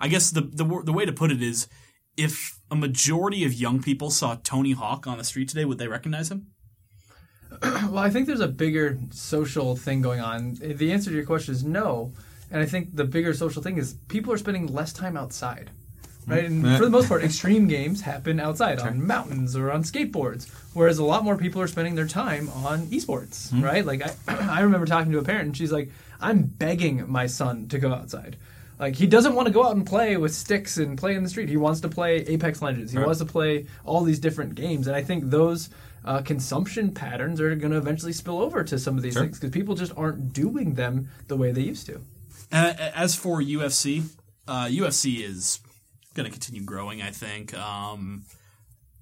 I 0.00 0.08
guess 0.08 0.30
the, 0.30 0.42
the 0.42 0.82
the 0.84 0.92
way 0.92 1.04
to 1.04 1.12
put 1.12 1.30
it 1.30 1.42
is, 1.42 1.68
if 2.16 2.58
a 2.70 2.76
majority 2.76 3.44
of 3.44 3.54
young 3.54 3.82
people 3.82 4.10
saw 4.10 4.36
Tony 4.42 4.72
Hawk 4.72 5.06
on 5.06 5.18
the 5.18 5.24
street 5.24 5.48
today, 5.48 5.64
would 5.64 5.78
they 5.78 5.88
recognize 5.88 6.30
him? 6.30 6.48
Well, 7.88 7.98
I 7.98 8.10
think 8.10 8.26
there's 8.26 8.40
a 8.40 8.48
bigger 8.48 8.98
social 9.10 9.74
thing 9.74 10.02
going 10.02 10.20
on. 10.20 10.54
The 10.60 10.92
answer 10.92 11.10
to 11.10 11.16
your 11.16 11.24
question 11.24 11.54
is 11.54 11.64
no. 11.64 12.12
And 12.50 12.62
I 12.62 12.66
think 12.66 12.94
the 12.94 13.04
bigger 13.04 13.32
social 13.34 13.62
thing 13.62 13.78
is 13.78 13.94
people 14.08 14.32
are 14.32 14.38
spending 14.38 14.66
less 14.66 14.92
time 14.92 15.16
outside. 15.16 15.70
Mm-hmm. 16.28 16.30
right? 16.30 16.44
And 16.44 16.76
for 16.78 16.84
the 16.84 16.90
most 16.90 17.08
part, 17.08 17.22
extreme 17.24 17.68
games 17.68 18.02
happen 18.02 18.38
outside 18.40 18.80
on 18.80 19.06
mountains 19.06 19.56
or 19.56 19.70
on 19.72 19.82
skateboards, 19.82 20.48
whereas 20.74 20.98
a 20.98 21.04
lot 21.04 21.24
more 21.24 21.36
people 21.36 21.62
are 21.62 21.66
spending 21.66 21.94
their 21.94 22.06
time 22.06 22.48
on 22.50 22.86
esports, 22.88 23.48
mm-hmm. 23.48 23.62
right? 23.64 23.84
Like 23.84 24.02
I, 24.02 24.14
I 24.28 24.60
remember 24.60 24.86
talking 24.86 25.12
to 25.12 25.18
a 25.18 25.22
parent, 25.24 25.46
and 25.46 25.56
she's 25.56 25.72
like, 25.72 25.90
"I'm 26.20 26.42
begging 26.42 27.10
my 27.10 27.26
son 27.26 27.68
to 27.68 27.78
go 27.78 27.92
outside." 27.92 28.36
Like 28.78 28.94
he 28.94 29.06
doesn't 29.06 29.34
want 29.34 29.46
to 29.48 29.52
go 29.52 29.64
out 29.64 29.74
and 29.74 29.84
play 29.86 30.16
with 30.16 30.34
sticks 30.34 30.76
and 30.76 30.96
play 30.96 31.14
in 31.14 31.22
the 31.24 31.28
street. 31.30 31.48
He 31.48 31.56
wants 31.56 31.80
to 31.80 31.88
play 31.88 32.18
Apex 32.18 32.62
Legends. 32.62 32.92
He 32.92 32.98
Right. 32.98 33.06
wants 33.06 33.20
to 33.20 33.26
play 33.26 33.66
all 33.84 34.04
these 34.04 34.20
different 34.20 34.54
games, 34.54 34.86
and 34.86 34.94
I 34.94 35.02
think 35.02 35.30
those 35.30 35.70
uh, 36.08 36.22
consumption 36.22 36.90
patterns 36.90 37.38
are 37.38 37.54
going 37.54 37.70
to 37.70 37.76
eventually 37.76 38.14
spill 38.14 38.40
over 38.40 38.64
to 38.64 38.78
some 38.78 38.96
of 38.96 39.02
these 39.02 39.12
Sure. 39.12 39.24
things 39.24 39.38
because 39.38 39.50
people 39.52 39.74
just 39.74 39.92
aren't 39.94 40.32
doing 40.32 40.72
them 40.74 41.08
the 41.26 41.36
way 41.36 41.52
they 41.52 41.60
used 41.60 41.84
to. 41.86 42.00
Uh, 42.50 42.72
as 42.94 43.14
for 43.14 43.42
UFC, 43.42 44.04
uh, 44.46 44.64
UFC 44.64 45.20
is 45.22 45.60
going 46.14 46.24
to 46.24 46.32
continue 46.32 46.62
growing. 46.64 47.02
I 47.02 47.10
think 47.10 47.52
um, 47.52 48.24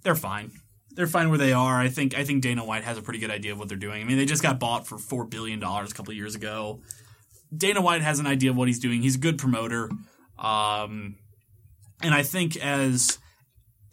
they're 0.03 0.17
fine. 0.17 0.51
They're 0.91 1.07
fine 1.07 1.29
where 1.29 1.39
they 1.39 1.53
are. 1.53 1.79
I 1.81 1.89
think. 1.89 2.19
I 2.19 2.25
think 2.25 2.43
Dana 2.43 2.65
White 2.65 2.83
has 2.83 2.99
a 2.99 3.03
pretty 3.03 3.21
good 3.21 3.31
idea 3.31 3.53
of 3.53 3.59
what 3.61 3.69
they're 3.69 3.77
doing. 3.79 4.03
I 4.03 4.05
mean, 4.05 4.17
they 4.17 4.25
just 4.27 4.43
got 4.43 4.59
bought 4.59 4.87
for 4.87 4.99
four 4.99 5.25
billion 5.27 5.61
dollars 5.61 5.93
a 5.93 5.95
couple 5.95 6.11
of 6.11 6.17
years 6.17 6.35
ago. 6.35 6.81
Dana 7.57 7.81
White 7.81 8.03
has 8.03 8.19
an 8.19 8.27
idea 8.27 8.51
of 8.51 8.57
what 8.57 8.67
he's 8.67 8.81
doing. 8.81 9.03
He's 9.03 9.15
a 9.15 9.19
good 9.21 9.39
promoter, 9.39 9.91
um, 10.39 11.17
and 12.03 12.13
I 12.15 12.23
think 12.25 12.57
as 12.57 13.19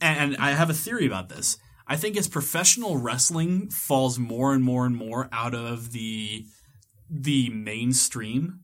and, 0.01 0.33
and 0.33 0.41
I 0.41 0.51
have 0.51 0.69
a 0.71 0.73
theory 0.73 1.05
about 1.05 1.29
this. 1.29 1.57
I 1.87 1.97
think 1.97 2.17
as 2.17 2.27
professional 2.27 2.97
wrestling 2.97 3.69
falls 3.69 4.17
more 4.17 4.53
and 4.53 4.63
more 4.63 4.85
and 4.85 4.95
more 4.95 5.29
out 5.31 5.53
of 5.53 5.91
the 5.91 6.45
the 7.09 7.49
mainstream, 7.49 8.61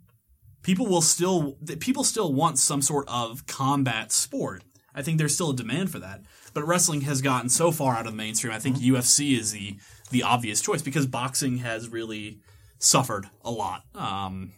people 0.64 0.88
will 0.88 1.02
still 1.02 1.58
people 1.80 2.04
still 2.04 2.34
want 2.34 2.58
some 2.58 2.82
sort 2.82 3.08
of 3.08 3.46
combat 3.46 4.12
sport. 4.12 4.64
I 4.96 5.02
think 5.02 5.18
there's 5.18 5.36
still 5.36 5.52
a 5.52 5.56
demand 5.56 5.92
for 5.92 6.00
that. 6.00 6.22
But 6.54 6.66
wrestling 6.66 7.02
has 7.02 7.22
gotten 7.22 7.50
so 7.50 7.72
far 7.72 7.96
out 7.96 8.06
of 8.06 8.14
the 8.14 8.18
mainstream. 8.18 8.54
I 8.54 8.60
think 8.60 8.78
UFC 8.78 9.38
is 9.38 9.52
the 9.52 9.78
the 10.12 10.24
obvious 10.24 10.62
choice 10.62 10.82
because 10.82 11.06
boxing 11.06 11.58
has 11.58 11.90
really 11.90 12.40
suffered 12.80 13.30
a 13.44 13.52
lot 13.52 13.84
um, 13.94 14.54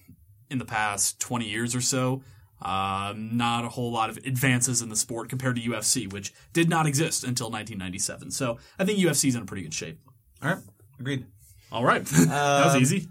in 0.49 0.59
the 0.59 0.65
past 0.65 1.19
20 1.19 1.49
years 1.49 1.75
or 1.75 1.81
so. 1.81 2.23
Uh, 2.61 3.13
not 3.17 3.65
a 3.65 3.69
whole 3.69 3.91
lot 3.91 4.09
of 4.09 4.17
advances 4.17 4.81
in 4.81 4.89
the 4.89 4.95
sport 4.95 5.29
compared 5.29 5.55
to 5.55 5.61
UFC, 5.61 6.11
which 6.11 6.31
did 6.53 6.69
not 6.69 6.85
exist 6.85 7.23
until 7.23 7.47
1997. 7.47 8.29
So 8.31 8.59
I 8.77 8.85
think 8.85 8.99
UFC 8.99 9.29
is 9.29 9.35
in 9.35 9.41
a 9.41 9.45
pretty 9.45 9.63
good 9.63 9.73
shape. 9.73 9.99
All 10.43 10.49
right, 10.49 10.59
agreed. 10.99 11.25
All 11.71 11.83
right, 11.83 12.05
that 12.05 12.65
was 12.65 12.75
Um, 12.75 12.81
easy. 12.81 13.07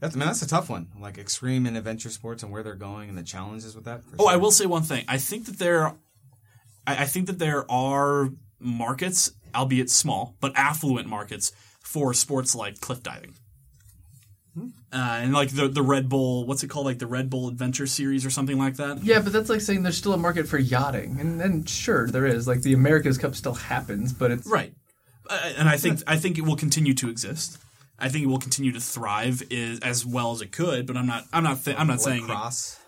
That's, 0.00 0.14
I 0.16 0.18
mean, 0.18 0.26
that's 0.26 0.42
a 0.42 0.48
tough 0.48 0.68
one. 0.68 0.88
Like 1.00 1.16
extreme 1.18 1.64
and 1.66 1.76
adventure 1.76 2.10
sports 2.10 2.42
and 2.42 2.50
where 2.52 2.62
they're 2.62 2.74
going 2.74 3.08
and 3.08 3.16
the 3.16 3.22
challenges 3.22 3.74
with 3.74 3.84
that. 3.84 4.02
for 4.04 4.16
Oh, 4.18 4.26
I 4.26 4.36
will 4.36 4.50
say 4.50 4.66
one 4.66 4.82
thing. 4.82 5.04
I 5.08 5.16
think 5.18 5.46
that 5.46 5.58
there, 5.58 5.86
I, 6.86 7.02
I 7.02 7.04
think 7.06 7.26
that 7.28 7.38
there 7.38 7.68
are 7.70 8.30
markets, 8.58 9.32
albeit 9.54 9.90
small, 9.90 10.36
but 10.40 10.52
affluent 10.56 11.08
markets 11.08 11.52
for 11.80 12.12
sports 12.14 12.54
like 12.54 12.80
cliff 12.80 13.02
diving. 13.02 13.34
Uh, 14.54 14.66
and 14.92 15.32
like 15.32 15.48
the 15.50 15.68
the 15.68 15.82
Red 15.82 16.08
Bull, 16.08 16.46
what's 16.46 16.62
it 16.62 16.68
called? 16.68 16.84
Like 16.84 16.98
the 16.98 17.06
Red 17.06 17.30
Bull 17.30 17.48
Adventure 17.48 17.86
Series 17.86 18.26
or 18.26 18.30
something 18.30 18.58
like 18.58 18.76
that. 18.76 19.02
Yeah, 19.02 19.20
but 19.20 19.32
that's 19.32 19.48
like 19.48 19.62
saying 19.62 19.82
there's 19.82 19.96
still 19.96 20.12
a 20.12 20.18
market 20.18 20.46
for 20.46 20.58
yachting, 20.58 21.18
and, 21.20 21.40
and 21.40 21.68
sure 21.68 22.06
there 22.08 22.26
is. 22.26 22.46
Like 22.46 22.60
the 22.62 22.74
America's 22.74 23.16
Cup 23.16 23.34
still 23.34 23.54
happens, 23.54 24.12
but 24.12 24.30
it's 24.30 24.46
Right. 24.46 24.74
Uh, 25.30 25.52
and 25.56 25.68
I 25.68 25.78
think 25.78 26.00
I 26.06 26.16
think 26.18 26.36
it 26.36 26.42
will 26.42 26.56
continue 26.56 26.92
to 26.94 27.08
exist. 27.08 27.58
I 27.98 28.08
think 28.10 28.24
it 28.24 28.26
will 28.26 28.38
continue 28.40 28.72
to 28.72 28.80
thrive 28.80 29.42
is, 29.50 29.80
as 29.80 30.04
well 30.04 30.32
as 30.32 30.42
it 30.42 30.52
could. 30.52 30.86
But 30.86 30.96
I'm 30.98 31.06
not 31.06 31.24
I'm 31.32 31.44
not 31.44 31.64
th- 31.64 31.76
I'm 31.78 31.86
not 31.86 32.00
saying 32.02 32.26
lacrosse. 32.26 32.78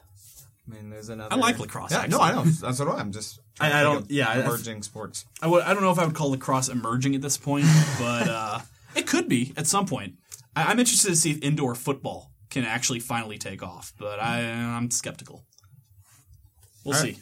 I 0.68 0.74
mean, 0.74 0.90
there's 0.90 1.08
another. 1.08 1.32
I 1.34 1.36
like 1.38 1.58
lacrosse, 1.58 1.92
Yeah, 1.92 2.06
no, 2.06 2.22
actually. 2.22 2.40
I 2.40 2.44
know. 2.44 2.44
That's 2.44 2.78
what 2.78 2.88
I'm 2.88 3.12
just. 3.12 3.40
I- 3.60 3.80
I 3.80 3.82
don't- 3.82 4.02
of 4.02 4.10
yeah, 4.10 4.28
I- 4.28 4.40
emerging 4.40 4.82
sports. 4.82 5.24
I 5.40 5.46
would 5.46 5.62
I 5.62 5.72
don't 5.72 5.82
know 5.82 5.92
if 5.92 5.98
I 5.98 6.04
would 6.04 6.14
call 6.14 6.30
lacrosse 6.30 6.68
emerging 6.68 7.14
at 7.14 7.22
this 7.22 7.38
point, 7.38 7.66
but 7.98 8.28
uh, 8.28 8.58
it 8.96 9.06
could 9.06 9.28
be 9.30 9.54
at 9.56 9.66
some 9.66 9.86
point. 9.86 10.14
I, 10.56 10.64
I'm 10.64 10.78
interested 10.78 11.08
to 11.10 11.16
see 11.16 11.30
if 11.32 11.42
indoor 11.42 11.74
football 11.74 12.30
can 12.50 12.64
actually 12.64 13.00
finally 13.00 13.38
take 13.38 13.62
off, 13.62 13.92
but 13.98 14.18
I 14.20 14.40
I'm 14.42 14.90
skeptical. 14.90 15.44
We'll 16.84 16.94
All 16.94 17.00
see. 17.00 17.08
right. 17.12 17.18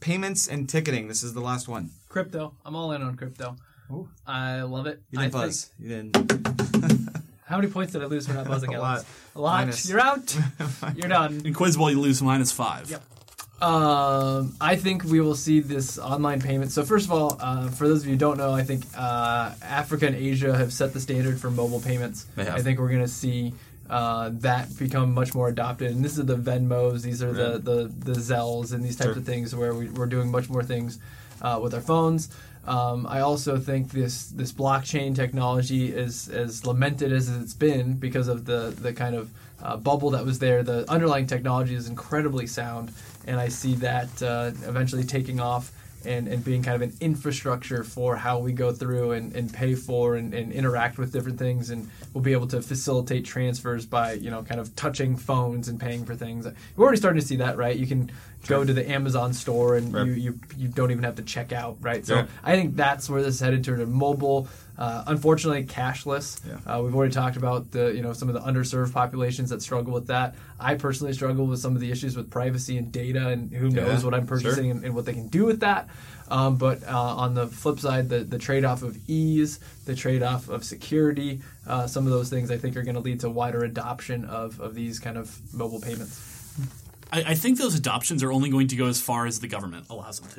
Payments 0.00 0.46
and 0.48 0.68
ticketing. 0.68 1.08
This 1.08 1.22
is 1.22 1.32
the 1.34 1.40
last 1.40 1.68
one. 1.68 1.90
crypto. 2.08 2.54
I'm 2.64 2.74
all 2.76 2.92
in 2.92 3.02
on 3.02 3.16
crypto. 3.16 3.56
Ooh. 3.90 4.08
I 4.26 4.62
love 4.62 4.86
it. 4.86 5.00
You 5.10 5.18
didn't 5.20 5.32
think- 5.32 5.44
buzz. 5.44 5.70
You 5.78 5.88
didn't. 5.88 7.16
how 7.46 7.56
many 7.56 7.68
points 7.70 7.92
did 7.92 8.02
I 8.02 8.06
lose 8.06 8.26
for 8.26 8.34
not 8.34 8.46
buzzing 8.48 8.74
A 8.74 8.78
Alex? 8.82 9.04
lot. 9.34 9.40
A 9.40 9.40
lot. 9.40 9.60
Minus. 9.60 9.88
You're 9.88 10.00
out. 10.00 10.36
You're 10.96 11.08
done. 11.08 11.42
In 11.46 11.54
Quizball, 11.54 11.92
you 11.92 12.00
lose 12.00 12.20
minus 12.22 12.50
five. 12.52 12.90
Yep. 12.90 13.02
Um, 13.60 14.54
I 14.60 14.76
think 14.76 15.04
we 15.04 15.20
will 15.20 15.34
see 15.34 15.60
this 15.60 15.98
online 15.98 16.40
payment. 16.42 16.72
So 16.72 16.84
first 16.84 17.06
of 17.06 17.12
all, 17.12 17.38
uh, 17.40 17.68
for 17.70 17.88
those 17.88 18.02
of 18.02 18.06
you 18.06 18.12
who 18.12 18.18
don't 18.18 18.36
know, 18.36 18.52
I 18.52 18.62
think 18.62 18.84
uh, 18.96 19.52
Africa 19.62 20.06
and 20.06 20.14
Asia 20.14 20.54
have 20.56 20.72
set 20.72 20.92
the 20.92 21.00
standard 21.00 21.40
for 21.40 21.50
mobile 21.50 21.80
payments. 21.80 22.24
They 22.36 22.44
have. 22.44 22.56
I 22.56 22.62
think 22.62 22.78
we're 22.78 22.90
going 22.90 23.00
to 23.00 23.08
see 23.08 23.54
uh, 23.88 24.30
that 24.34 24.76
become 24.78 25.14
much 25.14 25.34
more 25.34 25.48
adopted. 25.48 25.90
And 25.92 26.04
this 26.04 26.18
is 26.18 26.26
the 26.26 26.36
Venmos, 26.36 27.02
these 27.02 27.22
are 27.22 27.32
the, 27.32 27.58
the 27.58 27.90
the 28.12 28.18
Zelles, 28.20 28.72
and 28.74 28.84
these 28.84 28.96
types 28.96 29.10
Sure. 29.12 29.18
of 29.18 29.24
things 29.24 29.54
where 29.54 29.72
we, 29.74 29.88
we're 29.88 30.06
doing 30.06 30.30
much 30.30 30.50
more 30.50 30.62
things 30.62 30.98
uh, 31.40 31.58
with 31.62 31.72
our 31.72 31.80
phones. 31.80 32.28
Um, 32.66 33.06
I 33.08 33.20
also 33.20 33.58
think 33.58 33.90
this 33.92 34.26
this 34.26 34.52
blockchain 34.52 35.14
technology 35.14 35.94
is 35.94 36.28
as 36.28 36.66
lamented 36.66 37.12
as 37.12 37.28
it's 37.28 37.54
been 37.54 37.94
because 37.94 38.26
of 38.28 38.44
the 38.44 38.74
the 38.78 38.92
kind 38.92 39.14
of 39.14 39.30
uh, 39.62 39.76
bubble 39.76 40.10
that 40.10 40.24
was 40.26 40.40
there. 40.40 40.62
The 40.64 40.84
underlying 40.90 41.26
technology 41.28 41.76
is 41.76 41.88
incredibly 41.88 42.48
sound, 42.48 42.90
and 43.26 43.40
I 43.40 43.48
see 43.48 43.74
that 43.76 44.22
uh, 44.22 44.52
eventually 44.66 45.04
taking 45.04 45.40
off 45.40 45.72
and, 46.04 46.28
and 46.28 46.44
being 46.44 46.62
kind 46.62 46.80
of 46.80 46.88
an 46.88 46.96
infrastructure 47.00 47.82
for 47.82 48.16
how 48.16 48.38
we 48.38 48.52
go 48.52 48.72
through 48.72 49.12
and, 49.12 49.34
and 49.34 49.52
pay 49.52 49.74
for 49.74 50.14
and, 50.16 50.32
and 50.32 50.52
interact 50.52 50.98
with 50.98 51.12
different 51.12 51.38
things. 51.38 51.70
And 51.70 51.90
we'll 52.14 52.22
be 52.22 52.32
able 52.32 52.46
to 52.48 52.62
facilitate 52.62 53.24
transfers 53.24 53.84
by 53.84 54.12
you 54.12 54.30
know 54.30 54.42
kind 54.42 54.60
of 54.60 54.74
touching 54.76 55.16
phones 55.16 55.68
and 55.68 55.80
paying 55.80 56.04
for 56.04 56.14
things. 56.14 56.46
We're 56.76 56.84
already 56.84 56.98
starting 56.98 57.20
to 57.20 57.26
see 57.26 57.36
that 57.36 57.56
right? 57.56 57.76
You 57.76 57.86
can 57.86 58.10
go 58.48 58.64
to 58.64 58.72
the 58.72 58.88
amazon 58.90 59.32
store 59.32 59.76
and 59.76 59.92
Right. 59.94 60.06
you, 60.06 60.12
you 60.14 60.40
you 60.56 60.68
don't 60.68 60.90
even 60.90 61.04
have 61.04 61.16
to 61.16 61.22
check 61.22 61.52
out 61.52 61.76
right 61.80 62.04
so 62.06 62.14
Yeah. 62.16 62.26
i 62.44 62.54
think 62.56 62.76
that's 62.76 63.08
where 63.10 63.22
this 63.22 63.34
is 63.36 63.40
headed 63.40 63.64
to 63.64 63.84
mobile 63.86 64.48
uh, 64.78 65.04
unfortunately 65.06 65.64
cashless 65.64 66.40
Yeah. 66.46 66.58
uh, 66.76 66.82
we've 66.82 66.94
already 66.94 67.12
talked 67.14 67.36
about 67.36 67.70
the 67.70 67.94
you 67.94 68.02
know 68.02 68.12
some 68.12 68.28
of 68.28 68.34
the 68.34 68.40
underserved 68.42 68.92
populations 68.92 69.50
that 69.50 69.62
struggle 69.62 69.92
with 69.94 70.08
that 70.08 70.34
i 70.60 70.74
personally 70.74 71.12
struggle 71.12 71.46
with 71.46 71.60
some 71.60 71.74
of 71.74 71.80
the 71.80 71.90
issues 71.90 72.16
with 72.16 72.30
privacy 72.30 72.76
and 72.78 72.92
data 72.92 73.28
and 73.28 73.50
who 73.52 73.70
knows 73.70 74.00
Yeah, 74.00 74.04
what 74.04 74.14
i'm 74.14 74.26
sure. 74.26 74.38
purchasing 74.38 74.70
and, 74.70 74.84
and 74.84 74.94
what 74.94 75.04
they 75.06 75.12
can 75.14 75.28
do 75.28 75.44
with 75.44 75.60
that. 75.60 75.88
Um, 76.28 76.56
but 76.56 76.82
uh, 76.82 76.90
on 76.98 77.34
the 77.34 77.46
flip 77.46 77.78
side, 77.78 78.08
the, 78.08 78.18
the 78.24 78.36
trade 78.38 78.64
off 78.64 78.82
of 78.82 78.98
ease, 79.08 79.60
the 79.84 79.94
trade 79.94 80.24
off 80.24 80.48
of 80.48 80.64
security, 80.64 81.40
uh, 81.68 81.86
some 81.86 82.04
of 82.04 82.10
those 82.10 82.28
things 82.28 82.50
I 82.50 82.58
think 82.58 82.76
are 82.76 82.82
going 82.82 82.96
to 82.96 83.00
lead 83.00 83.20
to 83.20 83.30
wider 83.30 83.62
adoption 83.62 84.24
of, 84.24 84.58
of 84.58 84.74
these 84.74 84.98
kind 84.98 85.16
of 85.18 85.38
mobile 85.54 85.80
payments. 85.80 86.35
I, 87.12 87.22
I 87.28 87.34
think 87.34 87.58
those 87.58 87.74
adoptions 87.74 88.22
are 88.22 88.32
only 88.32 88.50
going 88.50 88.68
to 88.68 88.76
go 88.76 88.86
as 88.86 89.00
far 89.00 89.26
as 89.26 89.40
the 89.40 89.48
government 89.48 89.86
allows 89.90 90.20
them 90.20 90.30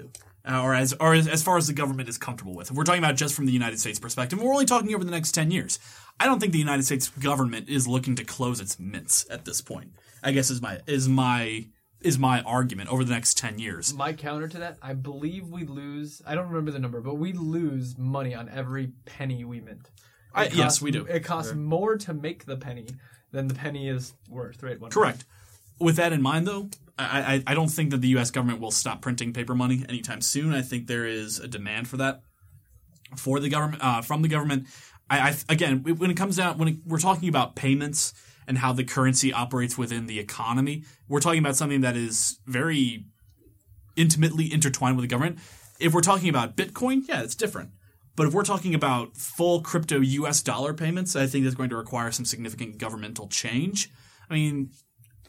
to, 0.45 0.53
uh, 0.53 0.61
or 0.61 0.74
as 0.74 0.93
or 0.99 1.13
as, 1.13 1.28
as 1.28 1.43
far 1.43 1.57
as 1.57 1.68
the 1.68 1.74
government 1.74 2.09
is 2.09 2.18
comfortable 2.18 2.53
with. 2.55 2.70
If 2.72 2.76
we're 2.78 2.84
talking 2.84 3.03
about 3.03 3.15
just 3.15 3.34
from 3.36 3.45
the 3.45 3.51
United 3.51 3.80
States 3.80 3.99
perspective, 3.99 4.41
we're 4.41 4.51
only 4.53 4.65
talking 4.65 4.93
over 4.93 5.03
the 5.03 5.11
next 5.11 5.32
ten 5.34 5.51
years. 5.51 5.80
I 6.20 6.26
don't 6.26 6.39
think 6.39 6.51
the 6.51 6.59
United 6.59 6.84
States 6.84 7.09
government 7.09 7.70
is 7.70 7.88
looking 7.88 8.15
to 8.15 8.24
close 8.24 8.59
its 8.59 8.80
mints 8.80 9.26
at 9.30 9.45
this 9.45 9.61
point. 9.61 9.91
I 10.24 10.32
guess 10.32 10.49
is 10.49 10.61
my 10.61 10.80
is 10.88 11.07
my 11.07 11.68
is 12.01 12.20
my 12.20 12.41
argument 12.41 12.89
over 12.91 13.03
the 13.03 13.13
next 13.13 13.38
ten 13.38 13.59
years. 13.59 13.93
My 13.93 14.13
counter 14.13 14.47
to 14.47 14.57
that, 14.59 14.78
I 14.82 14.93
believe 14.93 15.47
we 15.47 15.63
lose, 15.65 16.22
I 16.28 16.36
don't 16.36 16.47
remember 16.49 16.72
the 16.72 16.80
number, 16.80 17.01
but 17.01 17.15
we 17.15 17.34
lose 17.34 17.97
money 17.97 18.36
on 18.36 18.49
every 18.49 18.91
penny 19.05 19.43
we 19.43 19.61
mint. 19.61 19.89
I- 20.34 20.45
It 20.45 20.55
yes, 20.55 20.82
we 20.82 20.91
do. 20.91 21.05
It 21.05 21.24
costs 21.24 21.53
more 21.53 21.97
to 21.97 22.13
make 22.13 22.45
the 22.45 22.55
penny 22.57 22.88
than 23.32 23.47
the 23.47 23.55
penny 23.55 23.89
is 23.89 24.13
worth, 24.30 24.61
right? 24.61 24.80
One 24.80 24.91
Correct. 24.91 25.26
With 25.80 25.95
that 25.97 26.13
in 26.13 26.21
mind, 26.21 26.47
though, 26.47 26.69
I, 26.97 27.36
I 27.36 27.51
I 27.51 27.53
don't 27.53 27.69
think 27.69 27.91
that 27.91 28.01
the 28.01 28.07
U.S. 28.09 28.32
government 28.32 28.59
will 28.59 28.71
stop 28.71 29.01
printing 29.01 29.34
paper 29.34 29.55
money 29.55 29.86
anytime 29.88 30.21
soon. 30.21 30.53
I 30.53 30.61
think 30.61 30.88
there 30.88 31.05
is 31.05 31.39
a 31.39 31.47
demand 31.47 31.88
for 31.88 31.97
that 31.97 32.21
for 33.15 33.39
the 33.39 33.49
government 33.49 33.84
uh, 33.84 34.01
from 34.01 34.21
the 34.21 34.28
government. 34.28 34.67
I, 35.09 35.30
I 35.30 35.36
again, 35.49 35.84
when 35.84 36.11
it 36.11 36.17
comes 36.17 36.38
down 36.38 36.57
when 36.57 36.67
it, 36.67 36.75
we're 36.86 36.99
talking 36.99 37.30
about 37.30 37.55
payments 37.55 38.13
and 38.47 38.57
how 38.57 38.73
the 38.73 38.84
currency 38.84 39.34
operates 39.34 39.78
within 39.78 40.07
the 40.07 40.19
economy, 40.19 40.84
we're 41.07 41.19
talking 41.19 41.39
about 41.39 41.55
something 41.55 41.82
that 41.82 41.95
is 41.95 42.39
very 42.45 43.05
intimately 43.95 44.51
intertwined 44.51 44.95
with 44.95 45.03
the 45.03 45.07
government. 45.07 45.39
If 45.80 45.93
we're 45.93 46.01
talking 46.01 46.30
about 46.30 46.55
Bitcoin, 46.55 47.07
yeah, 47.07 47.21
it's 47.21 47.36
different. 47.36 47.71
But 48.15 48.28
if 48.28 48.34
we're 48.34 48.43
talking 48.43 48.73
about 48.73 49.15
full 49.15 49.61
crypto 49.61 49.99
US 49.99 50.41
dollar 50.41 50.73
payments, 50.73 51.15
I 51.15 51.28
think 51.28 51.43
that's 51.43 51.55
going 51.55 51.69
to 51.69 51.78
require 51.78 52.11
some 52.11 52.25
significant 52.25 52.80
governmental 52.80 53.28
change. 53.28 53.91
I 54.30 54.34
mean, 54.34 54.71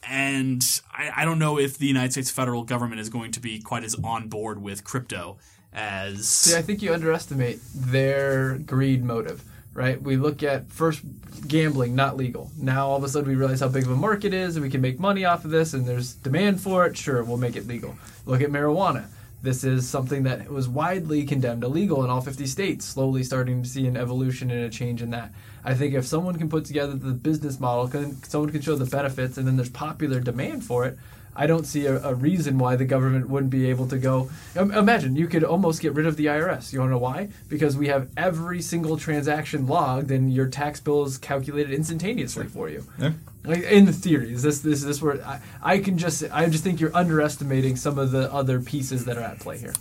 and 0.06 0.64
I, 0.92 1.10
I 1.16 1.24
don't 1.24 1.38
know 1.38 1.58
if 1.58 1.78
the 1.78 1.86
United 1.86 2.12
States 2.12 2.30
federal 2.30 2.64
government 2.64 3.00
is 3.00 3.08
going 3.08 3.32
to 3.32 3.40
be 3.40 3.60
quite 3.60 3.84
as 3.84 3.96
on 4.02 4.28
board 4.28 4.62
with 4.62 4.84
crypto 4.84 5.38
as. 5.72 6.28
See, 6.28 6.56
I 6.56 6.62
think 6.62 6.82
you 6.82 6.92
underestimate 6.92 7.60
their 7.74 8.58
greed 8.58 9.04
motive, 9.04 9.44
right? 9.72 10.00
We 10.00 10.16
look 10.16 10.42
at 10.42 10.70
first 10.70 11.02
gambling, 11.46 11.94
not 11.94 12.16
legal. 12.16 12.50
Now 12.56 12.88
all 12.88 12.96
of 12.96 13.04
a 13.04 13.08
sudden 13.08 13.28
we 13.28 13.36
realize 13.36 13.60
how 13.60 13.68
big 13.68 13.84
of 13.84 13.90
a 13.90 13.96
market 13.96 14.34
is 14.34 14.56
and 14.56 14.64
we 14.64 14.70
can 14.70 14.80
make 14.80 14.98
money 14.98 15.24
off 15.24 15.44
of 15.44 15.50
this 15.50 15.74
and 15.74 15.86
there's 15.86 16.14
demand 16.14 16.60
for 16.60 16.86
it. 16.86 16.96
Sure, 16.96 17.22
we'll 17.22 17.36
make 17.36 17.56
it 17.56 17.66
legal. 17.66 17.96
Look 18.26 18.40
at 18.40 18.50
marijuana. 18.50 19.06
This 19.40 19.62
is 19.62 19.88
something 19.88 20.24
that 20.24 20.50
was 20.50 20.68
widely 20.68 21.24
condemned 21.24 21.62
illegal 21.62 22.02
in 22.02 22.10
all 22.10 22.20
50 22.20 22.46
states, 22.46 22.84
slowly 22.84 23.22
starting 23.22 23.62
to 23.62 23.68
see 23.68 23.86
an 23.86 23.96
evolution 23.96 24.50
and 24.50 24.64
a 24.64 24.68
change 24.68 25.00
in 25.00 25.10
that. 25.10 25.32
I 25.64 25.74
think 25.74 25.94
if 25.94 26.06
someone 26.06 26.36
can 26.36 26.48
put 26.48 26.64
together 26.64 26.94
the 26.94 27.12
business 27.12 27.60
model, 27.60 27.88
someone 28.24 28.50
can 28.50 28.60
show 28.60 28.74
the 28.74 28.84
benefits, 28.84 29.38
and 29.38 29.46
then 29.46 29.56
there's 29.56 29.70
popular 29.70 30.18
demand 30.18 30.64
for 30.64 30.86
it, 30.86 30.98
I 31.38 31.46
don't 31.46 31.64
see 31.64 31.86
a, 31.86 32.02
a 32.02 32.14
reason 32.14 32.58
why 32.58 32.74
the 32.74 32.84
government 32.84 33.28
wouldn't 33.30 33.50
be 33.50 33.70
able 33.70 33.86
to 33.88 33.96
go. 33.96 34.28
im- 34.56 34.72
Imagine 34.72 35.14
you 35.14 35.28
could 35.28 35.44
almost 35.44 35.80
get 35.80 35.94
rid 35.94 36.04
of 36.06 36.16
the 36.16 36.26
IRS. 36.26 36.72
You 36.72 36.80
want 36.80 36.88
to 36.90 36.94
know 36.94 36.98
why? 36.98 37.28
Because 37.48 37.76
we 37.76 37.86
have 37.88 38.08
every 38.16 38.60
single 38.60 38.96
transaction 38.96 39.66
logged, 39.68 40.10
and 40.10 40.32
your 40.32 40.48
tax 40.48 40.80
bill 40.80 41.04
is 41.04 41.16
calculated 41.16 41.72
instantaneously 41.72 42.46
for 42.46 42.68
you. 42.68 42.84
Yeah. 42.98 43.12
Like 43.44 43.62
in 43.62 43.84
the 43.86 43.92
theory, 43.92 44.32
is 44.32 44.42
this 44.42 44.60
this 44.60 44.82
this 44.82 45.00
where 45.00 45.24
I, 45.24 45.40
I 45.62 45.78
can 45.78 45.96
just 45.96 46.24
I 46.32 46.48
just 46.48 46.64
think 46.64 46.80
you're 46.80 46.94
underestimating 46.94 47.76
some 47.76 47.98
of 47.98 48.10
the 48.10 48.30
other 48.32 48.60
pieces 48.60 49.04
that 49.04 49.16
are 49.16 49.22
at 49.22 49.38
play 49.38 49.58
here. 49.58 49.74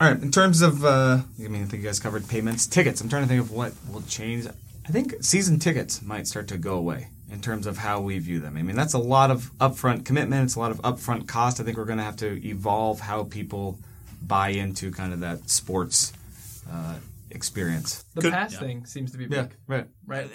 All 0.00 0.10
right. 0.10 0.20
In 0.22 0.30
terms 0.30 0.60
of, 0.62 0.84
uh, 0.84 1.20
I 1.42 1.48
mean, 1.48 1.62
I 1.62 1.66
think 1.66 1.82
you 1.82 1.88
guys 1.88 2.00
covered 2.00 2.26
payments, 2.28 2.66
tickets. 2.66 3.00
I'm 3.00 3.08
trying 3.08 3.22
to 3.22 3.28
think 3.28 3.40
of 3.40 3.50
what 3.50 3.72
will 3.92 4.02
change. 4.02 4.46
I 4.46 4.90
think 4.92 5.14
season 5.20 5.58
tickets 5.58 6.00
might 6.02 6.26
start 6.26 6.48
to 6.48 6.58
go 6.58 6.74
away 6.74 7.08
in 7.30 7.40
terms 7.40 7.66
of 7.66 7.78
how 7.78 8.00
we 8.00 8.18
view 8.18 8.38
them. 8.38 8.56
I 8.56 8.62
mean, 8.62 8.76
that's 8.76 8.94
a 8.94 8.98
lot 8.98 9.30
of 9.30 9.50
upfront 9.58 10.04
commitment. 10.04 10.44
It's 10.44 10.54
a 10.54 10.60
lot 10.60 10.70
of 10.70 10.80
upfront 10.82 11.26
cost. 11.26 11.60
I 11.60 11.64
think 11.64 11.76
we're 11.76 11.84
going 11.84 11.98
to 11.98 12.04
have 12.04 12.16
to 12.18 12.46
evolve 12.46 13.00
how 13.00 13.24
people 13.24 13.78
buy 14.22 14.50
into 14.50 14.90
kind 14.92 15.12
of 15.12 15.20
that 15.20 15.50
sports 15.50 16.12
uh, 16.70 16.96
experience. 17.30 18.04
The 18.14 18.22
Good- 18.22 18.32
pass 18.32 18.52
yeah. 18.52 18.58
thing 18.60 18.86
seems 18.86 19.12
to 19.12 19.18
be 19.18 19.26
Yeah. 19.28 19.48
Right. 19.66 19.86
right? 20.06 20.30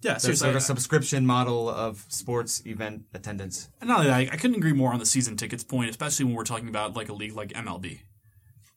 Yeah, 0.00 0.12
There's 0.12 0.22
seriously. 0.22 0.36
sort 0.44 0.50
of 0.50 0.54
I- 0.56 0.58
a 0.58 0.60
subscription 0.60 1.26
model 1.26 1.68
of 1.68 2.04
sports 2.08 2.62
event 2.66 3.02
attendance. 3.14 3.68
And 3.80 3.88
not 3.88 3.98
only 3.98 4.10
that, 4.10 4.16
I, 4.16 4.34
I 4.34 4.36
couldn't 4.36 4.56
agree 4.56 4.72
more 4.72 4.92
on 4.92 5.00
the 5.00 5.06
season 5.06 5.36
tickets 5.36 5.64
point, 5.64 5.90
especially 5.90 6.24
when 6.26 6.34
we're 6.34 6.44
talking 6.44 6.68
about 6.68 6.94
like 6.94 7.08
a 7.08 7.12
league 7.12 7.34
like 7.34 7.48
MLB. 7.52 8.00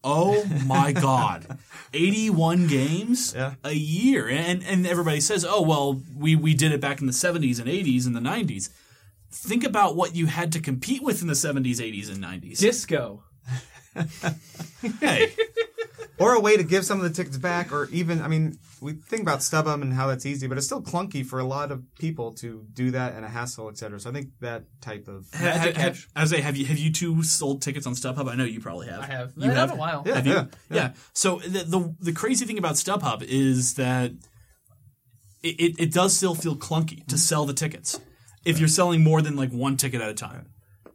Oh 0.04 0.44
my 0.66 0.92
God, 0.92 1.60
eighty-one 1.94 2.68
games 2.68 3.34
Yeah. 3.36 3.54
a 3.64 3.74
year, 3.74 4.28
and 4.28 4.64
and 4.64 4.88
everybody 4.88 5.20
says, 5.20 5.46
oh 5.48 5.62
well, 5.62 6.02
we 6.18 6.36
we 6.36 6.54
did 6.56 6.72
it 6.72 6.82
back 6.82 7.02
in 7.02 7.08
the 7.08 7.14
seventies 7.14 7.60
and 7.60 7.70
eighties 7.70 8.06
and 8.08 8.16
the 8.16 8.22
nineties. 8.22 8.70
Think 9.30 9.64
about 9.64 9.96
what 9.96 10.16
you 10.16 10.26
had 10.26 10.52
to 10.54 10.60
compete 10.60 11.04
with 11.04 11.22
in 11.22 11.28
the 11.28 11.36
seventies, 11.36 11.80
eighties, 11.80 12.10
and 12.10 12.20
nineties. 12.20 12.60
Disco. 12.60 13.24
Hey, 15.00 15.34
or 16.22 16.36
a 16.36 16.40
way 16.40 16.56
to 16.56 16.64
give 16.64 16.86
some 16.86 17.00
of 17.00 17.04
the 17.04 17.10
tickets 17.10 17.38
back, 17.38 17.72
or 17.72 17.90
even, 17.92 18.22
I 18.22 18.28
mean, 18.28 18.58
we 18.80 18.94
think 18.94 19.24
about 19.24 19.40
StubHub 19.40 19.82
and 19.82 19.92
how 19.94 20.08
that's 20.08 20.26
easy, 20.26 20.48
but 20.48 20.58
it's 20.58 20.68
still 20.68 20.82
clunky 20.82 21.26
for 21.26 21.40
a 21.40 21.44
lot 21.44 21.72
of 21.72 21.84
people 21.98 22.34
to 22.34 22.66
do 22.74 22.92
that 22.92 23.16
and 23.16 23.26
a 23.26 23.28
hassle, 23.28 23.70
et 23.70 23.78
cetera. 23.78 24.00
So 24.00 24.10
I 24.10 24.14
think 24.14 24.28
that 24.40 24.66
type 24.82 25.08
of. 25.08 25.28
ha, 25.34 25.52
ha, 25.58 25.72
ha, 25.76 25.94
as 26.16 26.32
a 26.32 26.42
have 26.42 26.56
you 26.58 26.66
have 26.66 26.78
you 26.78 26.92
two 26.92 27.24
sold 27.24 27.62
tickets 27.62 27.88
on 27.88 27.94
StubHub? 27.94 28.30
I 28.30 28.36
know 28.36 28.44
you 28.44 28.60
probably 28.60 28.88
have. 28.88 29.00
I 29.00 29.06
have. 29.06 29.34
You 29.36 29.52
I 29.52 29.54
have 29.56 29.72
a 29.72 29.76
while. 29.76 30.04
Yeah. 30.06 30.16
Have 30.16 30.28
you? 30.28 30.50
Yeah. 30.70 30.94
So 31.14 31.40
the, 31.40 31.64
the 31.64 31.96
the 32.00 32.12
crazy 32.14 32.46
thing 32.46 32.58
about 32.58 32.76
StubHub 32.76 33.24
is 33.24 33.74
that 33.76 34.12
it, 35.42 35.60
it, 35.60 35.80
it 35.80 35.94
does 35.94 36.16
still 36.16 36.36
feel 36.36 36.56
clunky 36.56 36.98
to 37.08 37.16
mm-hmm. 37.16 37.16
sell 37.18 37.46
the 37.46 37.54
tickets 37.54 38.00
if 38.46 38.60
you're 38.60 38.70
selling 38.70 39.04
more 39.04 39.22
than 39.22 39.36
like 39.36 39.52
one 39.52 39.76
ticket 39.78 40.02
at 40.02 40.10
a 40.10 40.14
time. 40.14 40.48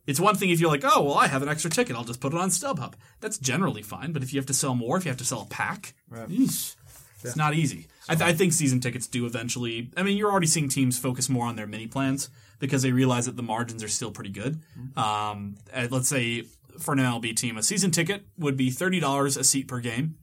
It's 0.07 0.21
one 0.21 0.37
thing 0.37 0.51
if 0.51 0.61
you're 0.61 0.71
like, 0.71 0.85
oh 0.85 1.03
well, 1.03 1.15
I 1.15 1.27
have 1.27 1.43
an 1.43 1.49
extra 1.49 1.71
ticket, 1.71 1.97
I'll 1.97 2.05
just 2.05 2.21
put 2.21 2.33
it 2.33 2.39
on 2.39 2.51
StubHub. 2.51 2.95
That's 3.21 3.39
generally 3.39 3.83
fine. 3.83 4.13
But 4.13 4.23
if 4.23 4.33
you 4.33 4.39
have 4.39 4.47
to 4.47 4.55
sell 4.55 4.75
more, 4.75 4.97
if 4.97 5.05
you 5.05 5.11
have 5.11 5.19
to 5.19 5.25
sell 5.25 5.43
a 5.43 5.47
pack, 5.47 5.95
eesh, 6.13 6.77
it's 7.25 7.37
not 7.37 7.55
easy. 7.55 7.89
I, 8.09 8.15
th- 8.15 8.29
I 8.29 8.33
think 8.33 8.53
season 8.53 8.81
tickets 8.81 9.07
do 9.09 9.27
eventually. 9.27 9.91
I 9.97 10.03
mean, 10.05 10.17
you're 10.17 10.31
already 10.31 10.47
seeing 10.47 10.69
teams 10.69 10.97
focus 10.99 11.29
more 11.29 11.47
on 11.47 11.57
their 11.57 11.67
mini 11.67 11.89
plans 11.89 12.31
because 12.61 12.83
they 12.83 12.93
realize 12.93 13.27
that 13.27 13.37
the 13.37 13.43
margins 13.43 13.83
are 13.83 13.89
still 13.89 14.13
pretty 14.13 14.31
good. 14.31 14.61
Um, 14.97 15.57
let's 15.91 16.09
say 16.09 16.45
for 16.79 16.93
an 16.93 17.01
MLB 17.01 17.35
team, 17.35 17.57
a 17.57 17.63
season 17.63 17.91
ticket 17.91 18.25
would 18.39 18.57
be 18.57 18.71
thirty 18.71 19.01
dollars 19.01 19.37
a 19.37 19.43
seat 19.45 19.67
per 19.67 19.81
game. 19.81 20.17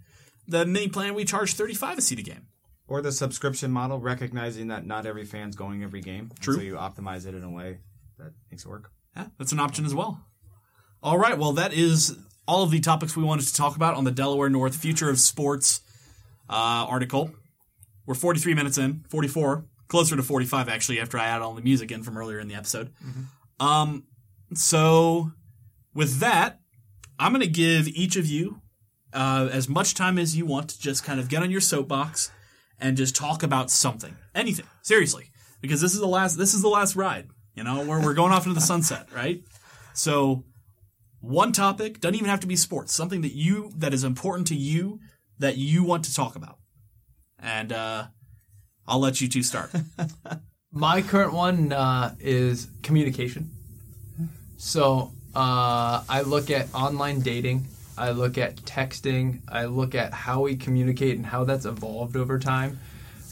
The 0.47 0.65
mini 0.65 0.88
plan 0.88 1.13
we 1.13 1.25
charge 1.25 1.53
thirty 1.55 1.73
five 1.73 1.97
a 1.97 2.01
seat 2.01 2.19
a 2.19 2.23
game. 2.23 2.47
Or 2.88 3.01
the 3.01 3.11
subscription 3.11 3.71
model, 3.71 3.99
recognizing 3.99 4.67
that 4.67 4.86
not 4.86 5.05
every 5.05 5.25
fan's 5.25 5.55
going 5.55 5.84
every 5.84 6.01
game. 6.01 6.31
True. 6.39 6.55
So 6.55 6.61
you 6.61 6.73
optimize 6.75 7.25
it 7.25 7.34
in 7.34 7.43
a 7.43 7.49
way 7.49 7.79
that 8.19 8.34
makes 8.51 8.65
it 8.65 8.69
work. 8.69 8.91
Yeah, 9.16 9.28
that's 9.38 9.51
an 9.51 9.59
option 9.59 9.86
as 9.86 9.93
well. 9.93 10.26
All 11.01 11.18
right, 11.18 11.38
well, 11.38 11.53
that 11.53 11.74
is 11.74 12.18
all 12.47 12.64
of 12.64 12.72
the 12.72 12.80
topics 12.80 13.16
we 13.16 13.24
wanted 13.24 13.45
to 13.47 13.53
talk 13.53 13.76
about 13.76 13.95
on 13.95 14.03
the 14.03 14.11
Delaware 14.11 14.49
North 14.49 14.76
Future 14.76 15.09
of 15.09 15.20
Sports 15.20 15.82
uh, 16.49 16.86
article. 16.89 17.32
We're 18.05 18.16
43 18.16 18.53
minutes 18.53 18.78
in, 18.78 19.03
44, 19.09 19.66
closer 19.88 20.16
to 20.16 20.24
45 20.24 20.68
actually, 20.70 20.99
after 20.99 21.18
I 21.18 21.26
add 21.26 21.41
all 21.41 21.53
the 21.53 21.61
music 21.61 21.91
in 21.91 22.03
from 22.03 22.18
earlier 22.18 22.39
in 22.39 22.47
the 22.47 22.55
episode. 22.55 22.91
Um, 23.59 24.05
so, 24.53 25.32
with 25.93 26.20
that, 26.20 26.59
I'm 27.20 27.32
going 27.32 27.41
to 27.45 27.47
give 27.47 27.88
each 27.88 28.16
of 28.16 28.26
you 28.26 28.61
uh, 29.14 29.49
as 29.51 29.70
much 29.70 29.93
time 29.93 30.18
as 30.18 30.36
you 30.36 30.45
want 30.45 30.70
to 30.70 30.80
just 30.80 31.03
kind 31.03 31.20
of 31.20 31.30
get 31.30 31.43
on 31.43 31.51
your 31.51 31.61
soapbox 31.61 32.32
and 32.80 32.97
just 32.97 33.16
talk 33.16 33.43
about 33.43 33.72
something, 33.72 34.16
anything, 34.36 34.66
seriously, 34.82 35.30
because 35.61 35.80
this 35.80 35.93
is 35.93 35.99
the 35.99 36.07
last. 36.07 36.36
This 36.38 36.53
is 36.53 36.61
the 36.61 36.68
last 36.70 36.95
ride. 36.95 37.28
You 37.56 37.64
know, 37.64 37.86
we're 37.86 38.01
we're 38.01 38.14
going 38.14 38.32
off 38.32 38.45
into 38.45 38.56
the 38.56 38.66
sunset, 38.66 39.08
right? 39.14 39.43
So, 39.93 40.43
one 41.20 41.51
topic 41.51 41.99
doesn't 41.99 42.16
even 42.16 42.30
have 42.30 42.39
to 42.41 42.47
be 42.47 42.56
sports. 42.56 42.93
Something 42.93 43.22
that 43.22 43.34
you 43.34 43.72
that 43.78 43.93
is 43.93 44.04
important 44.04 44.47
to 44.47 44.56
you 44.56 44.99
that 45.39 45.58
you 45.58 45.84
want 45.84 46.06
to 46.06 46.14
talk 46.14 46.36
about, 46.36 46.58
and 47.39 47.72
uh, 47.72 48.06
I'll 48.88 48.99
let 48.99 49.22
you 49.22 49.28
two 49.28 49.43
start. 49.43 49.72
My 50.72 51.04
current 51.04 51.34
one 51.34 51.72
uh, 51.72 52.16
is 52.20 52.68
communication. 52.82 53.51
So 54.58 55.12
uh, 55.36 56.04
I 56.10 56.22
look 56.26 56.49
at 56.49 56.74
online 56.74 57.20
dating. 57.20 57.68
I 57.97 58.12
look 58.12 58.39
at 58.39 58.56
texting. 58.58 59.41
I 59.47 59.66
look 59.66 59.93
at 59.93 60.14
how 60.14 60.41
we 60.41 60.56
communicate 60.56 61.16
and 61.16 61.26
how 61.26 61.43
that's 61.43 61.66
evolved 61.66 62.16
over 62.16 62.39
time. 62.39 62.80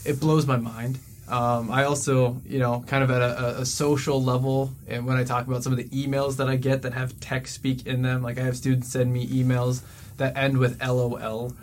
It 0.04 0.20
blows 0.20 0.46
my 0.46 0.56
mind. 0.56 0.98
Um, 1.32 1.70
I 1.70 1.84
also, 1.84 2.42
you 2.46 2.58
know, 2.58 2.84
kind 2.86 3.02
of 3.02 3.10
at 3.10 3.22
a, 3.22 3.60
a- 3.60 3.64
social 3.64 4.22
level, 4.22 4.70
and 4.86 5.06
when 5.06 5.16
I 5.16 5.24
talk 5.24 5.46
about 5.46 5.62
some 5.62 5.72
of 5.72 5.78
the 5.78 5.88
emails 5.88 6.36
that 6.36 6.48
I 6.48 6.56
get 6.56 6.82
that 6.82 6.92
have 6.92 7.18
tech 7.20 7.46
speak 7.46 7.86
in 7.86 8.02
them, 8.02 8.22
like 8.22 8.36
I 8.38 8.42
have 8.42 8.54
students 8.56 8.88
send 8.88 9.10
me 9.10 9.26
emails 9.28 9.80
that 10.18 10.36
end 10.36 10.58
with 10.58 10.78
LOL, 10.82 11.54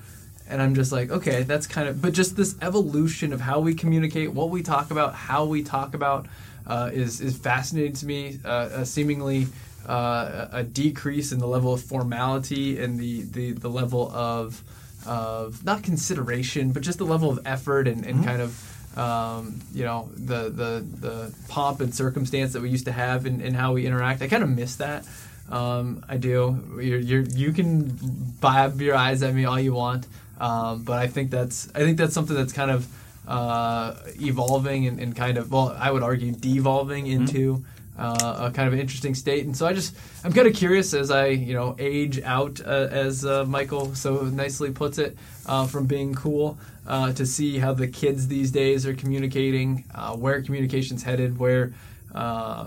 and 0.50 0.60
I'm 0.60 0.74
just 0.74 0.92
like, 0.92 1.12
okay, 1.12 1.44
that's 1.44 1.68
kind 1.68 1.88
of, 1.88 2.02
but 2.02 2.14
just 2.14 2.36
this 2.36 2.56
evolution 2.64 3.32
of 3.32 3.42
how 3.42 3.60
we 3.60 3.76
communicate, 3.76 4.34
what 4.34 4.50
we 4.50 4.64
talk 4.64 4.90
about, 4.90 5.14
how 5.14 5.46
we 5.46 5.62
talk 5.62 5.94
about, 5.94 6.26
uh, 6.66 6.90
is 6.92 7.22
is 7.22 7.38
fascinating 7.38 7.94
to 7.94 8.06
me. 8.08 8.40
Uh, 8.44 8.48
uh, 8.48 8.84
seemingly, 8.84 9.46
uh, 9.88 10.48
a 10.52 10.64
decrease 10.64 11.32
in 11.32 11.38
the 11.38 11.48
level 11.48 11.74
of 11.74 11.82
formality 11.84 12.80
and 12.82 13.00
the 13.00 13.22
the, 13.22 13.52
the 13.52 13.70
level 13.70 14.12
of 14.12 14.64
of 15.06 15.64
not 15.64 15.84
consideration, 15.84 16.72
but 16.72 16.82
just 16.82 16.98
the 16.98 17.06
level 17.06 17.30
of 17.30 17.40
effort 17.46 17.88
and, 17.88 18.04
and 18.06 18.26
kind 18.26 18.42
of 18.42 18.69
um, 18.98 19.60
you 19.74 19.84
know 19.84 20.10
the, 20.16 20.50
the 20.50 20.86
the 21.00 21.36
pomp 21.48 21.82
and 21.82 21.94
circumstance 21.94 22.54
that 22.54 22.62
we 22.62 22.70
used 22.70 22.86
to 22.86 22.92
have 22.92 23.26
and, 23.26 23.42
in 23.42 23.54
how 23.54 23.74
we 23.74 23.86
interact. 23.86 24.22
I 24.22 24.28
kind 24.28 24.44
of 24.44 24.50
miss 24.50 24.78
that. 24.78 25.06
Um, 25.50 26.06
I 26.08 26.18
do. 26.18 26.78
You're, 26.80 27.00
you're, 27.00 27.22
you 27.22 27.52
can 27.54 27.98
bob 28.40 28.82
your 28.82 28.96
eyes 28.96 29.24
at 29.24 29.34
me 29.34 29.46
all 29.46 29.60
you 29.60 29.74
want, 29.74 30.06
um, 30.40 30.84
but 30.84 31.00
I 31.00 31.08
think 31.08 31.32
that's 31.32 31.70
I 31.74 31.80
think 31.80 31.98
that's 31.98 32.14
something 32.14 32.36
that's 32.36 32.54
kind 32.54 32.72
of 32.72 32.88
uh, 33.28 33.96
evolving 34.20 34.88
and, 34.88 35.00
and 35.00 35.16
kind 35.16 35.38
of 35.38 35.52
well, 35.52 35.76
I 35.78 35.92
would 35.92 36.04
argue 36.04 36.32
devolving 36.32 37.08
into 37.08 37.64
uh, 38.00 38.48
a 38.48 38.52
kind 38.52 38.68
of 38.72 38.80
interesting 38.80 39.14
state. 39.14 39.46
And 39.46 39.56
so 39.56 39.68
I 39.68 39.74
just 39.74 39.96
I'm 40.24 40.32
kind 40.32 40.48
of 40.48 40.54
curious 40.56 40.94
as 40.94 41.12
I 41.12 41.28
you 41.28 41.54
know 41.54 41.76
age 41.78 42.22
out, 42.22 42.62
uh, 42.62 42.88
as 42.90 43.26
uh, 43.26 43.46
Michael 43.46 43.94
so 43.94 44.24
nicely 44.24 44.72
puts 44.72 44.98
it, 44.98 45.18
uh, 45.46 45.68
from 45.68 45.86
being 45.86 46.16
cool. 46.16 46.58
Uh, 46.88 47.14
to 47.14 47.24
see 47.24 47.60
how 47.60 47.72
the 47.72 47.88
kids 47.88 48.28
these 48.28 48.50
days 48.50 48.88
are 48.88 48.96
communicating, 48.96 49.86
uh, 49.94 50.16
where 50.16 50.42
communication's 50.42 51.04
headed, 51.04 51.38
where 51.38 51.72
uh, 52.16 52.66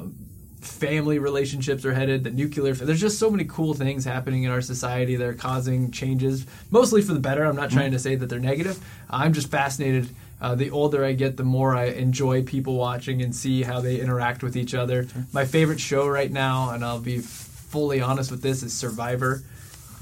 family 0.60 1.18
relationships 1.18 1.84
are 1.84 1.92
headed, 1.92 2.22
the 2.22 2.30
nuclear. 2.30 2.72
There's 2.72 3.00
just 3.00 3.18
so 3.18 3.30
many 3.30 3.44
cool 3.44 3.74
things 3.74 4.04
happening 4.04 4.44
in 4.44 4.50
our 4.52 4.60
society 4.60 5.16
that 5.16 5.26
are 5.26 5.34
causing 5.34 5.90
changes, 5.90 6.46
mostly 6.70 7.02
for 7.02 7.14
the 7.14 7.20
better. 7.20 7.44
I'm 7.44 7.56
not 7.56 7.70
trying 7.70 7.90
to 7.90 7.98
say 7.98 8.14
that 8.14 8.28
they're 8.28 8.38
negative. 8.38 8.78
I'm 9.10 9.32
just 9.32 9.50
fascinated. 9.50 10.08
Uh, 10.42 10.56
the 10.56 10.70
older 10.70 11.04
I 11.04 11.12
get, 11.12 11.36
the 11.36 11.44
more 11.44 11.76
I 11.76 11.84
enjoy 11.84 12.42
people 12.42 12.74
watching 12.74 13.22
and 13.22 13.32
see 13.32 13.62
how 13.62 13.80
they 13.80 14.00
interact 14.00 14.42
with 14.42 14.56
each 14.56 14.74
other. 14.74 15.06
My 15.32 15.44
favorite 15.44 15.78
show 15.78 16.08
right 16.08 16.30
now, 16.30 16.70
and 16.70 16.84
I'll 16.84 16.98
be 16.98 17.20
fully 17.20 18.00
honest 18.00 18.32
with 18.32 18.42
this, 18.42 18.64
is 18.64 18.72
Survivor. 18.72 19.44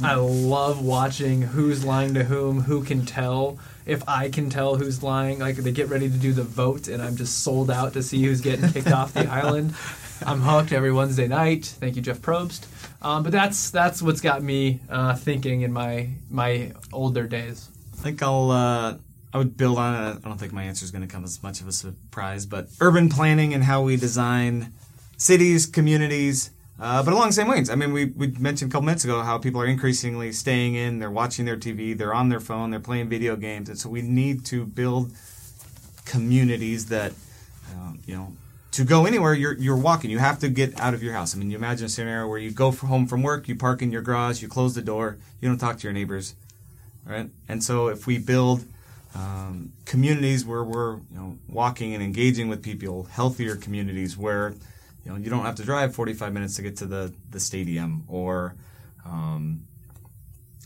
I 0.02 0.14
love 0.14 0.82
watching 0.82 1.42
who's 1.42 1.84
lying 1.84 2.14
to 2.14 2.24
whom, 2.24 2.62
who 2.62 2.82
can 2.82 3.04
tell. 3.04 3.58
If 3.84 4.08
I 4.08 4.30
can 4.30 4.48
tell 4.48 4.76
who's 4.76 5.02
lying, 5.02 5.40
like 5.40 5.56
they 5.56 5.72
get 5.72 5.90
ready 5.90 6.08
to 6.08 6.16
do 6.16 6.32
the 6.32 6.42
vote, 6.42 6.88
and 6.88 7.02
I'm 7.02 7.16
just 7.16 7.40
sold 7.40 7.70
out 7.70 7.92
to 7.92 8.02
see 8.02 8.22
who's 8.22 8.40
getting 8.40 8.72
kicked 8.72 8.90
off 8.90 9.12
the 9.12 9.26
island. 9.30 9.74
I'm 10.24 10.40
hooked 10.40 10.72
every 10.72 10.90
Wednesday 10.90 11.28
night. 11.28 11.66
Thank 11.66 11.96
you, 11.96 12.02
Jeff 12.02 12.20
Probst. 12.20 12.64
Um, 13.02 13.22
but 13.22 13.32
that's 13.32 13.70
that's 13.70 14.00
what's 14.00 14.22
got 14.22 14.42
me 14.42 14.80
uh, 14.88 15.16
thinking 15.16 15.62
in 15.62 15.72
my 15.72 16.08
my 16.30 16.72
older 16.94 17.26
days. 17.26 17.68
I 17.92 17.96
think 17.96 18.22
I'll. 18.22 18.50
Uh, 18.50 18.94
I 19.32 19.38
would 19.38 19.56
build 19.56 19.78
on 19.78 19.94
it. 19.94 20.20
I 20.24 20.28
don't 20.28 20.38
think 20.38 20.52
my 20.52 20.64
answer 20.64 20.84
is 20.84 20.90
going 20.90 21.06
to 21.06 21.12
come 21.12 21.24
as 21.24 21.42
much 21.42 21.60
of 21.60 21.68
a 21.68 21.72
surprise, 21.72 22.46
but 22.46 22.68
urban 22.80 23.08
planning 23.08 23.54
and 23.54 23.64
how 23.64 23.82
we 23.82 23.96
design 23.96 24.72
cities, 25.16 25.66
communities, 25.66 26.50
Uh, 26.80 27.02
but 27.02 27.12
along 27.12 27.26
the 27.26 27.32
same 27.34 27.46
lines, 27.46 27.68
I 27.68 27.74
mean, 27.74 27.92
we, 27.92 28.06
we 28.06 28.28
mentioned 28.38 28.70
a 28.70 28.72
couple 28.72 28.86
minutes 28.86 29.04
ago 29.04 29.20
how 29.20 29.36
people 29.36 29.60
are 29.60 29.66
increasingly 29.66 30.32
staying 30.32 30.76
in, 30.76 30.98
they're 30.98 31.10
watching 31.10 31.44
their 31.44 31.58
TV, 31.58 31.96
they're 31.96 32.14
on 32.14 32.30
their 32.30 32.40
phone, 32.40 32.70
they're 32.70 32.80
playing 32.80 33.10
video 33.10 33.36
games, 33.36 33.68
and 33.68 33.78
so 33.78 33.90
we 33.90 34.00
need 34.00 34.46
to 34.46 34.64
build 34.64 35.12
communities 36.06 36.86
that, 36.86 37.12
um, 37.74 37.98
you 38.06 38.16
know, 38.16 38.32
to 38.72 38.84
go 38.84 39.04
anywhere 39.04 39.34
you're 39.34 39.58
you're 39.58 39.76
walking, 39.76 40.10
you 40.10 40.20
have 40.20 40.38
to 40.38 40.48
get 40.48 40.80
out 40.80 40.94
of 40.94 41.02
your 41.02 41.12
house. 41.12 41.34
I 41.34 41.38
mean, 41.38 41.50
you 41.50 41.56
imagine 41.58 41.84
a 41.84 41.88
scenario 41.90 42.26
where 42.26 42.38
you 42.38 42.50
go 42.50 42.72
from 42.72 42.88
home 42.88 43.06
from 43.06 43.22
work, 43.22 43.46
you 43.46 43.56
park 43.56 43.82
in 43.82 43.92
your 43.92 44.00
garage, 44.00 44.40
you 44.40 44.48
close 44.48 44.74
the 44.74 44.80
door, 44.80 45.18
you 45.40 45.48
don't 45.50 45.58
talk 45.58 45.76
to 45.78 45.82
your 45.82 45.92
neighbors, 45.92 46.34
right? 47.04 47.28
And 47.46 47.62
so 47.62 47.88
if 47.88 48.06
we 48.06 48.16
build 48.16 48.64
um, 49.14 49.72
communities 49.86 50.44
where 50.44 50.62
we're 50.62 50.96
you 50.96 51.04
know 51.16 51.38
walking 51.48 51.94
and 51.94 52.02
engaging 52.02 52.48
with 52.48 52.62
people, 52.62 53.04
healthier 53.04 53.56
communities 53.56 54.16
where 54.16 54.54
you 55.04 55.10
know 55.10 55.16
you 55.16 55.30
don't 55.30 55.44
have 55.44 55.56
to 55.56 55.64
drive 55.64 55.94
45 55.94 56.32
minutes 56.32 56.56
to 56.56 56.62
get 56.62 56.76
to 56.78 56.86
the 56.86 57.12
the 57.30 57.40
stadium 57.40 58.04
or 58.06 58.54
um, 59.04 59.66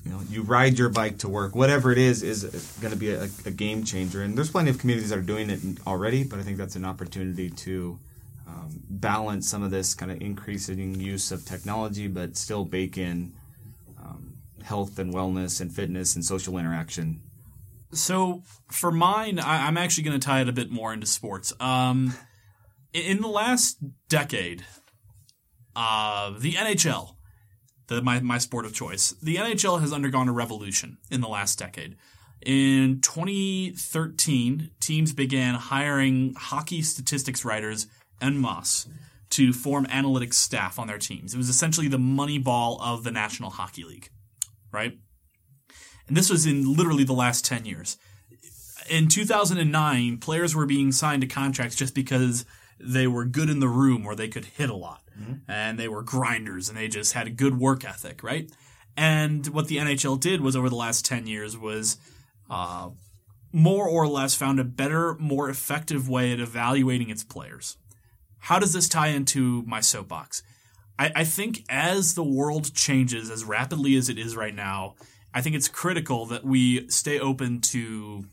you 0.04 0.10
know 0.10 0.20
you 0.28 0.42
ride 0.42 0.78
your 0.78 0.90
bike 0.90 1.18
to 1.18 1.28
work. 1.28 1.54
Whatever 1.54 1.90
it 1.92 1.98
is 1.98 2.22
is 2.22 2.44
going 2.80 2.92
to 2.92 2.98
be 2.98 3.10
a, 3.10 3.28
a 3.46 3.50
game 3.50 3.84
changer. 3.84 4.22
And 4.22 4.36
there's 4.36 4.50
plenty 4.50 4.70
of 4.70 4.78
communities 4.78 5.10
that 5.10 5.18
are 5.18 5.22
doing 5.22 5.48
it 5.50 5.60
already 5.86 6.24
but 6.24 6.38
i 6.38 6.42
think 6.42 6.56
that's 6.56 6.76
an 6.76 6.84
opportunity 6.84 7.50
to 7.50 7.98
um, 8.46 8.68
balance 8.90 9.48
some 9.48 9.62
of 9.62 9.70
this 9.70 9.94
kind 9.94 10.10
of 10.12 10.20
increasing 10.20 10.94
use 11.00 11.32
of 11.32 11.44
technology 11.44 12.08
but 12.08 12.36
still 12.36 12.64
bake 12.64 12.98
in 12.98 13.34
um, 13.98 14.34
health 14.62 14.98
and 14.98 15.14
wellness 15.14 15.60
and 15.60 15.72
fitness 15.72 16.14
and 16.14 16.24
social 16.24 16.58
interaction 16.58 17.20
So 17.94 18.42
for 18.70 18.90
mine, 18.90 19.38
I, 19.38 19.66
I'm 19.66 19.76
actually 19.76 20.04
going 20.04 20.18
to 20.18 20.24
tie 20.24 20.40
it 20.40 20.48
a 20.48 20.52
bit 20.52 20.70
more 20.70 20.92
into 20.92 21.06
sports. 21.06 21.52
Um, 21.60 22.14
in- 22.92 23.20
the 23.20 23.28
last 23.28 23.78
decade, 24.08 24.64
uh, 25.74 26.32
the 26.38 26.52
NHL, 26.52 27.16
the 27.88 28.02
my 28.02 28.20
my 28.20 28.38
sport 28.38 28.64
of 28.64 28.74
choice, 28.74 29.10
the 29.22 29.36
NHL 29.36 29.80
has 29.80 29.92
undergone 29.92 30.28
a 30.28 30.32
revolution 30.32 30.98
in 31.10 31.20
the 31.20 31.28
last 31.28 31.58
decade. 31.58 31.96
In 32.44 33.00
2013, 33.00 34.70
teams 34.78 35.12
began 35.12 35.54
hiring 35.54 36.34
hockey 36.36 36.82
statistics 36.82 37.44
writers 37.44 37.86
en 38.20 38.40
masse 38.40 38.86
to 39.30 39.52
form 39.52 39.86
analytics 39.86 40.34
staff 40.34 40.78
on 40.78 40.86
their 40.86 40.98
teams. 40.98 41.34
It 41.34 41.38
was 41.38 41.48
essentially 41.48 41.88
the 41.88 41.98
Moneyball 41.98 42.80
of 42.80 43.02
the 43.02 43.10
National 43.10 43.50
Hockey 43.50 43.82
League, 43.84 44.10
right? 44.70 44.98
And 46.08 46.16
this 46.16 46.30
was 46.30 46.46
in 46.46 46.74
literally 46.76 47.04
the 47.04 47.12
last 47.12 47.44
10 47.44 47.64
years. 47.64 47.96
In 48.90 49.08
2009, 49.08 50.18
players 50.18 50.54
were 50.54 50.66
being 50.66 50.92
signed 50.92 51.22
to 51.22 51.28
contracts 51.28 51.76
just 51.76 51.94
because 51.94 52.44
they 52.78 53.06
were 53.06 53.24
good 53.24 53.48
in 53.48 53.60
the 53.60 53.68
room 53.68 54.04
or 54.06 54.14
they 54.14 54.28
could 54.28 54.44
hit 54.44 54.68
a 54.68 54.74
lot. 54.74 55.02
And 55.48 55.78
they 55.78 55.88
were 55.88 56.02
grinders 56.02 56.68
and 56.68 56.76
they 56.76 56.88
just 56.88 57.12
had 57.12 57.26
a 57.26 57.30
good 57.30 57.58
work 57.58 57.84
ethic, 57.84 58.22
right? 58.22 58.50
And 58.96 59.46
what 59.48 59.68
the 59.68 59.78
NHL 59.78 60.20
did 60.20 60.40
was 60.40 60.54
over 60.54 60.68
the 60.68 60.76
last 60.76 61.04
10 61.04 61.26
years 61.26 61.56
was 61.56 61.96
uh, 62.50 62.90
more 63.52 63.88
or 63.88 64.06
less 64.06 64.34
found 64.34 64.60
a 64.60 64.64
better, 64.64 65.14
more 65.14 65.48
effective 65.48 66.08
way 66.08 66.32
at 66.32 66.40
evaluating 66.40 67.10
its 67.10 67.24
players. 67.24 67.76
How 68.40 68.58
does 68.58 68.72
this 68.72 68.88
tie 68.88 69.08
into 69.08 69.62
my 69.62 69.80
soapbox? 69.80 70.42
I, 70.98 71.12
I 71.16 71.24
think 71.24 71.64
as 71.68 72.14
the 72.14 72.24
world 72.24 72.74
changes 72.74 73.30
as 73.30 73.44
rapidly 73.44 73.96
as 73.96 74.08
it 74.08 74.18
is 74.18 74.36
right 74.36 74.54
now, 74.54 74.96
I 75.34 75.42
think 75.42 75.56
it's 75.56 75.68
critical 75.68 76.26
that 76.26 76.44
we 76.44 76.88
stay 76.88 77.18
open 77.18 77.60
to 77.62 78.26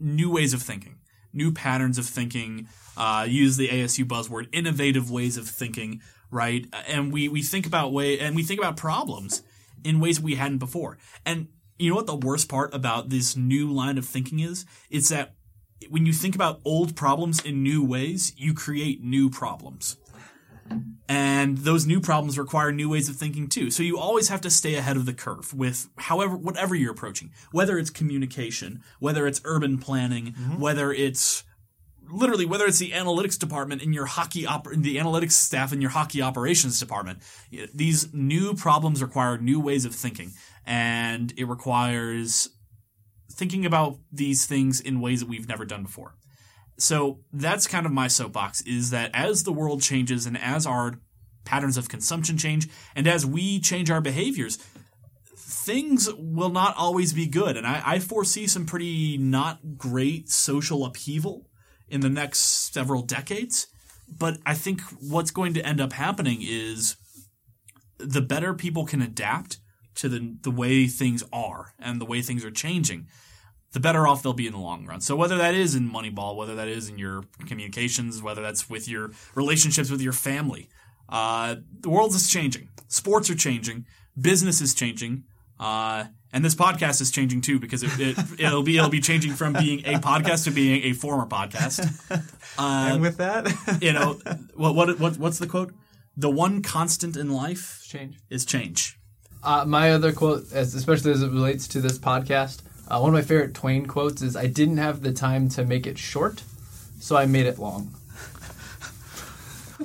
new 0.00 0.30
ways 0.30 0.52
of 0.52 0.60
thinking, 0.60 0.96
new 1.32 1.52
patterns 1.52 1.98
of 1.98 2.06
thinking. 2.06 2.68
Uh, 2.96 3.24
use 3.26 3.56
the 3.56 3.68
ASU 3.68 4.04
buzzword, 4.04 4.48
innovative 4.52 5.10
ways 5.10 5.38
of 5.38 5.48
thinking, 5.48 6.02
right? 6.30 6.66
And 6.86 7.12
we 7.12 7.28
we 7.28 7.42
think 7.42 7.64
about 7.64 7.92
way 7.92 8.18
and 8.18 8.36
we 8.36 8.42
think 8.42 8.60
about 8.60 8.76
problems 8.76 9.42
in 9.84 10.00
ways 10.00 10.20
we 10.20 10.34
hadn't 10.34 10.58
before. 10.58 10.98
And 11.24 11.48
you 11.78 11.90
know 11.90 11.96
what 11.96 12.06
the 12.06 12.16
worst 12.16 12.48
part 12.48 12.74
about 12.74 13.08
this 13.08 13.36
new 13.36 13.72
line 13.72 13.96
of 13.96 14.04
thinking 14.04 14.40
is? 14.40 14.66
It's 14.90 15.08
that 15.08 15.34
when 15.88 16.06
you 16.06 16.12
think 16.12 16.34
about 16.34 16.60
old 16.64 16.94
problems 16.96 17.44
in 17.44 17.62
new 17.62 17.84
ways, 17.84 18.32
you 18.36 18.54
create 18.54 19.02
new 19.02 19.30
problems. 19.30 19.96
And 21.08 21.58
those 21.58 21.86
new 21.86 22.00
problems 22.00 22.38
require 22.38 22.72
new 22.72 22.88
ways 22.88 23.08
of 23.08 23.16
thinking 23.16 23.48
too. 23.48 23.70
So 23.70 23.82
you 23.82 23.98
always 23.98 24.28
have 24.28 24.40
to 24.42 24.50
stay 24.50 24.74
ahead 24.76 24.96
of 24.96 25.06
the 25.06 25.12
curve 25.12 25.52
with 25.52 25.88
however, 25.96 26.36
whatever 26.36 26.74
you're 26.74 26.92
approaching. 26.92 27.30
Whether 27.50 27.78
it's 27.78 27.90
communication, 27.90 28.82
whether 28.98 29.26
it's 29.26 29.40
urban 29.44 29.78
planning, 29.78 30.32
mm-hmm. 30.32 30.60
whether 30.60 30.92
it's 30.92 31.44
literally 32.10 32.44
whether 32.44 32.66
it's 32.66 32.78
the 32.78 32.90
analytics 32.90 33.38
department 33.38 33.82
in 33.82 33.92
your 33.92 34.06
hockey 34.06 34.46
op- 34.46 34.68
the 34.70 34.96
analytics 34.96 35.32
staff 35.32 35.72
in 35.72 35.80
your 35.80 35.90
hockey 35.90 36.20
operations 36.20 36.78
department 36.78 37.20
these 37.72 38.12
new 38.12 38.54
problems 38.54 39.02
require 39.02 39.38
new 39.38 39.58
ways 39.58 39.84
of 39.84 39.94
thinking 39.94 40.32
and 40.66 41.32
it 41.36 41.48
requires 41.48 42.50
thinking 43.30 43.64
about 43.64 43.98
these 44.12 44.44
things 44.44 44.80
in 44.80 45.00
ways 45.00 45.20
that 45.20 45.28
we've 45.28 45.48
never 45.48 45.64
done 45.64 45.82
before 45.82 46.14
so 46.78 47.20
that's 47.32 47.66
kind 47.66 47.86
of 47.86 47.92
my 47.92 48.08
soapbox 48.08 48.62
is 48.62 48.90
that 48.90 49.10
as 49.14 49.44
the 49.44 49.52
world 49.52 49.82
changes 49.82 50.26
and 50.26 50.36
as 50.38 50.66
our 50.66 51.00
patterns 51.44 51.76
of 51.76 51.88
consumption 51.88 52.36
change 52.36 52.68
and 52.94 53.06
as 53.06 53.26
we 53.26 53.60
change 53.60 53.90
our 53.90 54.00
behaviors 54.00 54.58
things 55.62 56.12
will 56.14 56.48
not 56.48 56.76
always 56.76 57.12
be 57.12 57.26
good. 57.26 57.56
And 57.56 57.66
I, 57.66 57.82
I 57.84 57.98
foresee 57.98 58.46
some 58.46 58.66
pretty 58.66 59.16
not 59.16 59.78
great 59.78 60.28
social 60.28 60.84
upheaval 60.84 61.46
in 61.88 62.00
the 62.00 62.08
next 62.08 62.72
several 62.72 63.02
decades. 63.02 63.68
But 64.08 64.38
i 64.44 64.54
think 64.54 64.82
what's 65.00 65.30
going 65.30 65.54
to 65.54 65.66
end 65.66 65.80
up 65.80 65.94
happening 65.94 66.40
is 66.42 66.96
the 67.98 68.20
better 68.20 68.52
people 68.52 68.84
can 68.84 69.00
adapt 69.00 69.58
to 69.94 70.08
the, 70.08 70.36
the 70.42 70.50
way 70.50 70.86
things 70.86 71.22
are 71.32 71.74
and 71.78 72.00
the 72.00 72.04
way 72.04 72.20
things 72.20 72.44
are 72.44 72.50
changing 72.50 73.06
the 73.72 73.80
better 73.80 74.06
off 74.06 74.22
they'll 74.22 74.32
be 74.32 74.46
in 74.46 74.52
the 74.52 74.58
long 74.58 74.86
run. 74.86 75.00
So 75.00 75.16
whether 75.16 75.36
that 75.38 75.54
is 75.54 75.74
in 75.74 75.90
Moneyball, 75.90 76.36
whether 76.36 76.54
that 76.54 76.68
is 76.68 76.88
in 76.88 76.98
your 76.98 77.24
communications, 77.46 78.22
whether 78.22 78.42
that's 78.42 78.68
with 78.68 78.88
your 78.88 79.10
relationships 79.34 79.90
with 79.90 80.00
your 80.00 80.12
family, 80.12 80.68
uh, 81.08 81.56
the 81.80 81.88
world 81.90 82.14
is 82.14 82.28
changing. 82.30 82.68
Sports 82.88 83.30
are 83.30 83.34
changing. 83.34 83.86
Business 84.20 84.60
is 84.60 84.74
changing. 84.74 85.24
Uh, 85.58 86.04
and 86.32 86.44
this 86.44 86.54
podcast 86.54 87.00
is 87.00 87.10
changing 87.10 87.40
too 87.40 87.58
because 87.60 87.82
it, 87.82 87.90
it, 87.98 88.18
it'll 88.38 88.62
be 88.62 88.76
it'll 88.78 88.90
be 88.90 89.00
changing 89.00 89.32
from 89.32 89.52
being 89.52 89.80
a 89.80 89.94
podcast 89.98 90.44
to 90.44 90.50
being 90.50 90.82
a 90.84 90.92
former 90.92 91.26
podcast. 91.26 91.80
and 92.58 93.00
with 93.02 93.18
that, 93.18 93.48
You 93.82 93.92
know 93.92 94.18
what 94.54 94.74
what 94.74 94.98
what 94.98 95.18
what's 95.18 95.38
the 95.38 95.46
quote? 95.46 95.72
The 96.16 96.30
one 96.30 96.62
constant 96.62 97.16
in 97.16 97.30
life 97.32 97.82
Change. 97.86 98.18
is 98.28 98.44
change. 98.44 98.98
Uh, 99.42 99.64
my 99.66 99.92
other 99.92 100.12
quote, 100.12 100.44
especially 100.52 101.10
as 101.12 101.22
it 101.22 101.30
relates 101.30 101.66
to 101.68 101.80
this 101.80 101.98
podcast, 101.98 102.60
uh, 102.92 103.00
one 103.00 103.08
of 103.08 103.14
my 103.14 103.22
favorite 103.22 103.54
Twain 103.54 103.86
quotes 103.86 104.20
is, 104.22 104.36
"I 104.36 104.46
didn't 104.46 104.76
have 104.76 105.02
the 105.02 105.12
time 105.12 105.48
to 105.50 105.64
make 105.64 105.86
it 105.86 105.98
short, 105.98 106.42
so 107.00 107.16
I 107.16 107.26
made 107.26 107.46
it 107.46 107.58
long." 107.58 107.94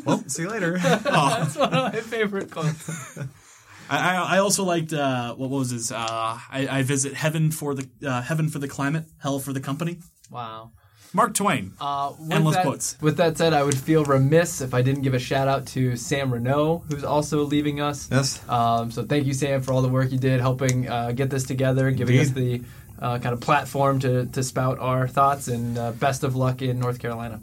well, 0.06 0.24
see 0.28 0.44
you 0.44 0.50
later. 0.50 0.78
That's 0.84 1.56
one 1.56 1.74
of 1.74 1.94
my 1.94 2.02
favorite 2.02 2.52
quotes. 2.52 3.18
I, 3.90 4.16
I 4.16 4.36
I 4.36 4.38
also 4.40 4.64
liked 4.64 4.92
uh, 4.94 5.36
what 5.36 5.50
was 5.50 5.70
his 5.70 5.92
uh, 5.92 5.98
I, 5.98 6.68
I 6.70 6.84
visit 6.84 7.14
heaven 7.14 7.52
for 7.52 7.74
the 7.74 7.88
uh, 8.06 8.22
heaven 8.22 8.50
for 8.50 8.60
the 8.60 8.68
climate, 8.68 9.06
hell 9.20 9.40
for 9.40 9.54
the 9.54 9.62
company. 9.62 10.00
Wow. 10.30 10.72
Mark 11.14 11.34
Twain. 11.34 11.74
Uh, 11.80 12.14
with 12.20 12.32
Endless 12.32 12.56
that, 12.58 12.64
quotes. 12.64 13.02
With 13.02 13.18
that 13.18 13.38
said, 13.38 13.54
I 13.54 13.64
would 13.64 13.78
feel 13.78 14.04
remiss 14.04 14.62
if 14.62 14.74
I 14.74 14.82
didn't 14.82 15.04
give 15.04 15.14
a 15.14 15.20
shout 15.20 15.48
out 15.48 15.66
to 15.68 15.96
Sam 15.96 16.32
Renault, 16.34 16.84
who's 16.90 17.06
also 17.06 17.44
leaving 17.44 17.80
us. 17.80 18.10
yes. 18.12 18.48
Um, 18.50 18.92
so 18.92 19.04
thank 19.04 19.26
you, 19.26 19.34
Sam, 19.34 19.62
for 19.62 19.72
all 19.72 19.82
the 19.82 19.88
work 19.88 20.12
you 20.12 20.20
did 20.20 20.42
helping 20.42 20.88
uh, 20.90 21.14
get 21.14 21.30
this 21.30 21.46
together, 21.46 21.92
giving 21.92 22.20
us 22.20 22.32
the 22.32 22.62
uh, 23.00 23.20
kind 23.20 23.34
of 23.34 23.42
platform 23.42 24.00
to, 24.00 24.26
to 24.28 24.44
spout 24.44 24.80
our 24.80 25.08
thoughts, 25.08 25.48
and 25.48 25.78
uh, 25.78 25.92
best 25.92 26.24
of 26.24 26.36
luck 26.36 26.62
in 26.62 26.80
North 26.80 27.00
Carolina. 27.00 27.40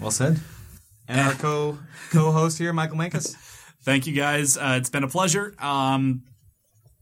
Well 0.00 0.10
said. 0.10 0.40
And 1.08 1.20
our 1.20 1.34
co 1.34 1.78
co-host 2.10 2.58
here, 2.58 2.72
Michael 2.72 2.96
Mankus. 2.96 3.34
Thank 3.82 4.06
you 4.06 4.12
guys. 4.12 4.56
Uh, 4.56 4.76
it's 4.78 4.90
been 4.90 5.04
a 5.04 5.08
pleasure. 5.08 5.54
Um, 5.58 6.22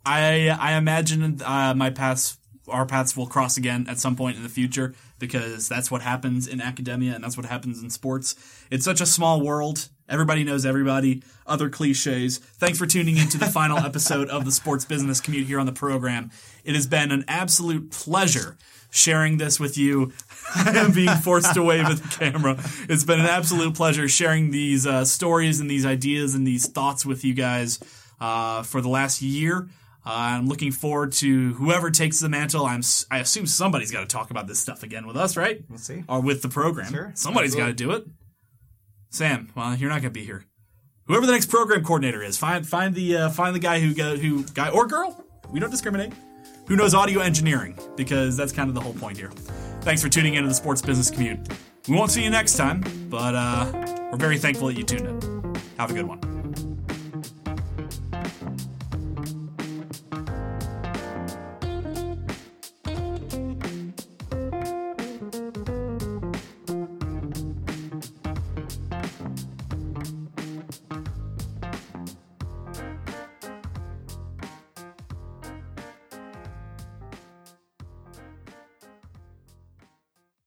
I 0.05 0.49
I 0.49 0.75
imagine 0.77 1.41
uh, 1.45 1.75
my 1.75 1.91
paths 1.91 2.39
our 2.71 2.87
paths 2.87 3.17
will 3.17 3.27
cross 3.27 3.57
again 3.57 3.87
at 3.89 3.99
some 3.99 4.17
point 4.17 4.37
in 4.37 4.43
the 4.43 4.49
future 4.49 4.95
because 5.19 5.69
that's 5.69 5.91
what 5.91 6.03
happens 6.03 6.47
in 6.47 6.61
academia 6.61 7.15
and 7.15 7.23
that's 7.23 7.37
what 7.37 7.47
happens 7.47 7.83
in 7.83 7.91
sports. 7.91 8.35
It's 8.71 8.85
such 8.85 9.01
a 9.01 9.07
small 9.07 9.41
world. 9.41 9.89
Everybody 10.09 10.43
knows 10.43 10.67
everybody. 10.67 11.23
Other 11.47 11.69
cliches. 11.69 12.39
Thanks 12.39 12.79
for 12.79 12.87
tuning 12.87 13.17
into 13.17 13.39
the 13.39 13.47
final 13.47 13.79
episode 13.87 14.29
of 14.29 14.45
the 14.45 14.53
Sports 14.53 14.85
Business 14.85 15.21
Commute 15.21 15.47
here 15.47 15.61
on 15.61 15.67
the 15.67 15.73
program. 15.73 16.31
It 16.65 16.75
has 16.75 16.87
been 16.87 17.13
an 17.13 17.25
absolute 17.29 17.91
pleasure 17.91 18.57
sharing 18.91 19.39
this 19.39 19.61
with 19.61 19.79
you. 19.79 20.13
I 20.55 20.77
am 20.79 20.93
being 20.93 21.15
forced 21.17 21.55
to 21.55 21.63
wave 21.63 21.85
at 21.85 21.99
the 21.99 22.09
camera. 22.09 22.57
It's 22.89 23.05
been 23.05 23.21
an 23.21 23.27
absolute 23.27 23.75
pleasure 23.75 24.09
sharing 24.09 24.51
these 24.51 24.87
uh, 24.87 25.05
stories 25.05 25.61
and 25.61 25.71
these 25.71 25.87
ideas 25.87 26.35
and 26.35 26.47
these 26.47 26.67
thoughts 26.67 27.07
with 27.07 27.25
you 27.25 27.35
guys 27.35 27.79
uh, 28.21 28.63
for 28.63 28.81
the 28.81 28.89
last 28.89 29.23
year. 29.23 29.69
I'm 30.13 30.47
looking 30.49 30.73
forward 30.73 31.13
to 31.15 31.55
whoever 31.55 31.91
takes 31.91 32.21
the 32.21 32.29
mantle. 32.29 32.67
I'm 32.67 32.83
I 33.11 33.19
assume 33.19 33.47
somebody's 33.47 33.91
got 33.91 34.01
to 34.01 34.07
talk 34.07 34.31
about 34.31 34.47
this 34.47 34.59
stuff 34.59 34.83
again 34.83 35.07
with 35.07 35.17
us, 35.17 35.37
right? 35.37 35.63
Let's 35.69 35.85
see. 35.87 36.05
Or 36.09 36.21
with 36.21 36.43
the 36.43 36.49
program. 36.49 36.93
Sure. 36.93 37.13
Somebody's 37.15 37.55
got 37.55 37.67
to 37.67 37.73
do 37.73 37.93
it. 37.93 38.05
Sam, 39.11 39.51
well, 39.57 39.75
you're 39.75 39.91
not 39.91 40.03
going 40.03 40.13
to 40.13 40.19
be 40.21 40.25
here. 40.25 40.45
whoever 41.07 41.27
the 41.27 41.33
next 41.33 41.47
program 41.47 41.83
coordinator 41.85 42.23
is, 42.23 42.37
find 42.39 42.67
find 42.67 42.95
the 42.95 43.17
uh, 43.17 43.29
find 43.31 43.55
the 43.55 43.61
guy 43.61 43.81
who 43.81 43.95
go, 43.95 44.17
who 44.17 44.45
guy 44.55 44.71
or 44.71 44.87
girl. 44.87 45.25
We 45.51 45.59
don't 45.61 45.71
discriminate. 45.71 46.13
Who 46.69 46.77
knows 46.77 46.95
audio 46.95 47.21
engineering 47.21 47.77
because 47.97 48.37
that's 48.37 48.53
kind 48.53 48.69
of 48.69 48.75
the 48.77 48.81
whole 48.81 48.95
point 48.95 49.17
here. 49.19 49.31
Thanks 49.81 50.01
for 50.03 50.09
tuning 50.09 50.35
into 50.35 50.49
the 50.49 50.55
Sports 50.55 50.81
Business 50.81 51.11
Commute. 51.11 51.41
We 51.89 51.97
won't 51.97 52.13
see 52.13 52.23
you 52.23 52.31
next 52.31 52.57
time, 52.57 52.85
but 53.09 53.35
uh, 53.35 53.67
we're 54.13 54.19
very 54.19 54.39
thankful 54.39 54.69
that 54.69 54.77
you 54.79 54.85
tuned 54.85 55.09
in. 55.09 55.55
Have 55.79 55.91
a 55.91 55.95
good 55.95 56.07
one. 56.07 56.21